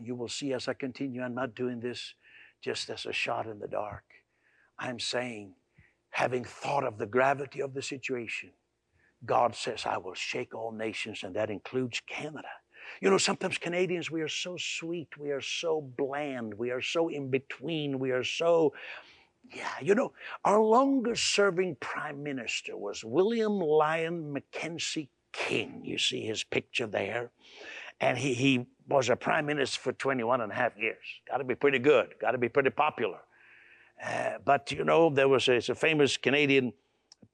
You 0.00 0.14
will 0.14 0.28
see 0.28 0.52
as 0.52 0.68
I 0.68 0.74
continue, 0.74 1.22
I'm 1.22 1.34
not 1.34 1.54
doing 1.54 1.80
this 1.80 2.14
just 2.62 2.88
as 2.88 3.04
a 3.04 3.12
shot 3.12 3.46
in 3.46 3.58
the 3.58 3.66
dark. 3.68 4.04
I'm 4.78 5.00
saying, 5.00 5.54
having 6.10 6.44
thought 6.44 6.84
of 6.84 6.98
the 6.98 7.06
gravity 7.06 7.60
of 7.60 7.74
the 7.74 7.82
situation, 7.82 8.50
God 9.26 9.56
says, 9.56 9.84
I 9.84 9.98
will 9.98 10.14
shake 10.14 10.54
all 10.54 10.70
nations, 10.70 11.24
and 11.24 11.34
that 11.34 11.50
includes 11.50 12.00
Canada. 12.08 12.48
You 13.02 13.10
know, 13.10 13.18
sometimes 13.18 13.58
Canadians, 13.58 14.10
we 14.10 14.22
are 14.22 14.28
so 14.28 14.56
sweet, 14.56 15.08
we 15.18 15.30
are 15.30 15.40
so 15.40 15.80
bland, 15.80 16.54
we 16.54 16.70
are 16.70 16.80
so 16.80 17.08
in 17.08 17.28
between, 17.28 17.98
we 17.98 18.12
are 18.12 18.24
so 18.24 18.72
yeah, 19.54 19.68
you 19.80 19.94
know, 19.94 20.12
our 20.44 20.60
longest 20.60 21.34
serving 21.34 21.76
prime 21.80 22.22
minister 22.22 22.76
was 22.76 23.02
William 23.02 23.58
Lyon 23.58 24.32
Mackenzie 24.32 25.08
King. 25.32 25.82
You 25.84 25.98
see 25.98 26.22
his 26.22 26.44
picture 26.44 26.86
there. 26.86 27.30
And 28.00 28.16
he, 28.16 28.34
he 28.34 28.66
was 28.88 29.08
a 29.08 29.16
prime 29.16 29.46
minister 29.46 29.80
for 29.80 29.92
21 29.92 30.40
and 30.40 30.52
a 30.52 30.54
half 30.54 30.76
years. 30.78 31.04
Got 31.28 31.38
to 31.38 31.44
be 31.44 31.54
pretty 31.54 31.78
good, 31.78 32.14
got 32.20 32.32
to 32.32 32.38
be 32.38 32.48
pretty 32.48 32.70
popular. 32.70 33.18
Uh, 34.04 34.34
but, 34.44 34.70
you 34.70 34.84
know, 34.84 35.10
there 35.10 35.28
was 35.28 35.48
a, 35.48 35.56
a 35.56 35.74
famous 35.74 36.16
Canadian 36.16 36.72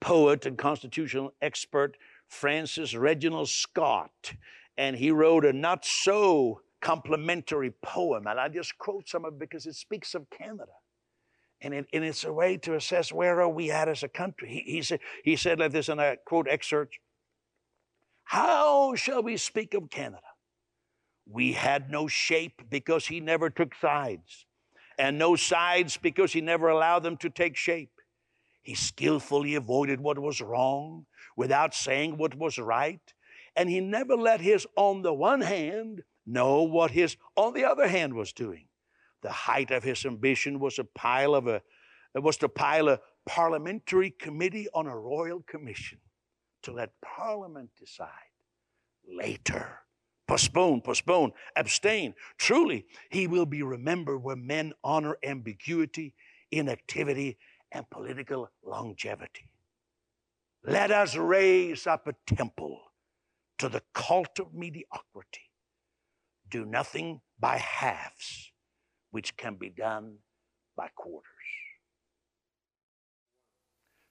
poet 0.00 0.46
and 0.46 0.56
constitutional 0.56 1.34
expert, 1.42 1.96
Francis 2.28 2.94
Reginald 2.94 3.48
Scott, 3.48 4.34
and 4.76 4.96
he 4.96 5.10
wrote 5.10 5.44
a 5.44 5.52
not 5.52 5.84
so 5.84 6.60
complimentary 6.80 7.72
poem. 7.82 8.26
And 8.26 8.40
I 8.40 8.48
just 8.48 8.76
quote 8.78 9.08
some 9.08 9.24
of 9.24 9.34
it 9.34 9.38
because 9.38 9.66
it 9.66 9.74
speaks 9.74 10.14
of 10.14 10.28
Canada. 10.30 10.72
And, 11.60 11.72
it, 11.72 11.86
and 11.92 12.04
it's 12.04 12.24
a 12.24 12.32
way 12.32 12.56
to 12.58 12.74
assess 12.74 13.12
where 13.12 13.40
are 13.40 13.48
we 13.48 13.70
at 13.70 13.88
as 13.88 14.02
a 14.02 14.08
country. 14.08 14.48
He, 14.48 14.72
he, 14.72 14.82
said, 14.82 15.00
he 15.24 15.36
said 15.36 15.58
like 15.58 15.72
this, 15.72 15.88
and 15.88 16.00
I 16.00 16.16
quote 16.24 16.46
excerpt, 16.48 16.98
How 18.24 18.94
shall 18.94 19.22
we 19.22 19.36
speak 19.36 19.74
of 19.74 19.90
Canada? 19.90 20.22
We 21.26 21.52
had 21.52 21.90
no 21.90 22.06
shape 22.08 22.62
because 22.68 23.06
he 23.06 23.20
never 23.20 23.50
took 23.50 23.74
sides, 23.74 24.46
and 24.98 25.18
no 25.18 25.36
sides 25.36 25.96
because 25.96 26.32
he 26.32 26.40
never 26.40 26.68
allowed 26.68 27.02
them 27.02 27.16
to 27.18 27.30
take 27.30 27.56
shape. 27.56 28.00
He 28.62 28.74
skillfully 28.74 29.54
avoided 29.54 30.00
what 30.00 30.18
was 30.18 30.40
wrong 30.40 31.06
without 31.36 31.74
saying 31.74 32.16
what 32.16 32.34
was 32.34 32.58
right, 32.58 33.12
and 33.56 33.68
he 33.68 33.80
never 33.80 34.16
let 34.16 34.40
his 34.40 34.66
on 34.76 35.02
the 35.02 35.14
one 35.14 35.42
hand 35.42 36.02
know 36.26 36.62
what 36.62 36.90
his 36.90 37.16
on 37.36 37.52
the 37.52 37.64
other 37.64 37.88
hand 37.88 38.14
was 38.14 38.32
doing. 38.32 38.66
The 39.22 39.32
height 39.32 39.70
of 39.70 39.84
his 39.84 40.04
ambition 40.04 40.60
was 40.60 40.78
a 40.78 40.84
pile 40.84 41.34
of 41.34 41.46
a 41.46 41.62
was 42.14 42.36
to 42.38 42.48
pile 42.48 42.88
a 42.88 43.00
parliamentary 43.26 44.10
committee 44.10 44.68
on 44.74 44.86
a 44.86 44.96
royal 44.96 45.40
commission 45.40 45.98
to 46.64 46.72
let 46.72 46.90
Parliament 47.02 47.70
decide 47.78 48.08
later. 49.06 49.80
Postpone, 50.26 50.80
postpone, 50.80 51.32
abstain. 51.56 52.14
Truly, 52.38 52.86
he 53.10 53.26
will 53.26 53.46
be 53.46 53.62
remembered 53.62 54.22
where 54.22 54.36
men 54.36 54.72
honor 54.82 55.18
ambiguity, 55.22 56.14
inactivity, 56.50 57.38
and 57.70 57.88
political 57.90 58.48
longevity. 58.64 59.50
Let 60.64 60.90
us 60.90 61.14
raise 61.16 61.86
up 61.86 62.06
a 62.06 62.34
temple 62.34 62.80
to 63.58 63.68
the 63.68 63.82
cult 63.92 64.38
of 64.38 64.54
mediocrity. 64.54 65.50
Do 66.50 66.64
nothing 66.64 67.20
by 67.38 67.58
halves 67.58 68.50
which 69.10 69.36
can 69.36 69.56
be 69.56 69.68
done 69.68 70.16
by 70.76 70.88
quarters. 70.96 71.33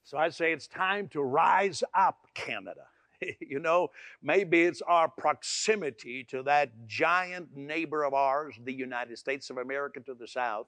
So 0.04 0.18
I 0.18 0.28
say 0.28 0.52
it's 0.52 0.66
time 0.66 1.08
to 1.08 1.22
rise 1.22 1.82
up, 1.94 2.26
Canada. 2.34 2.86
you 3.40 3.58
know, 3.58 3.88
maybe 4.22 4.62
it's 4.62 4.82
our 4.82 5.08
proximity 5.08 6.24
to 6.24 6.42
that 6.42 6.86
giant 6.86 7.56
neighbor 7.56 8.04
of 8.04 8.12
ours, 8.12 8.54
the 8.62 8.72
United 8.72 9.18
States 9.18 9.48
of 9.48 9.56
America 9.56 10.00
to 10.00 10.14
the 10.14 10.28
south, 10.28 10.66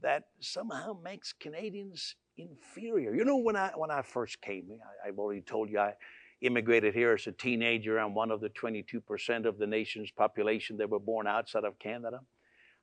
that 0.00 0.24
somehow 0.40 0.96
makes 1.04 1.32
Canadians 1.32 2.16
inferior. 2.38 3.14
You 3.14 3.24
know, 3.24 3.36
when 3.36 3.56
I 3.56 3.72
when 3.76 3.90
I 3.90 4.02
first 4.02 4.40
came, 4.40 4.68
I, 4.72 5.08
I've 5.08 5.18
already 5.18 5.42
told 5.42 5.70
you 5.70 5.78
I 5.78 5.94
immigrated 6.40 6.94
here 6.94 7.12
as 7.12 7.26
a 7.26 7.32
teenager. 7.32 7.98
I'm 7.98 8.14
one 8.14 8.30
of 8.30 8.40
the 8.40 8.50
22% 8.50 9.46
of 9.46 9.58
the 9.58 9.66
nation's 9.66 10.10
population 10.10 10.76
that 10.78 10.90
were 10.90 11.00
born 11.00 11.26
outside 11.26 11.64
of 11.64 11.78
Canada. 11.78 12.20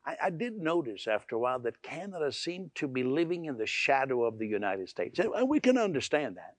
I, 0.05 0.15
I, 0.23 0.29
did 0.29 0.57
notice 0.57 1.07
after 1.07 1.35
a 1.35 1.39
while 1.39 1.59
that 1.59 1.81
Canada 1.81 2.31
seemed 2.31 2.75
to 2.75 2.87
be 2.87 3.03
living 3.03 3.45
in 3.45 3.57
the 3.57 3.65
shadow 3.65 4.23
of 4.25 4.37
the 4.37 4.47
United 4.47 4.89
States. 4.89 5.19
And 5.19 5.49
we 5.49 5.59
can 5.59 5.77
understand 5.77 6.37
that. 6.37 6.55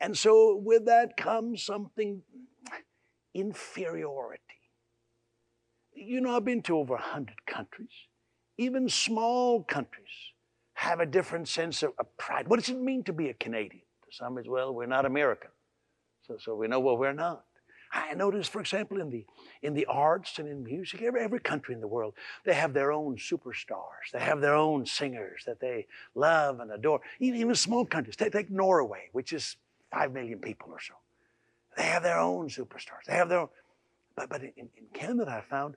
And 0.00 0.16
so 0.16 0.56
with 0.56 0.86
that 0.86 1.16
comes 1.16 1.62
something 1.62 2.22
inferiority. 3.34 4.42
You 5.94 6.20
know, 6.20 6.34
I've 6.34 6.44
been 6.44 6.62
to 6.62 6.78
over 6.78 6.94
100 6.94 7.46
countries. 7.46 7.92
Even 8.58 8.88
small 8.88 9.62
countries 9.62 10.08
have 10.74 11.00
a 11.00 11.06
different 11.06 11.48
sense 11.48 11.82
of, 11.82 11.92
of 11.98 12.06
pride. 12.16 12.48
What 12.48 12.58
does 12.58 12.68
it 12.68 12.80
mean 12.80 13.04
to 13.04 13.12
be 13.12 13.28
a 13.28 13.34
Canadian? 13.34 13.82
To 14.10 14.16
some, 14.16 14.38
as 14.38 14.46
well, 14.48 14.74
we're 14.74 14.86
not 14.86 15.06
American. 15.06 15.50
So, 16.26 16.36
so 16.38 16.54
we 16.56 16.66
know 16.66 16.80
what 16.80 16.98
we're 16.98 17.12
not. 17.12 17.44
I 17.92 18.14
notice, 18.14 18.48
for 18.48 18.60
example, 18.60 19.00
in 19.00 19.10
the 19.10 19.26
in 19.60 19.74
the 19.74 19.84
arts 19.86 20.38
and 20.38 20.48
in 20.48 20.64
music, 20.64 21.02
every, 21.02 21.20
every 21.20 21.40
country 21.40 21.74
in 21.74 21.80
the 21.80 21.86
world, 21.86 22.14
they 22.44 22.54
have 22.54 22.72
their 22.72 22.90
own 22.90 23.16
superstars. 23.16 24.10
They 24.12 24.20
have 24.20 24.40
their 24.40 24.54
own 24.54 24.86
singers 24.86 25.42
that 25.46 25.60
they 25.60 25.86
love 26.14 26.60
and 26.60 26.70
adore. 26.72 27.00
Even, 27.20 27.40
even 27.40 27.54
small 27.54 27.84
countries. 27.84 28.16
Take, 28.16 28.32
take 28.32 28.50
Norway, 28.50 29.10
which 29.12 29.32
is 29.32 29.56
five 29.90 30.12
million 30.12 30.38
people 30.38 30.70
or 30.70 30.80
so. 30.80 30.94
They 31.76 31.84
have 31.84 32.02
their 32.02 32.18
own 32.18 32.48
superstars. 32.48 33.04
They 33.06 33.14
have 33.14 33.28
their 33.28 33.40
own. 33.40 33.48
But, 34.16 34.28
but 34.28 34.42
in, 34.42 34.52
in 34.56 34.86
Canada, 34.94 35.30
I 35.30 35.48
found 35.48 35.76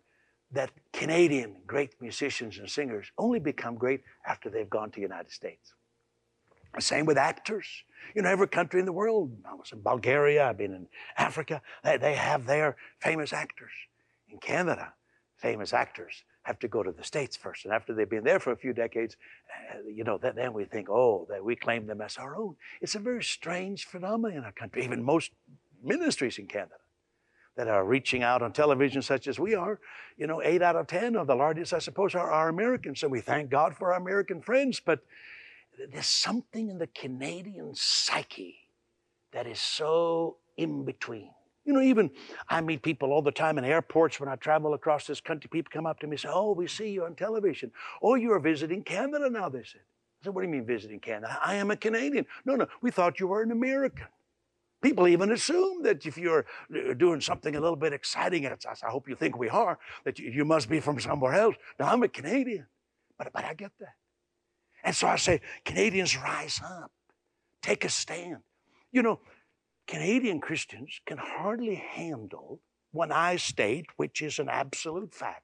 that 0.52 0.72
Canadian 0.94 1.58
great 1.68 2.02
musicians 2.02 2.58
and 2.60 2.70
singers 2.70 3.12
only 3.18 3.40
become 3.40 3.76
great 3.76 4.02
after 4.26 4.50
they've 4.50 4.70
gone 4.70 4.90
to 4.92 4.96
the 4.96 5.02
United 5.02 5.32
States. 5.32 5.74
Same 6.80 7.06
with 7.06 7.18
actors. 7.18 7.84
You 8.16 8.22
know, 8.22 8.30
every 8.30 8.48
country 8.48 8.80
in 8.80 8.86
the 8.86 8.92
world, 8.92 9.32
I 9.50 9.56
was 9.56 9.72
in 9.72 9.82
Bulgaria, 9.82 10.48
I've 10.48 10.58
been 10.58 10.74
in 10.74 10.88
Africa, 11.18 11.62
they, 11.84 11.98
they 11.98 12.16
have 12.16 12.46
their 12.46 12.76
famous 13.00 13.34
actors. 13.34 13.72
In 14.30 14.38
Canada, 14.38 14.94
famous 15.38 15.74
actors 15.74 16.24
have 16.44 16.60
to 16.60 16.68
go 16.68 16.84
to 16.84 16.92
the 16.92 17.04
States 17.04 17.36
first. 17.36 17.66
And 17.66 17.74
after 17.74 17.94
they've 17.94 18.10
been 18.10 18.24
there 18.24 18.40
for 18.40 18.52
a 18.52 18.56
few 18.56 18.74
decades, 18.74 19.18
uh, 19.74 19.80
you 19.88 20.04
know, 20.04 20.18
then, 20.18 20.36
then 20.36 20.54
we 20.54 20.66
think, 20.66 20.90
oh, 20.90 21.26
that 21.30 21.44
we 21.44 21.56
claim 21.56 21.88
them 21.88 22.02
as 22.02 22.18
our 22.18 22.36
own. 22.36 22.56
It's 22.82 22.96
a 22.96 23.00
very 23.00 23.24
strange 23.24 23.86
phenomenon 23.86 24.38
in 24.38 24.44
our 24.44 24.52
country, 24.52 24.84
even 24.84 25.04
most 25.04 25.32
ministries 25.84 26.38
in 26.38 26.46
Canada 26.46 26.76
that 27.56 27.68
are 27.68 27.86
reaching 27.86 28.22
out 28.22 28.42
on 28.42 28.52
television 28.52 29.02
such 29.02 29.28
as 29.28 29.40
we 29.40 29.56
are, 29.56 29.80
you 30.18 30.28
know, 30.28 30.42
eight 30.44 30.62
out 30.62 30.76
of 30.76 30.88
10 30.88 31.16
of 31.16 31.26
the 31.28 31.36
largest, 31.36 31.74
I 31.74 31.80
suppose, 31.80 32.14
are, 32.14 32.30
are 32.30 32.50
Americans. 32.50 33.00
So 33.00 33.08
we 33.08 33.22
thank 33.22 33.50
God 33.50 33.76
for 33.76 33.94
our 33.94 34.00
American 34.00 34.42
friends, 34.42 34.82
but 34.84 35.00
there's 35.92 36.06
something 36.06 36.70
in 36.70 36.78
the 36.78 36.88
Canadian 36.88 37.74
psyche 37.76 38.58
that 39.34 39.48
is 39.48 39.60
so 39.60 40.38
in 40.58 40.86
between. 40.86 41.32
You 41.66 41.74
know, 41.74 41.82
even 41.82 42.12
I 42.48 42.62
meet 42.62 42.84
people 42.84 43.12
all 43.12 43.24
the 43.24 43.32
time 43.32 43.58
in 43.58 43.66
airports 43.66 44.20
when 44.20 44.30
I 44.30 44.36
travel 44.36 44.76
across 44.76 45.08
this 45.08 45.20
country. 45.20 45.50
People 45.52 45.72
come 45.74 45.88
up 45.88 46.00
to 46.00 46.08
me 46.08 46.12
and 46.12 46.20
say, 46.20 46.30
Oh, 46.32 46.54
we 46.54 46.68
see 46.68 46.90
you 46.90 47.06
on 47.06 47.16
television. 47.16 47.72
Oh, 48.02 48.16
you're 48.16 48.40
visiting 48.40 48.84
Canada 48.84 49.30
now, 49.30 49.50
they 49.50 49.64
said. 49.64 49.82
I 50.22 50.26
said, 50.26 50.36
What 50.36 50.42
do 50.42 50.48
you 50.48 50.54
mean 50.54 50.66
visiting 50.66 51.00
Canada? 51.00 51.40
I 51.44 51.56
am 51.56 51.72
a 51.72 51.76
Canadian. 51.76 52.28
No, 52.46 52.56
no, 52.56 52.68
we 52.82 52.92
thought 52.92 53.20
you 53.20 53.28
were 53.28 53.42
an 53.42 53.52
American. 53.52 54.08
People 54.82 55.08
even 55.08 55.32
assume 55.32 55.82
that 55.84 56.06
if 56.06 56.18
you're 56.18 56.46
uh, 56.74 56.94
doing 56.94 57.20
something 57.20 57.56
a 57.56 57.60
little 57.60 57.76
bit 57.76 57.94
exciting, 57.94 58.46
as 58.46 58.84
I 58.84 58.90
hope 58.90 59.10
you 59.10 59.16
think 59.16 59.36
we 59.36 59.50
are, 59.50 59.80
that 60.04 60.20
you 60.20 60.46
must 60.46 60.70
be 60.70 60.80
from 60.80 61.00
somewhere 61.00 61.34
else. 61.34 61.56
No, 61.80 61.88
I'm 61.88 62.04
a 62.04 62.08
Canadian. 62.08 62.68
But, 63.18 63.34
but 63.34 63.44
I 63.44 63.56
get 63.56 63.72
that. 63.80 63.96
And 64.86 64.96
so 64.96 65.08
I 65.08 65.16
say, 65.16 65.42
Canadians, 65.66 66.16
rise 66.16 66.62
up, 66.64 66.92
take 67.64 67.84
a 67.84 67.90
stand. 67.90 68.44
You 68.92 69.02
know, 69.02 69.20
Canadian 69.88 70.40
Christians 70.40 71.02
can 71.08 71.18
hardly 71.18 71.76
handle 71.76 72.62
when 72.92 73.12
I 73.12 73.38
state, 73.38 73.88
which 73.98 74.22
is 74.22 74.38
an 74.38 74.48
absolute 74.48 75.14
fact, 75.14 75.42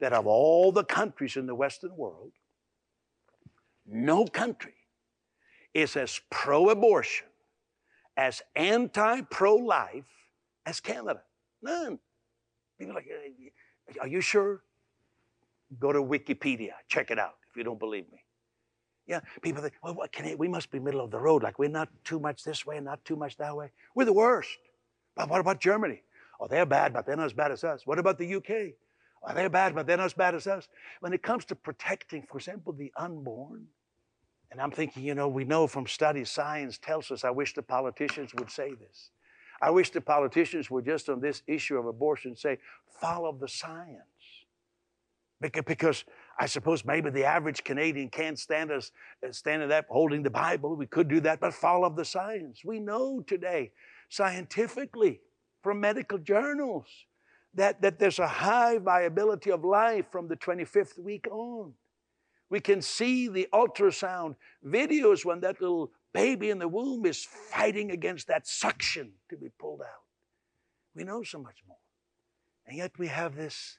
that 0.00 0.12
of 0.12 0.26
all 0.26 0.72
the 0.72 0.84
countries 0.84 1.36
in 1.36 1.46
the 1.46 1.54
Western 1.54 1.96
world, 1.96 2.32
no 3.86 4.26
country 4.26 4.74
is 5.72 5.96
as 5.96 6.20
pro 6.28 6.68
abortion, 6.68 7.28
as 8.16 8.42
anti 8.56 9.22
pro 9.22 9.54
life 9.54 10.04
as 10.66 10.80
Canada. 10.80 11.22
None. 11.62 12.00
People 12.78 12.96
like, 12.96 13.08
are 14.00 14.08
you 14.08 14.20
sure? 14.20 14.62
Go 15.78 15.92
to 15.92 16.02
Wikipedia, 16.02 16.72
check 16.88 17.10
it 17.10 17.18
out 17.18 17.36
if 17.48 17.56
you 17.56 17.62
don't 17.62 17.78
believe 17.78 18.10
me. 18.10 18.24
Yeah, 19.08 19.20
people 19.40 19.62
think, 19.62 19.72
well, 19.82 19.94
what 19.94 20.12
can 20.12 20.36
we 20.36 20.48
must 20.48 20.70
be 20.70 20.78
middle 20.78 21.00
of 21.00 21.10
the 21.10 21.18
road, 21.18 21.42
like 21.42 21.58
we're 21.58 21.70
not 21.70 21.88
too 22.04 22.20
much 22.20 22.44
this 22.44 22.66
way 22.66 22.76
and 22.76 22.84
not 22.84 23.02
too 23.06 23.16
much 23.16 23.38
that 23.38 23.56
way. 23.56 23.70
We're 23.94 24.04
the 24.04 24.12
worst. 24.12 24.58
But 25.16 25.30
what 25.30 25.40
about 25.40 25.60
Germany? 25.60 26.02
Oh, 26.38 26.46
they're 26.46 26.66
bad, 26.66 26.92
but 26.92 27.06
they're 27.06 27.16
not 27.16 27.26
as 27.26 27.32
bad 27.32 27.50
as 27.50 27.64
us. 27.64 27.86
What 27.86 27.98
about 27.98 28.18
the 28.18 28.34
UK? 28.34 28.74
Oh, 29.22 29.34
they're 29.34 29.48
bad, 29.48 29.74
but 29.74 29.86
they're 29.86 29.96
not 29.96 30.06
as 30.06 30.12
bad 30.12 30.34
as 30.34 30.46
us. 30.46 30.68
When 31.00 31.12
it 31.14 31.22
comes 31.22 31.46
to 31.46 31.54
protecting, 31.54 32.22
for 32.22 32.36
example, 32.36 32.72
the 32.72 32.92
unborn, 32.96 33.66
and 34.50 34.60
I'm 34.60 34.70
thinking, 34.70 35.02
you 35.02 35.14
know, 35.14 35.26
we 35.26 35.44
know 35.44 35.66
from 35.66 35.86
studies, 35.86 36.30
science 36.30 36.78
tells 36.78 37.10
us, 37.10 37.24
I 37.24 37.30
wish 37.30 37.54
the 37.54 37.62
politicians 37.62 38.32
would 38.34 38.50
say 38.50 38.74
this. 38.74 39.10
I 39.60 39.70
wish 39.70 39.90
the 39.90 40.00
politicians 40.00 40.70
would 40.70 40.84
just 40.84 41.08
on 41.08 41.20
this 41.20 41.42
issue 41.46 41.76
of 41.76 41.86
abortion 41.86 42.36
say, 42.36 42.58
follow 43.00 43.32
the 43.32 43.48
science. 43.48 44.02
Because 45.40 46.04
I 46.38 46.46
suppose 46.46 46.84
maybe 46.84 47.10
the 47.10 47.24
average 47.24 47.64
Canadian 47.64 48.10
can't 48.10 48.38
stand 48.38 48.70
us 48.70 48.92
uh, 49.26 49.32
standing 49.32 49.72
up 49.72 49.86
holding 49.88 50.22
the 50.22 50.30
Bible. 50.30 50.76
We 50.76 50.86
could 50.86 51.08
do 51.08 51.20
that, 51.20 51.40
but 51.40 51.52
follow 51.52 51.90
the 51.90 52.04
science. 52.04 52.64
We 52.64 52.78
know 52.78 53.20
today, 53.26 53.72
scientifically, 54.08 55.20
from 55.62 55.80
medical 55.80 56.18
journals, 56.18 56.86
that, 57.54 57.82
that 57.82 57.98
there's 57.98 58.20
a 58.20 58.28
high 58.28 58.78
viability 58.78 59.50
of 59.50 59.64
life 59.64 60.06
from 60.12 60.28
the 60.28 60.36
25th 60.36 60.98
week 60.98 61.26
on. 61.30 61.72
We 62.50 62.60
can 62.60 62.82
see 62.82 63.28
the 63.28 63.48
ultrasound 63.52 64.36
videos 64.64 65.24
when 65.24 65.40
that 65.40 65.60
little 65.60 65.90
baby 66.14 66.50
in 66.50 66.58
the 66.58 66.68
womb 66.68 67.04
is 67.04 67.24
fighting 67.24 67.90
against 67.90 68.28
that 68.28 68.46
suction 68.46 69.12
to 69.28 69.36
be 69.36 69.48
pulled 69.58 69.82
out. 69.82 70.04
We 70.94 71.04
know 71.04 71.22
so 71.22 71.38
much 71.38 71.62
more. 71.66 71.76
And 72.66 72.76
yet 72.76 72.92
we 72.98 73.08
have 73.08 73.34
this 73.34 73.78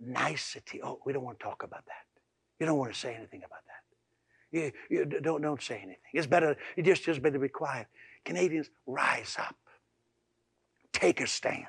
nicety. 0.00 0.80
Oh, 0.82 1.00
we 1.04 1.12
don't 1.12 1.24
want 1.24 1.38
to 1.38 1.44
talk 1.44 1.62
about 1.62 1.84
that. 1.86 2.04
You 2.60 2.66
don't 2.66 2.78
want 2.78 2.92
to 2.92 2.98
say 2.98 3.14
anything 3.14 3.42
about 3.44 3.60
that. 3.66 4.58
You, 4.58 4.72
you 4.90 5.04
don't, 5.04 5.42
don't 5.42 5.62
say 5.62 5.76
anything. 5.76 5.96
It's 6.12 6.26
better, 6.26 6.56
you 6.76 6.82
just, 6.82 7.04
just 7.04 7.22
better 7.22 7.38
be 7.38 7.48
quiet. 7.48 7.86
Canadians, 8.24 8.70
rise 8.86 9.36
up. 9.38 9.54
Take 10.92 11.20
a 11.20 11.26
stand. 11.26 11.66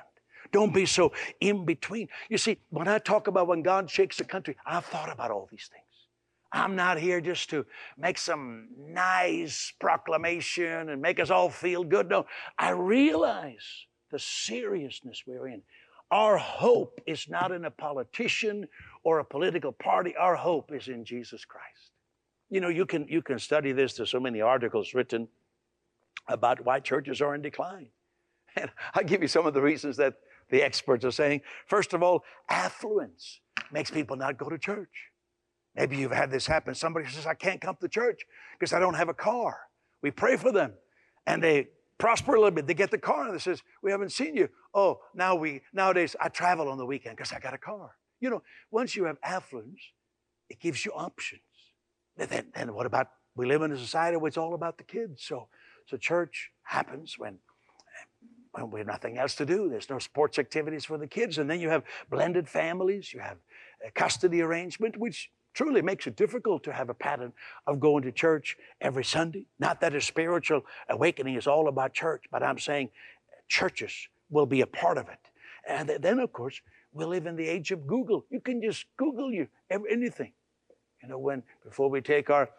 Don't 0.52 0.74
be 0.74 0.86
so 0.86 1.12
in 1.40 1.64
between. 1.64 2.08
You 2.28 2.38
see, 2.38 2.58
when 2.70 2.88
I 2.88 2.98
talk 2.98 3.28
about 3.28 3.46
when 3.46 3.62
God 3.62 3.88
shakes 3.88 4.16
the 4.16 4.24
country, 4.24 4.56
I've 4.66 4.84
thought 4.84 5.12
about 5.12 5.30
all 5.30 5.46
these 5.50 5.68
things. 5.70 5.84
I'm 6.52 6.74
not 6.74 6.98
here 6.98 7.20
just 7.20 7.50
to 7.50 7.64
make 7.96 8.18
some 8.18 8.68
nice 8.76 9.72
proclamation 9.78 10.88
and 10.88 11.00
make 11.00 11.20
us 11.20 11.30
all 11.30 11.48
feel 11.48 11.84
good. 11.84 12.08
No, 12.08 12.26
I 12.58 12.70
realize 12.70 13.86
the 14.10 14.18
seriousness 14.18 15.22
we're 15.26 15.46
in. 15.46 15.62
Our 16.10 16.38
hope 16.38 17.00
is 17.06 17.28
not 17.28 17.52
in 17.52 17.64
a 17.64 17.70
politician 17.70 18.66
or 19.04 19.20
a 19.20 19.24
political 19.24 19.72
party. 19.72 20.16
Our 20.16 20.34
hope 20.36 20.72
is 20.72 20.88
in 20.88 21.04
Jesus 21.04 21.44
Christ. 21.44 21.92
You 22.48 22.60
know, 22.60 22.68
you 22.68 22.84
can, 22.84 23.06
you 23.08 23.22
can 23.22 23.38
study 23.38 23.72
this. 23.72 23.94
There's 23.94 24.10
so 24.10 24.18
many 24.18 24.40
articles 24.40 24.92
written 24.92 25.28
about 26.26 26.64
why 26.64 26.80
churches 26.80 27.20
are 27.20 27.34
in 27.34 27.42
decline. 27.42 27.88
And 28.56 28.68
I'll 28.94 29.04
give 29.04 29.22
you 29.22 29.28
some 29.28 29.46
of 29.46 29.54
the 29.54 29.62
reasons 29.62 29.96
that 29.98 30.14
the 30.50 30.60
experts 30.60 31.04
are 31.04 31.12
saying. 31.12 31.42
First 31.66 31.94
of 31.94 32.02
all, 32.02 32.24
affluence 32.48 33.38
makes 33.70 33.92
people 33.92 34.16
not 34.16 34.38
go 34.38 34.48
to 34.48 34.58
church. 34.58 35.10
Maybe 35.76 35.96
you've 35.96 36.10
had 36.10 36.32
this 36.32 36.48
happen. 36.48 36.74
Somebody 36.74 37.08
says, 37.08 37.26
I 37.26 37.34
can't 37.34 37.60
come 37.60 37.76
to 37.80 37.88
church 37.88 38.26
because 38.58 38.72
I 38.72 38.80
don't 38.80 38.94
have 38.94 39.08
a 39.08 39.14
car. 39.14 39.56
We 40.02 40.10
pray 40.10 40.36
for 40.36 40.50
them 40.50 40.72
and 41.26 41.40
they 41.40 41.68
prosper 42.00 42.34
a 42.34 42.38
little 42.38 42.50
bit. 42.50 42.66
They 42.66 42.74
get 42.74 42.90
the 42.90 42.98
car 42.98 43.26
and 43.26 43.34
they 43.34 43.38
says, 43.38 43.62
We 43.82 43.90
haven't 43.92 44.10
seen 44.10 44.34
you. 44.34 44.48
Oh, 44.74 45.00
now 45.14 45.36
we 45.36 45.62
nowadays 45.72 46.16
I 46.20 46.28
travel 46.28 46.68
on 46.68 46.78
the 46.78 46.86
weekend 46.86 47.16
because 47.16 47.32
I 47.32 47.38
got 47.38 47.54
a 47.54 47.58
car. 47.58 47.92
You 48.18 48.30
know, 48.30 48.42
once 48.70 48.96
you 48.96 49.04
have 49.04 49.18
affluence, 49.22 49.80
it 50.48 50.58
gives 50.58 50.84
you 50.84 50.92
options. 50.92 51.42
Then, 52.16 52.46
then 52.54 52.74
what 52.74 52.86
about 52.86 53.08
we 53.36 53.46
live 53.46 53.62
in 53.62 53.72
a 53.72 53.78
society 53.78 54.16
where 54.16 54.28
it's 54.28 54.36
all 54.36 54.54
about 54.54 54.78
the 54.78 54.84
kids. 54.84 55.24
So 55.24 55.48
so 55.86 55.96
church 55.96 56.50
happens 56.62 57.18
when 57.18 57.38
when 58.52 58.70
we 58.70 58.80
have 58.80 58.86
nothing 58.86 59.18
else 59.18 59.36
to 59.36 59.46
do. 59.46 59.68
There's 59.68 59.90
no 59.90 59.98
sports 59.98 60.38
activities 60.38 60.84
for 60.84 60.98
the 60.98 61.06
kids. 61.06 61.38
And 61.38 61.48
then 61.48 61.60
you 61.60 61.70
have 61.70 61.84
blended 62.10 62.48
families, 62.48 63.12
you 63.12 63.20
have 63.20 63.38
a 63.86 63.90
custody 63.92 64.42
arrangement, 64.42 64.96
which 64.96 65.30
truly 65.54 65.82
makes 65.82 66.06
it 66.06 66.16
difficult 66.16 66.62
to 66.64 66.72
have 66.72 66.88
a 66.90 66.94
pattern 66.94 67.32
of 67.66 67.80
going 67.80 68.02
to 68.04 68.12
church 68.12 68.56
every 68.80 69.04
Sunday. 69.04 69.46
Not 69.58 69.80
that 69.80 69.94
a 69.94 70.00
spiritual 70.00 70.62
awakening 70.88 71.36
is 71.36 71.46
all 71.46 71.68
about 71.68 71.92
church, 71.92 72.24
but 72.30 72.42
I'm 72.42 72.58
saying 72.58 72.90
churches 73.48 73.92
will 74.30 74.46
be 74.46 74.60
a 74.60 74.66
part 74.66 74.98
of 74.98 75.08
it. 75.08 75.18
And 75.68 75.88
then, 76.00 76.18
of 76.18 76.32
course, 76.32 76.60
we 76.92 77.04
live 77.04 77.26
in 77.26 77.36
the 77.36 77.46
age 77.46 77.70
of 77.70 77.86
Google. 77.86 78.24
You 78.30 78.40
can 78.40 78.62
just 78.62 78.86
Google 78.96 79.32
you 79.32 79.48
anything. 79.70 80.32
You 81.02 81.08
know, 81.08 81.18
when 81.18 81.42
before 81.64 81.88
we 81.88 82.00
take 82.00 82.30
our, 82.30 82.50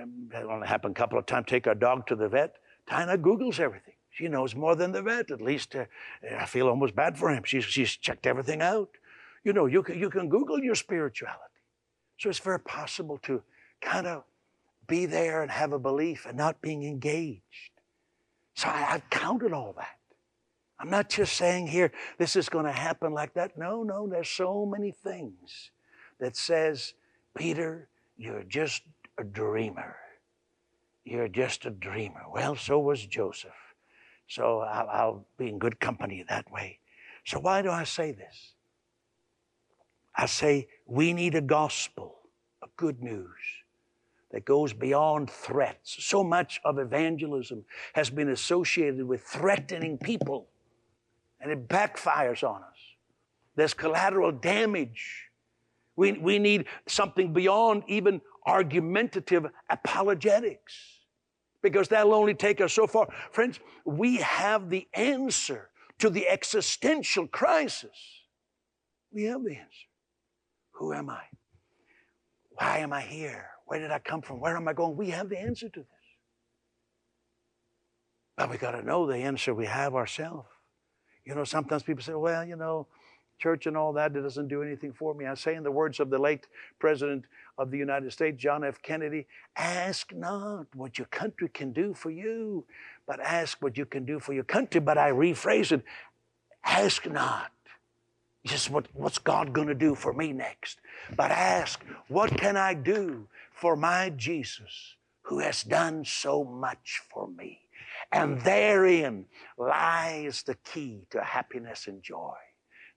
um, 0.00 0.28
that 0.30 0.44
only 0.44 0.66
happened 0.66 0.96
a 0.96 0.98
couple 1.00 1.18
of 1.18 1.26
times, 1.26 1.46
take 1.48 1.66
our 1.66 1.74
dog 1.74 2.06
to 2.08 2.16
the 2.16 2.28
vet, 2.28 2.56
Tina 2.88 3.18
Googles 3.18 3.60
everything. 3.60 3.94
She 4.10 4.28
knows 4.28 4.54
more 4.54 4.76
than 4.76 4.92
the 4.92 5.02
vet. 5.02 5.30
At 5.30 5.40
least 5.40 5.74
uh, 5.74 5.86
I 6.38 6.46
feel 6.46 6.68
almost 6.68 6.94
bad 6.94 7.16
for 7.16 7.30
him. 7.30 7.44
She's, 7.44 7.64
she's 7.64 7.96
checked 7.96 8.26
everything 8.26 8.60
out. 8.60 8.90
You 9.44 9.52
know, 9.52 9.66
you 9.66 9.82
can, 9.82 9.98
you 9.98 10.10
can 10.10 10.28
Google 10.28 10.60
your 10.60 10.74
spirituality. 10.74 11.40
So 12.18 12.30
it's 12.30 12.38
very 12.38 12.60
possible 12.60 13.18
to 13.22 13.42
kind 13.80 14.06
of 14.06 14.24
be 14.86 15.06
there 15.06 15.42
and 15.42 15.50
have 15.50 15.72
a 15.72 15.78
belief 15.78 16.26
and 16.26 16.36
not 16.36 16.60
being 16.60 16.84
engaged. 16.84 17.70
So 18.54 18.68
I, 18.68 18.78
have 18.78 19.10
counted 19.10 19.52
all 19.52 19.74
that. 19.78 19.96
I'm 20.78 20.90
not 20.90 21.08
just 21.08 21.36
saying 21.36 21.68
here, 21.68 21.92
this 22.18 22.36
is 22.36 22.48
going 22.48 22.64
to 22.66 22.72
happen 22.72 23.12
like 23.12 23.34
that. 23.34 23.56
No, 23.56 23.82
no, 23.82 24.08
there's 24.08 24.28
so 24.28 24.66
many 24.66 24.90
things 24.90 25.70
that 26.18 26.36
says, 26.36 26.94
Peter, 27.36 27.88
you're 28.16 28.42
just 28.42 28.82
a 29.18 29.24
dreamer. 29.24 29.96
You're 31.04 31.28
just 31.28 31.64
a 31.66 31.70
dreamer. 31.70 32.22
Well, 32.32 32.56
so 32.56 32.78
was 32.78 33.06
Joseph. 33.06 33.52
So 34.28 34.60
I'll, 34.60 34.88
I'll 34.88 35.26
be 35.38 35.48
in 35.48 35.58
good 35.58 35.78
company 35.80 36.24
that 36.28 36.50
way. 36.50 36.78
So 37.24 37.38
why 37.38 37.62
do 37.62 37.70
I 37.70 37.84
say 37.84 38.12
this? 38.12 38.52
I 40.14 40.26
say 40.26 40.68
we 40.86 41.12
need 41.12 41.34
a 41.34 41.40
gospel 41.40 42.16
of 42.62 42.74
good 42.76 43.02
news 43.02 43.28
that 44.30 44.44
goes 44.44 44.72
beyond 44.72 45.30
threats. 45.30 45.96
So 46.04 46.24
much 46.24 46.60
of 46.64 46.78
evangelism 46.78 47.64
has 47.94 48.10
been 48.10 48.30
associated 48.30 49.06
with 49.06 49.22
threatening 49.22 49.98
people, 49.98 50.48
and 51.40 51.50
it 51.50 51.68
backfires 51.68 52.42
on 52.42 52.62
us. 52.62 52.78
There's 53.56 53.74
collateral 53.74 54.32
damage. 54.32 55.28
We, 55.96 56.12
we 56.12 56.38
need 56.38 56.66
something 56.86 57.32
beyond 57.32 57.84
even 57.86 58.22
argumentative 58.46 59.46
apologetics 59.68 60.74
because 61.62 61.88
that'll 61.88 62.14
only 62.14 62.34
take 62.34 62.60
us 62.60 62.72
so 62.72 62.86
far. 62.86 63.08
Friends, 63.30 63.60
we 63.84 64.16
have 64.16 64.68
the 64.68 64.88
answer 64.94 65.68
to 65.98 66.10
the 66.10 66.28
existential 66.28 67.26
crisis. 67.28 67.90
We 69.12 69.24
have 69.24 69.44
the 69.44 69.56
answer. 69.56 69.86
Who 70.72 70.92
am 70.92 71.10
I? 71.10 71.22
Why 72.50 72.78
am 72.78 72.92
I 72.92 73.00
here? 73.00 73.46
Where 73.66 73.78
did 73.78 73.90
I 73.90 73.98
come 73.98 74.22
from? 74.22 74.40
Where 74.40 74.56
am 74.56 74.68
I 74.68 74.72
going? 74.72 74.96
We 74.96 75.10
have 75.10 75.28
the 75.28 75.38
answer 75.38 75.68
to 75.68 75.80
this. 75.80 75.88
But 78.36 78.50
we 78.50 78.56
got 78.56 78.72
to 78.72 78.82
know 78.82 79.06
the 79.06 79.16
answer 79.16 79.54
we 79.54 79.66
have 79.66 79.94
ourselves. 79.94 80.48
You 81.24 81.34
know, 81.34 81.44
sometimes 81.44 81.82
people 81.82 82.02
say, 82.02 82.14
well, 82.14 82.44
you 82.44 82.56
know, 82.56 82.86
church 83.38 83.66
and 83.66 83.76
all 83.76 83.92
that, 83.94 84.16
it 84.16 84.20
doesn't 84.20 84.48
do 84.48 84.62
anything 84.62 84.92
for 84.92 85.14
me. 85.14 85.26
I 85.26 85.34
say 85.34 85.54
in 85.54 85.62
the 85.62 85.70
words 85.70 86.00
of 86.00 86.10
the 86.10 86.18
late 86.18 86.46
President 86.78 87.24
of 87.58 87.70
the 87.70 87.78
United 87.78 88.12
States, 88.12 88.40
John 88.40 88.64
F. 88.64 88.80
Kennedy, 88.82 89.26
ask 89.56 90.12
not 90.12 90.66
what 90.74 90.98
your 90.98 91.06
country 91.06 91.48
can 91.48 91.72
do 91.72 91.94
for 91.94 92.10
you, 92.10 92.64
but 93.06 93.20
ask 93.20 93.58
what 93.60 93.76
you 93.76 93.84
can 93.84 94.04
do 94.04 94.18
for 94.18 94.32
your 94.32 94.44
country. 94.44 94.80
But 94.80 94.98
I 94.98 95.10
rephrase 95.10 95.72
it 95.72 95.84
ask 96.64 97.08
not 97.08 97.50
just 98.44 98.70
what, 98.70 98.86
what's 98.92 99.18
God 99.18 99.52
going 99.52 99.68
to 99.68 99.74
do 99.74 99.94
for 99.94 100.12
me 100.12 100.32
next? 100.32 100.78
But 101.16 101.30
ask, 101.30 101.82
what 102.08 102.36
can 102.36 102.56
I 102.56 102.74
do 102.74 103.28
for 103.52 103.76
my 103.76 104.10
Jesus 104.10 104.96
who 105.22 105.38
has 105.38 105.62
done 105.62 106.04
so 106.04 106.44
much 106.44 107.02
for 107.12 107.28
me? 107.28 107.60
And 108.10 108.40
therein 108.40 109.26
lies 109.56 110.42
the 110.42 110.56
key 110.56 111.06
to 111.10 111.22
happiness 111.22 111.86
and 111.86 112.02
joy. 112.02 112.34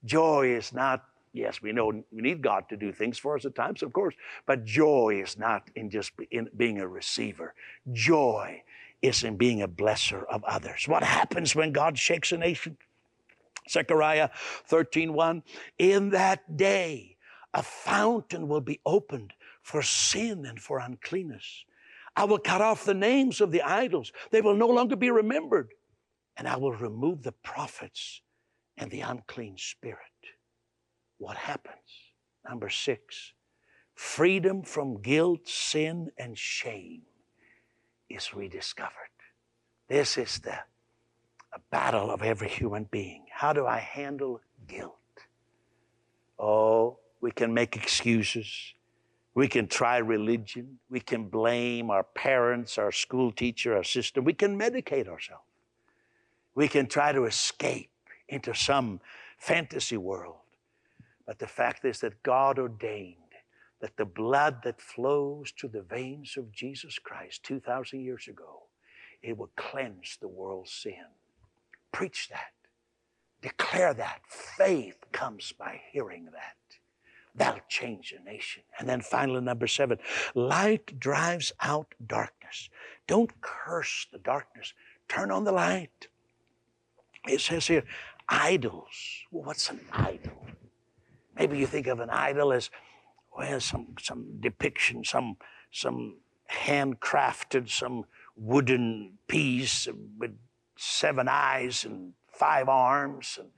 Joy 0.03 0.55
is 0.55 0.73
not, 0.73 1.05
yes, 1.31 1.61
we 1.61 1.71
know 1.71 1.87
we 1.87 2.21
need 2.21 2.41
God 2.41 2.67
to 2.69 2.77
do 2.77 2.91
things 2.91 3.17
for 3.17 3.35
us 3.35 3.45
at 3.45 3.55
times, 3.55 3.81
of 3.81 3.93
course, 3.93 4.15
but 4.45 4.65
joy 4.65 5.21
is 5.23 5.37
not 5.37 5.69
in 5.75 5.89
just 5.89 6.11
in 6.31 6.49
being 6.57 6.79
a 6.79 6.87
receiver. 6.87 7.53
Joy 7.93 8.63
is 9.01 9.23
in 9.23 9.37
being 9.37 9.61
a 9.61 9.67
blesser 9.67 10.25
of 10.29 10.43
others. 10.43 10.87
What 10.87 11.03
happens 11.03 11.55
when 11.55 11.71
God 11.71 11.97
shakes 11.97 12.31
a 12.31 12.37
nation? 12.37 12.77
Zechariah 13.69 14.29
13:1 14.69 15.43
In 15.77 16.09
that 16.09 16.57
day 16.57 17.17
a 17.53 17.63
fountain 17.63 18.47
will 18.47 18.61
be 18.61 18.81
opened 18.85 19.33
for 19.61 19.81
sin 19.81 20.45
and 20.45 20.61
for 20.61 20.79
uncleanness. 20.79 21.65
I 22.15 22.25
will 22.25 22.37
cut 22.37 22.61
off 22.61 22.85
the 22.85 22.93
names 22.93 23.41
of 23.41 23.51
the 23.51 23.61
idols. 23.61 24.11
They 24.31 24.41
will 24.41 24.55
no 24.55 24.67
longer 24.67 24.95
be 24.95 25.09
remembered. 25.09 25.73
And 26.37 26.47
I 26.47 26.57
will 26.57 26.73
remove 26.73 27.23
the 27.23 27.31
prophets 27.31 28.21
and 28.77 28.91
the 28.91 29.01
unclean 29.01 29.57
spirit. 29.57 29.99
What 31.17 31.37
happens? 31.37 32.11
Number 32.47 32.69
six, 32.69 33.33
freedom 33.93 34.61
from 34.61 35.01
guilt, 35.01 35.47
sin, 35.47 36.11
and 36.17 36.37
shame 36.37 37.03
is 38.09 38.33
rediscovered. 38.33 38.91
This 39.87 40.17
is 40.17 40.39
the 40.39 40.59
a 41.55 41.59
battle 41.71 42.11
of 42.11 42.21
every 42.21 42.49
human 42.49 42.83
being. 42.91 43.25
How 43.31 43.53
do 43.53 43.65
I 43.65 43.77
handle 43.77 44.41
guilt? 44.67 44.95
Oh, 46.37 46.97
we 47.21 47.31
can 47.31 47.53
make 47.53 47.77
excuses. 47.77 48.73
We 49.33 49.47
can 49.47 49.67
try 49.67 49.97
religion. 49.97 50.79
We 50.89 50.99
can 50.99 51.29
blame 51.29 51.89
our 51.89 52.03
parents, 52.03 52.77
our 52.77 52.91
school 52.91 53.31
teacher, 53.31 53.75
our 53.75 53.85
system. 53.85 54.25
We 54.25 54.33
can 54.33 54.59
medicate 54.59 55.07
ourselves. 55.07 55.43
We 56.55 56.67
can 56.67 56.87
try 56.87 57.13
to 57.13 57.23
escape 57.23 57.89
into 58.27 58.53
some 58.53 58.99
fantasy 59.37 59.97
world. 59.97 60.37
But 61.25 61.39
the 61.39 61.47
fact 61.47 61.85
is 61.85 61.99
that 62.01 62.21
God 62.21 62.59
ordained 62.59 63.15
that 63.79 63.97
the 63.97 64.05
blood 64.05 64.61
that 64.63 64.81
flows 64.81 65.51
to 65.53 65.67
the 65.67 65.81
veins 65.81 66.35
of 66.37 66.51
Jesus 66.51 66.99
Christ 66.99 67.43
2,000 67.43 68.01
years 68.01 68.27
ago, 68.27 68.63
it 69.21 69.37
will 69.37 69.51
cleanse 69.55 70.17
the 70.19 70.27
world's 70.27 70.71
sin. 70.71 71.05
Preach 71.91 72.29
that. 72.29 72.51
Declare 73.41 73.93
that. 73.95 74.21
Faith 74.27 74.97
comes 75.11 75.51
by 75.51 75.81
hearing 75.91 76.25
that. 76.25 76.55
That'll 77.35 77.61
change 77.67 78.13
a 78.17 78.23
nation. 78.23 78.63
And 78.79 78.87
then 78.87 79.01
finally, 79.01 79.41
number 79.41 79.67
seven, 79.67 79.99
light 80.33 80.99
drives 80.99 81.51
out 81.61 81.93
darkness. 82.05 82.69
Don't 83.07 83.41
curse 83.41 84.07
the 84.11 84.19
darkness. 84.19 84.73
Turn 85.07 85.31
on 85.31 85.43
the 85.43 85.51
light. 85.51 86.07
It 87.27 87.41
says 87.41 87.67
here, 87.67 87.83
idols. 88.29 89.23
Well, 89.31 89.43
what's 89.43 89.69
an 89.69 89.81
idol? 89.91 90.47
Maybe 91.37 91.57
you 91.57 91.67
think 91.67 91.87
of 91.87 91.99
an 91.99 92.09
idol 92.09 92.53
as, 92.53 92.69
well, 93.37 93.59
some, 93.59 93.95
some 94.01 94.37
depiction, 94.39 95.03
some, 95.03 95.35
some 95.71 96.17
handcrafted, 96.49 97.69
some 97.69 98.05
wooden 98.37 99.17
piece 99.27 99.87
with 100.17 100.37
seven 100.77 101.27
eyes 101.27 101.85
and 101.85 102.13
five 102.27 102.69
arms, 102.69 103.37
and 103.39 103.49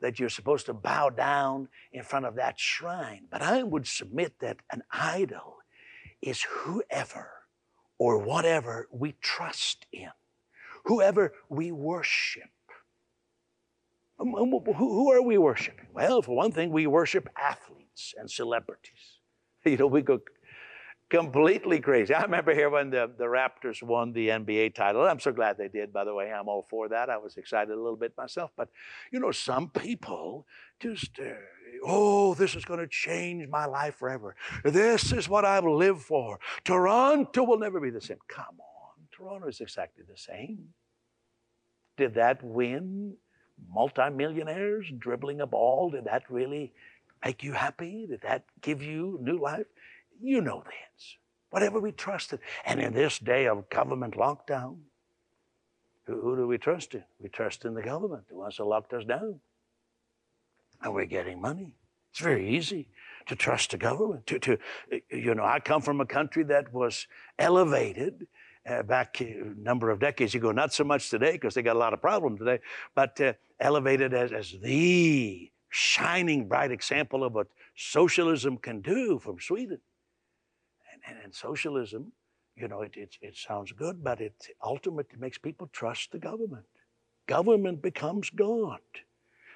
that 0.00 0.18
you're 0.18 0.28
supposed 0.28 0.66
to 0.66 0.74
bow 0.74 1.10
down 1.10 1.68
in 1.92 2.02
front 2.02 2.26
of 2.26 2.36
that 2.36 2.58
shrine. 2.58 3.26
But 3.30 3.42
I 3.42 3.62
would 3.62 3.86
submit 3.86 4.40
that 4.40 4.58
an 4.70 4.82
idol 4.90 5.56
is 6.20 6.42
whoever 6.42 7.30
or 7.98 8.18
whatever 8.18 8.88
we 8.90 9.14
trust 9.20 9.86
in, 9.92 10.10
whoever 10.84 11.32
we 11.48 11.72
worship. 11.72 12.50
Um, 14.18 14.34
um, 14.34 14.50
who 14.50 15.12
are 15.12 15.22
we 15.22 15.36
worshiping? 15.38 15.88
Well, 15.92 16.22
for 16.22 16.34
one 16.34 16.52
thing, 16.52 16.70
we 16.70 16.86
worship 16.86 17.28
athletes 17.36 18.14
and 18.18 18.30
celebrities. 18.30 18.92
You 19.66 19.76
know, 19.76 19.88
we 19.88 20.00
go 20.00 20.20
completely 21.08 21.80
crazy. 21.80 22.14
I 22.14 22.22
remember 22.22 22.54
here 22.54 22.70
when 22.70 22.90
the, 22.90 23.10
the 23.16 23.24
Raptors 23.24 23.82
won 23.82 24.12
the 24.12 24.28
NBA 24.28 24.74
title. 24.74 25.02
I'm 25.02 25.20
so 25.20 25.32
glad 25.32 25.56
they 25.58 25.68
did, 25.68 25.92
by 25.92 26.04
the 26.04 26.14
way. 26.14 26.32
I'm 26.32 26.48
all 26.48 26.66
for 26.68 26.88
that. 26.88 27.10
I 27.10 27.16
was 27.16 27.36
excited 27.36 27.72
a 27.72 27.76
little 27.80 27.96
bit 27.96 28.12
myself. 28.16 28.50
But, 28.56 28.68
you 29.12 29.20
know, 29.20 29.30
some 29.30 29.70
people 29.70 30.46
just, 30.80 31.18
uh, 31.18 31.34
oh, 31.84 32.34
this 32.34 32.54
is 32.54 32.64
going 32.64 32.80
to 32.80 32.88
change 32.88 33.48
my 33.48 33.66
life 33.66 33.96
forever. 33.96 34.34
This 34.64 35.12
is 35.12 35.28
what 35.28 35.44
I 35.44 35.60
will 35.60 35.76
live 35.76 36.02
for. 36.02 36.38
Toronto 36.64 37.44
will 37.44 37.58
never 37.58 37.80
be 37.80 37.90
the 37.90 38.00
same. 38.00 38.18
Come 38.28 38.58
on, 38.58 39.06
Toronto 39.12 39.48
is 39.48 39.60
exactly 39.60 40.04
the 40.08 40.18
same. 40.18 40.68
Did 41.96 42.14
that 42.14 42.42
win 42.42 43.16
multimillionaires 43.72 44.86
dribbling 44.98 45.40
a 45.40 45.46
ball, 45.46 45.90
did 45.90 46.04
that 46.04 46.30
really 46.30 46.72
make 47.24 47.42
you 47.42 47.52
happy? 47.52 48.06
Did 48.06 48.20
that 48.22 48.44
give 48.60 48.82
you 48.82 49.18
new 49.22 49.38
life? 49.38 49.66
You 50.20 50.40
know 50.40 50.62
the 50.64 50.72
answer. 50.72 51.16
Whatever 51.50 51.80
we 51.80 51.92
trusted. 51.92 52.40
And 52.64 52.80
in 52.80 52.92
this 52.92 53.18
day 53.18 53.46
of 53.46 53.68
government 53.70 54.14
lockdown, 54.14 54.78
who, 56.04 56.20
who 56.20 56.36
do 56.36 56.46
we 56.46 56.58
trust 56.58 56.94
in? 56.94 57.04
We 57.20 57.28
trust 57.28 57.64
in 57.64 57.74
the 57.74 57.82
government, 57.82 58.28
the 58.28 58.36
ones 58.36 58.56
that 58.56 58.64
locked 58.64 58.92
us 58.92 59.04
down. 59.04 59.40
And 60.82 60.94
we're 60.94 61.06
getting 61.06 61.40
money. 61.40 61.72
It's 62.10 62.20
very 62.20 62.56
easy 62.56 62.88
to 63.26 63.36
trust 63.36 63.72
the 63.72 63.78
government. 63.78 64.26
To, 64.26 64.38
to, 64.38 64.58
you 65.10 65.34
know, 65.34 65.44
I 65.44 65.60
come 65.60 65.82
from 65.82 66.00
a 66.00 66.06
country 66.06 66.44
that 66.44 66.72
was 66.72 67.06
elevated 67.38 68.26
uh, 68.68 68.82
back 68.82 69.20
a 69.20 69.52
number 69.56 69.90
of 69.90 70.00
decades 70.00 70.34
ago, 70.34 70.52
not 70.52 70.72
so 70.72 70.84
much 70.84 71.10
today 71.10 71.32
because 71.32 71.54
they 71.54 71.62
got 71.62 71.76
a 71.76 71.78
lot 71.78 71.92
of 71.92 72.00
problems 72.00 72.38
today, 72.38 72.58
but 72.94 73.20
uh, 73.20 73.32
elevated 73.60 74.12
as, 74.12 74.32
as 74.32 74.54
the 74.62 75.50
shining 75.68 76.48
bright 76.48 76.70
example 76.70 77.24
of 77.24 77.34
what 77.34 77.48
socialism 77.76 78.56
can 78.56 78.80
do 78.80 79.18
from 79.18 79.38
Sweden. 79.40 79.80
And, 81.06 81.16
and, 81.22 81.34
socialism, 81.34 82.12
you 82.56 82.68
know, 82.68 82.82
it, 82.82 82.96
it, 82.96 83.16
it 83.20 83.36
sounds 83.36 83.72
good, 83.72 84.02
but 84.02 84.20
it 84.20 84.34
ultimately 84.62 85.18
makes 85.18 85.38
people 85.38 85.68
trust 85.72 86.12
the 86.12 86.18
government. 86.18 86.64
Government 87.26 87.82
becomes 87.82 88.30
God. 88.30 88.80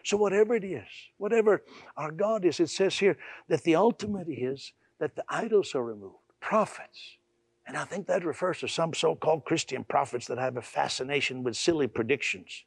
So, 0.05 0.17
whatever 0.17 0.55
it 0.55 0.65
is, 0.65 0.89
whatever 1.19 1.63
our 1.97 2.11
God 2.11 2.45
is, 2.45 2.61
it 2.61 2.71
says 2.71 2.99
here 2.99 3.17
that 3.49 3.65
the 3.65 3.77
ultimate 3.77 4.29
is 4.29 4.73
that 4.99 5.17
the 5.17 5.25
idols 5.29 5.75
are 5.75 5.85
removed. 5.85 6.17
Prophets, 6.41 7.19
and 7.67 7.77
I 7.77 7.85
think 7.85 8.07
that 8.07 8.25
refers 8.25 8.61
to 8.61 8.69
some 8.69 8.95
so 8.95 9.15
called 9.15 9.45
Christian 9.45 9.85
prophets 9.85 10.27
that 10.27 10.39
have 10.39 10.57
a 10.57 10.63
fascination 10.63 11.43
with 11.43 11.57
silly 11.57 11.87
predictions. 11.87 12.65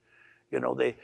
You 0.51 0.59
know, 0.59 0.75
they, 0.75 0.95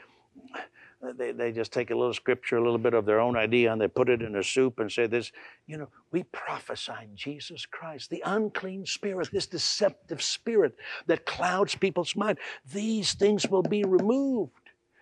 they, 1.16 1.32
they 1.32 1.50
just 1.50 1.72
take 1.72 1.90
a 1.90 1.94
little 1.94 2.12
scripture, 2.12 2.58
a 2.58 2.62
little 2.62 2.78
bit 2.78 2.92
of 2.92 3.06
their 3.06 3.20
own 3.20 3.36
idea, 3.36 3.72
and 3.72 3.80
they 3.80 3.88
put 3.88 4.10
it 4.10 4.20
in 4.20 4.36
a 4.36 4.42
soup 4.42 4.80
and 4.80 4.92
say 4.92 5.06
this. 5.06 5.32
You 5.66 5.78
know, 5.78 5.88
we 6.12 6.24
prophesy 6.24 7.08
Jesus 7.14 7.64
Christ, 7.64 8.10
the 8.10 8.22
unclean 8.24 8.84
spirit, 8.84 9.30
this 9.32 9.46
deceptive 9.46 10.22
spirit 10.22 10.76
that 11.06 11.24
clouds 11.24 11.74
people's 11.74 12.14
mind. 12.14 12.38
These 12.72 13.14
things 13.14 13.48
will 13.48 13.62
be 13.62 13.82
removed. 13.84 14.52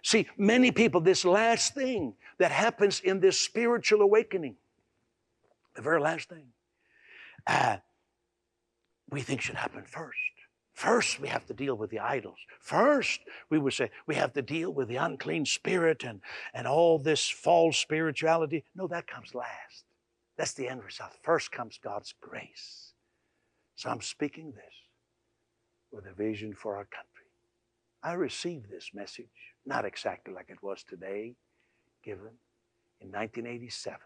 See, 0.02 0.28
many 0.36 0.70
people, 0.70 1.00
this 1.00 1.24
last 1.24 1.74
thing 1.74 2.14
that 2.38 2.52
happens 2.52 3.00
in 3.00 3.18
this 3.18 3.40
spiritual 3.40 4.00
awakening, 4.00 4.54
the 5.74 5.82
very 5.82 6.00
last 6.00 6.28
thing, 6.28 6.46
uh, 7.46 7.78
we 9.10 9.20
think 9.22 9.40
should 9.40 9.56
happen 9.56 9.82
first. 9.84 10.18
First, 10.78 11.18
we 11.18 11.26
have 11.26 11.44
to 11.46 11.54
deal 11.54 11.74
with 11.74 11.90
the 11.90 11.98
idols. 11.98 12.38
First, 12.60 13.22
we 13.50 13.58
would 13.58 13.72
say 13.72 13.90
we 14.06 14.14
have 14.14 14.32
to 14.34 14.42
deal 14.42 14.72
with 14.72 14.86
the 14.86 14.94
unclean 14.94 15.44
spirit 15.44 16.04
and, 16.04 16.20
and 16.54 16.68
all 16.68 17.00
this 17.00 17.28
false 17.28 17.76
spirituality. 17.76 18.62
No, 18.76 18.86
that 18.86 19.08
comes 19.08 19.34
last. 19.34 19.86
That's 20.36 20.52
the 20.52 20.68
end 20.68 20.84
result. 20.84 21.14
First 21.20 21.50
comes 21.50 21.80
God's 21.82 22.14
grace. 22.20 22.92
So 23.74 23.90
I'm 23.90 24.00
speaking 24.00 24.52
this 24.52 24.74
with 25.90 26.06
a 26.06 26.12
vision 26.12 26.54
for 26.54 26.76
our 26.76 26.84
country. 26.84 27.26
I 28.00 28.12
received 28.12 28.70
this 28.70 28.90
message, 28.94 29.26
not 29.66 29.84
exactly 29.84 30.32
like 30.32 30.48
it 30.48 30.62
was 30.62 30.84
today, 30.84 31.34
given 32.04 32.38
in 33.00 33.08
1987. 33.08 33.98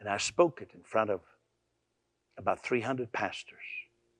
And 0.00 0.08
I 0.08 0.16
spoke 0.16 0.60
it 0.60 0.72
in 0.74 0.82
front 0.82 1.10
of 1.10 1.20
about 2.36 2.64
300 2.64 3.12
pastors. 3.12 3.60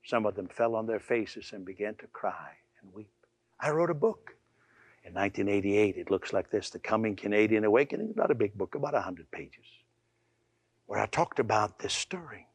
Some 0.04 0.26
of 0.26 0.34
them 0.34 0.48
fell 0.48 0.74
on 0.74 0.86
their 0.86 1.00
faces 1.00 1.52
and 1.52 1.64
began 1.64 1.94
to 1.96 2.06
cry 2.08 2.52
and 2.82 2.92
weep. 2.92 3.10
I 3.58 3.70
wrote 3.70 3.90
a 3.90 3.94
book 3.94 4.36
in 5.04 5.14
1988. 5.14 5.96
It 5.96 6.10
looks 6.10 6.32
like 6.32 6.50
this 6.50 6.70
The 6.70 6.78
Coming 6.78 7.16
Canadian 7.16 7.64
Awakening. 7.64 8.12
Not 8.16 8.30
a 8.30 8.34
big 8.34 8.54
book, 8.54 8.74
about 8.74 8.92
100 8.92 9.30
pages, 9.30 9.64
where 10.86 11.00
I 11.00 11.06
talked 11.06 11.38
about 11.38 11.78
this 11.78 11.94
stirring. 11.94 12.46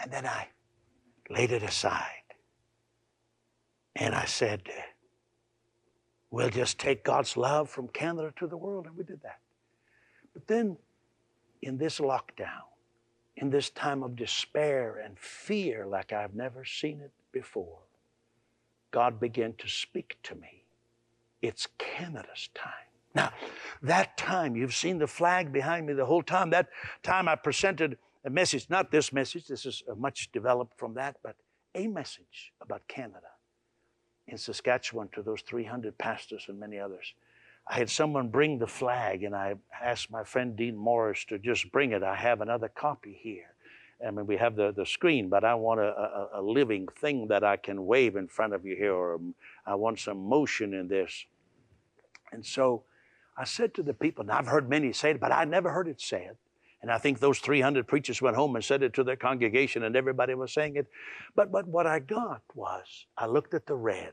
And 0.00 0.12
then 0.12 0.26
I 0.26 0.48
laid 1.30 1.50
it 1.50 1.62
aside. 1.62 2.10
And 3.96 4.14
I 4.14 4.26
said, 4.26 4.62
We'll 6.30 6.50
just 6.50 6.78
take 6.78 7.02
God's 7.02 7.36
love 7.36 7.70
from 7.70 7.88
Canada 7.88 8.32
to 8.36 8.46
the 8.46 8.56
world. 8.56 8.86
And 8.86 8.96
we 8.96 9.04
did 9.04 9.22
that. 9.22 9.38
But 10.34 10.46
then 10.46 10.76
in 11.62 11.78
this 11.78 11.98
lockdown, 11.98 12.66
in 13.36 13.50
this 13.50 13.70
time 13.70 14.02
of 14.02 14.16
despair 14.16 15.00
and 15.04 15.18
fear 15.18 15.86
like 15.86 16.12
I've 16.12 16.34
never 16.34 16.64
seen 16.64 17.00
it 17.00 17.12
before, 17.32 17.80
God 18.90 19.20
began 19.20 19.52
to 19.58 19.68
speak 19.68 20.16
to 20.22 20.34
me. 20.34 20.64
It's 21.42 21.68
Canada's 21.78 22.48
time. 22.54 22.72
Now, 23.14 23.32
that 23.82 24.16
time, 24.16 24.56
you've 24.56 24.74
seen 24.74 24.98
the 24.98 25.06
flag 25.06 25.52
behind 25.52 25.86
me 25.86 25.92
the 25.92 26.04
whole 26.04 26.22
time. 26.22 26.50
That 26.50 26.68
time 27.02 27.28
I 27.28 27.34
presented 27.34 27.98
a 28.24 28.30
message, 28.30 28.68
not 28.68 28.90
this 28.90 29.12
message, 29.12 29.46
this 29.46 29.64
is 29.64 29.82
much 29.96 30.32
developed 30.32 30.78
from 30.78 30.94
that, 30.94 31.16
but 31.22 31.36
a 31.74 31.86
message 31.86 32.52
about 32.60 32.86
Canada 32.88 33.28
in 34.26 34.36
Saskatchewan 34.36 35.08
to 35.12 35.22
those 35.22 35.42
300 35.42 35.96
pastors 35.98 36.46
and 36.48 36.58
many 36.58 36.78
others. 36.78 37.14
I 37.68 37.74
had 37.74 37.90
someone 37.90 38.28
bring 38.28 38.58
the 38.58 38.66
flag, 38.66 39.24
and 39.24 39.34
I 39.34 39.56
asked 39.82 40.10
my 40.10 40.22
friend 40.22 40.54
Dean 40.54 40.76
Morris 40.76 41.24
to 41.26 41.38
just 41.38 41.72
bring 41.72 41.92
it. 41.92 42.02
I 42.02 42.14
have 42.14 42.40
another 42.40 42.68
copy 42.68 43.18
here. 43.20 43.54
I 44.06 44.10
mean, 44.10 44.26
we 44.26 44.36
have 44.36 44.54
the, 44.54 44.72
the 44.72 44.86
screen, 44.86 45.28
but 45.28 45.42
I 45.42 45.54
want 45.54 45.80
a, 45.80 45.88
a, 45.88 46.28
a 46.34 46.42
living 46.42 46.86
thing 47.00 47.28
that 47.28 47.42
I 47.42 47.56
can 47.56 47.86
wave 47.86 48.14
in 48.14 48.28
front 48.28 48.52
of 48.52 48.64
you 48.64 48.76
here, 48.76 48.92
or 48.92 49.14
um, 49.16 49.34
I 49.66 49.74
want 49.74 49.98
some 49.98 50.18
motion 50.18 50.74
in 50.74 50.86
this. 50.86 51.24
And 52.30 52.44
so 52.44 52.84
I 53.36 53.44
said 53.44 53.74
to 53.74 53.82
the 53.82 53.94
people, 53.94 54.22
and 54.22 54.30
I've 54.30 54.46
heard 54.46 54.68
many 54.68 54.92
say 54.92 55.12
it, 55.12 55.20
but 55.20 55.32
I 55.32 55.44
never 55.44 55.70
heard 55.70 55.88
it 55.88 56.00
said. 56.00 56.36
And 56.82 56.92
I 56.92 56.98
think 56.98 57.18
those 57.18 57.40
300 57.40 57.88
preachers 57.88 58.22
went 58.22 58.36
home 58.36 58.54
and 58.54 58.64
said 58.64 58.82
it 58.82 58.92
to 58.94 59.02
their 59.02 59.16
congregation, 59.16 59.82
and 59.82 59.96
everybody 59.96 60.34
was 60.34 60.52
saying 60.52 60.76
it. 60.76 60.86
But, 61.34 61.50
but 61.50 61.66
what 61.66 61.86
I 61.86 61.98
got 61.98 62.42
was, 62.54 63.06
I 63.16 63.26
looked 63.26 63.54
at 63.54 63.66
the 63.66 63.74
red, 63.74 64.12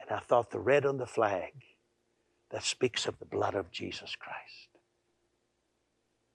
and 0.00 0.10
I 0.10 0.20
thought 0.20 0.50
the 0.50 0.60
red 0.60 0.86
on 0.86 0.96
the 0.96 1.06
flag 1.06 1.52
that 2.50 2.62
speaks 2.62 3.06
of 3.06 3.18
the 3.18 3.24
blood 3.24 3.54
of 3.54 3.70
Jesus 3.70 4.16
Christ, 4.16 4.68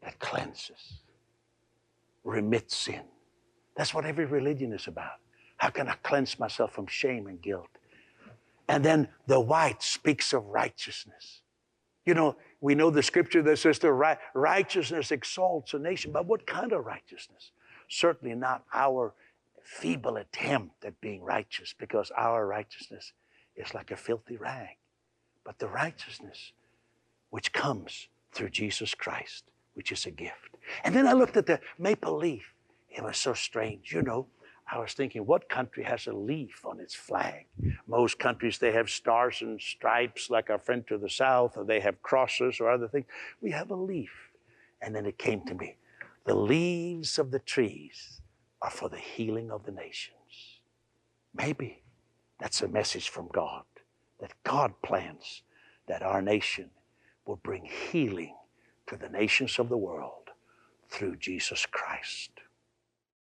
that 0.04 0.20
cleanses, 0.20 1.00
remits 2.24 2.76
sin. 2.76 3.02
That's 3.76 3.94
what 3.94 4.06
every 4.06 4.26
religion 4.26 4.74
is 4.74 4.88
about. 4.88 5.14
How 5.58 5.70
can 5.70 5.88
I 5.88 5.96
cleanse 6.04 6.40
myself 6.40 6.74
from 6.74 6.88
shame 6.88 7.28
and 7.28 7.42
guilt? 7.42 7.70
And 8.68 8.84
then 8.84 9.10
the 9.28 9.40
white 9.40 9.82
speaks 9.84 10.34
of 10.34 10.46
righteousness. 10.46 11.42
You 12.06 12.14
know, 12.14 12.36
we 12.62 12.74
know 12.74 12.90
the 12.90 13.04
scripture 13.04 13.42
that 13.44 13.60
says 13.60 13.80
the 13.80 13.92
right, 13.92 14.18
righteousness 14.34 15.12
exalts 15.12 15.74
a 15.74 15.80
nation, 15.80 16.12
but 16.12 16.26
what 16.26 16.48
kind 16.48 16.72
of 16.72 16.86
righteousness? 16.86 17.52
Certainly 17.90 18.36
not 18.36 18.64
our 18.74 19.14
feeble 19.64 20.18
attempt 20.18 20.84
at 20.84 21.00
being 21.00 21.22
righteous, 21.22 21.74
because 21.78 22.12
our 22.18 22.48
righteousness 22.48 23.14
is 23.56 23.74
like 23.74 23.92
a 23.92 23.96
filthy 23.96 24.38
rag. 24.38 24.78
But 25.44 25.60
the 25.60 25.68
righteousness 25.68 26.54
which 27.30 27.54
comes 27.54 28.08
through 28.32 28.50
Jesus 28.50 28.94
Christ, 28.94 29.46
which 29.74 29.92
is 29.92 30.06
a 30.06 30.12
gift. 30.12 30.58
And 30.84 30.96
then 30.96 31.08
I 31.08 31.14
looked 31.14 31.38
at 31.38 31.46
the 31.46 31.60
maple 31.80 32.18
leaf. 32.18 32.54
It 32.90 33.04
was 33.04 33.18
so 33.18 33.34
strange. 33.34 33.92
You 33.92 34.02
know, 34.02 34.28
I 34.72 34.80
was 34.80 34.94
thinking, 34.94 35.26
what 35.26 35.50
country 35.50 35.84
has 35.84 36.08
a 36.08 36.14
leaf 36.14 36.66
on 36.66 36.80
its 36.80 36.94
flag? 36.94 37.46
Most 37.88 38.20
countries, 38.20 38.58
they 38.58 38.72
have 38.72 38.90
stars 38.90 39.42
and 39.42 39.62
stripes, 39.62 40.30
like 40.30 40.50
our 40.50 40.60
friend 40.60 40.86
to 40.88 40.98
the 40.98 41.10
south, 41.10 41.58
or 41.58 41.66
they 41.66 41.80
have 41.80 42.02
crosses 42.02 42.60
or 42.60 42.70
other 42.70 42.88
things. 42.88 43.06
We 43.42 43.52
have 43.52 43.72
a 43.72 43.76
leaf. 43.76 44.12
And 44.82 44.96
then 44.96 45.06
it 45.06 45.18
came 45.18 45.46
to 45.46 45.56
me 45.56 45.78
the 46.26 46.36
leaves 46.36 47.18
of 47.18 47.32
the 47.32 47.40
trees 47.40 48.22
are 48.62 48.70
for 48.70 48.90
the 48.90 48.98
healing 48.98 49.52
of 49.52 49.66
the 49.66 49.72
nations. 49.72 50.60
Maybe 51.34 51.82
that's 52.40 52.62
a 52.62 52.68
message 52.68 53.10
from 53.10 53.28
God 53.34 53.64
that 54.22 54.34
God 54.44 54.74
plans 54.84 55.42
that 55.88 56.04
our 56.04 56.22
nation 56.22 56.70
will 57.26 57.38
bring 57.38 57.66
healing 57.66 58.36
to 58.88 58.96
the 58.96 59.10
nations 59.10 59.60
of 59.60 59.70
the 59.70 59.78
world 59.78 60.30
through 60.90 61.18
Jesus 61.18 61.66
Christ. 61.66 62.32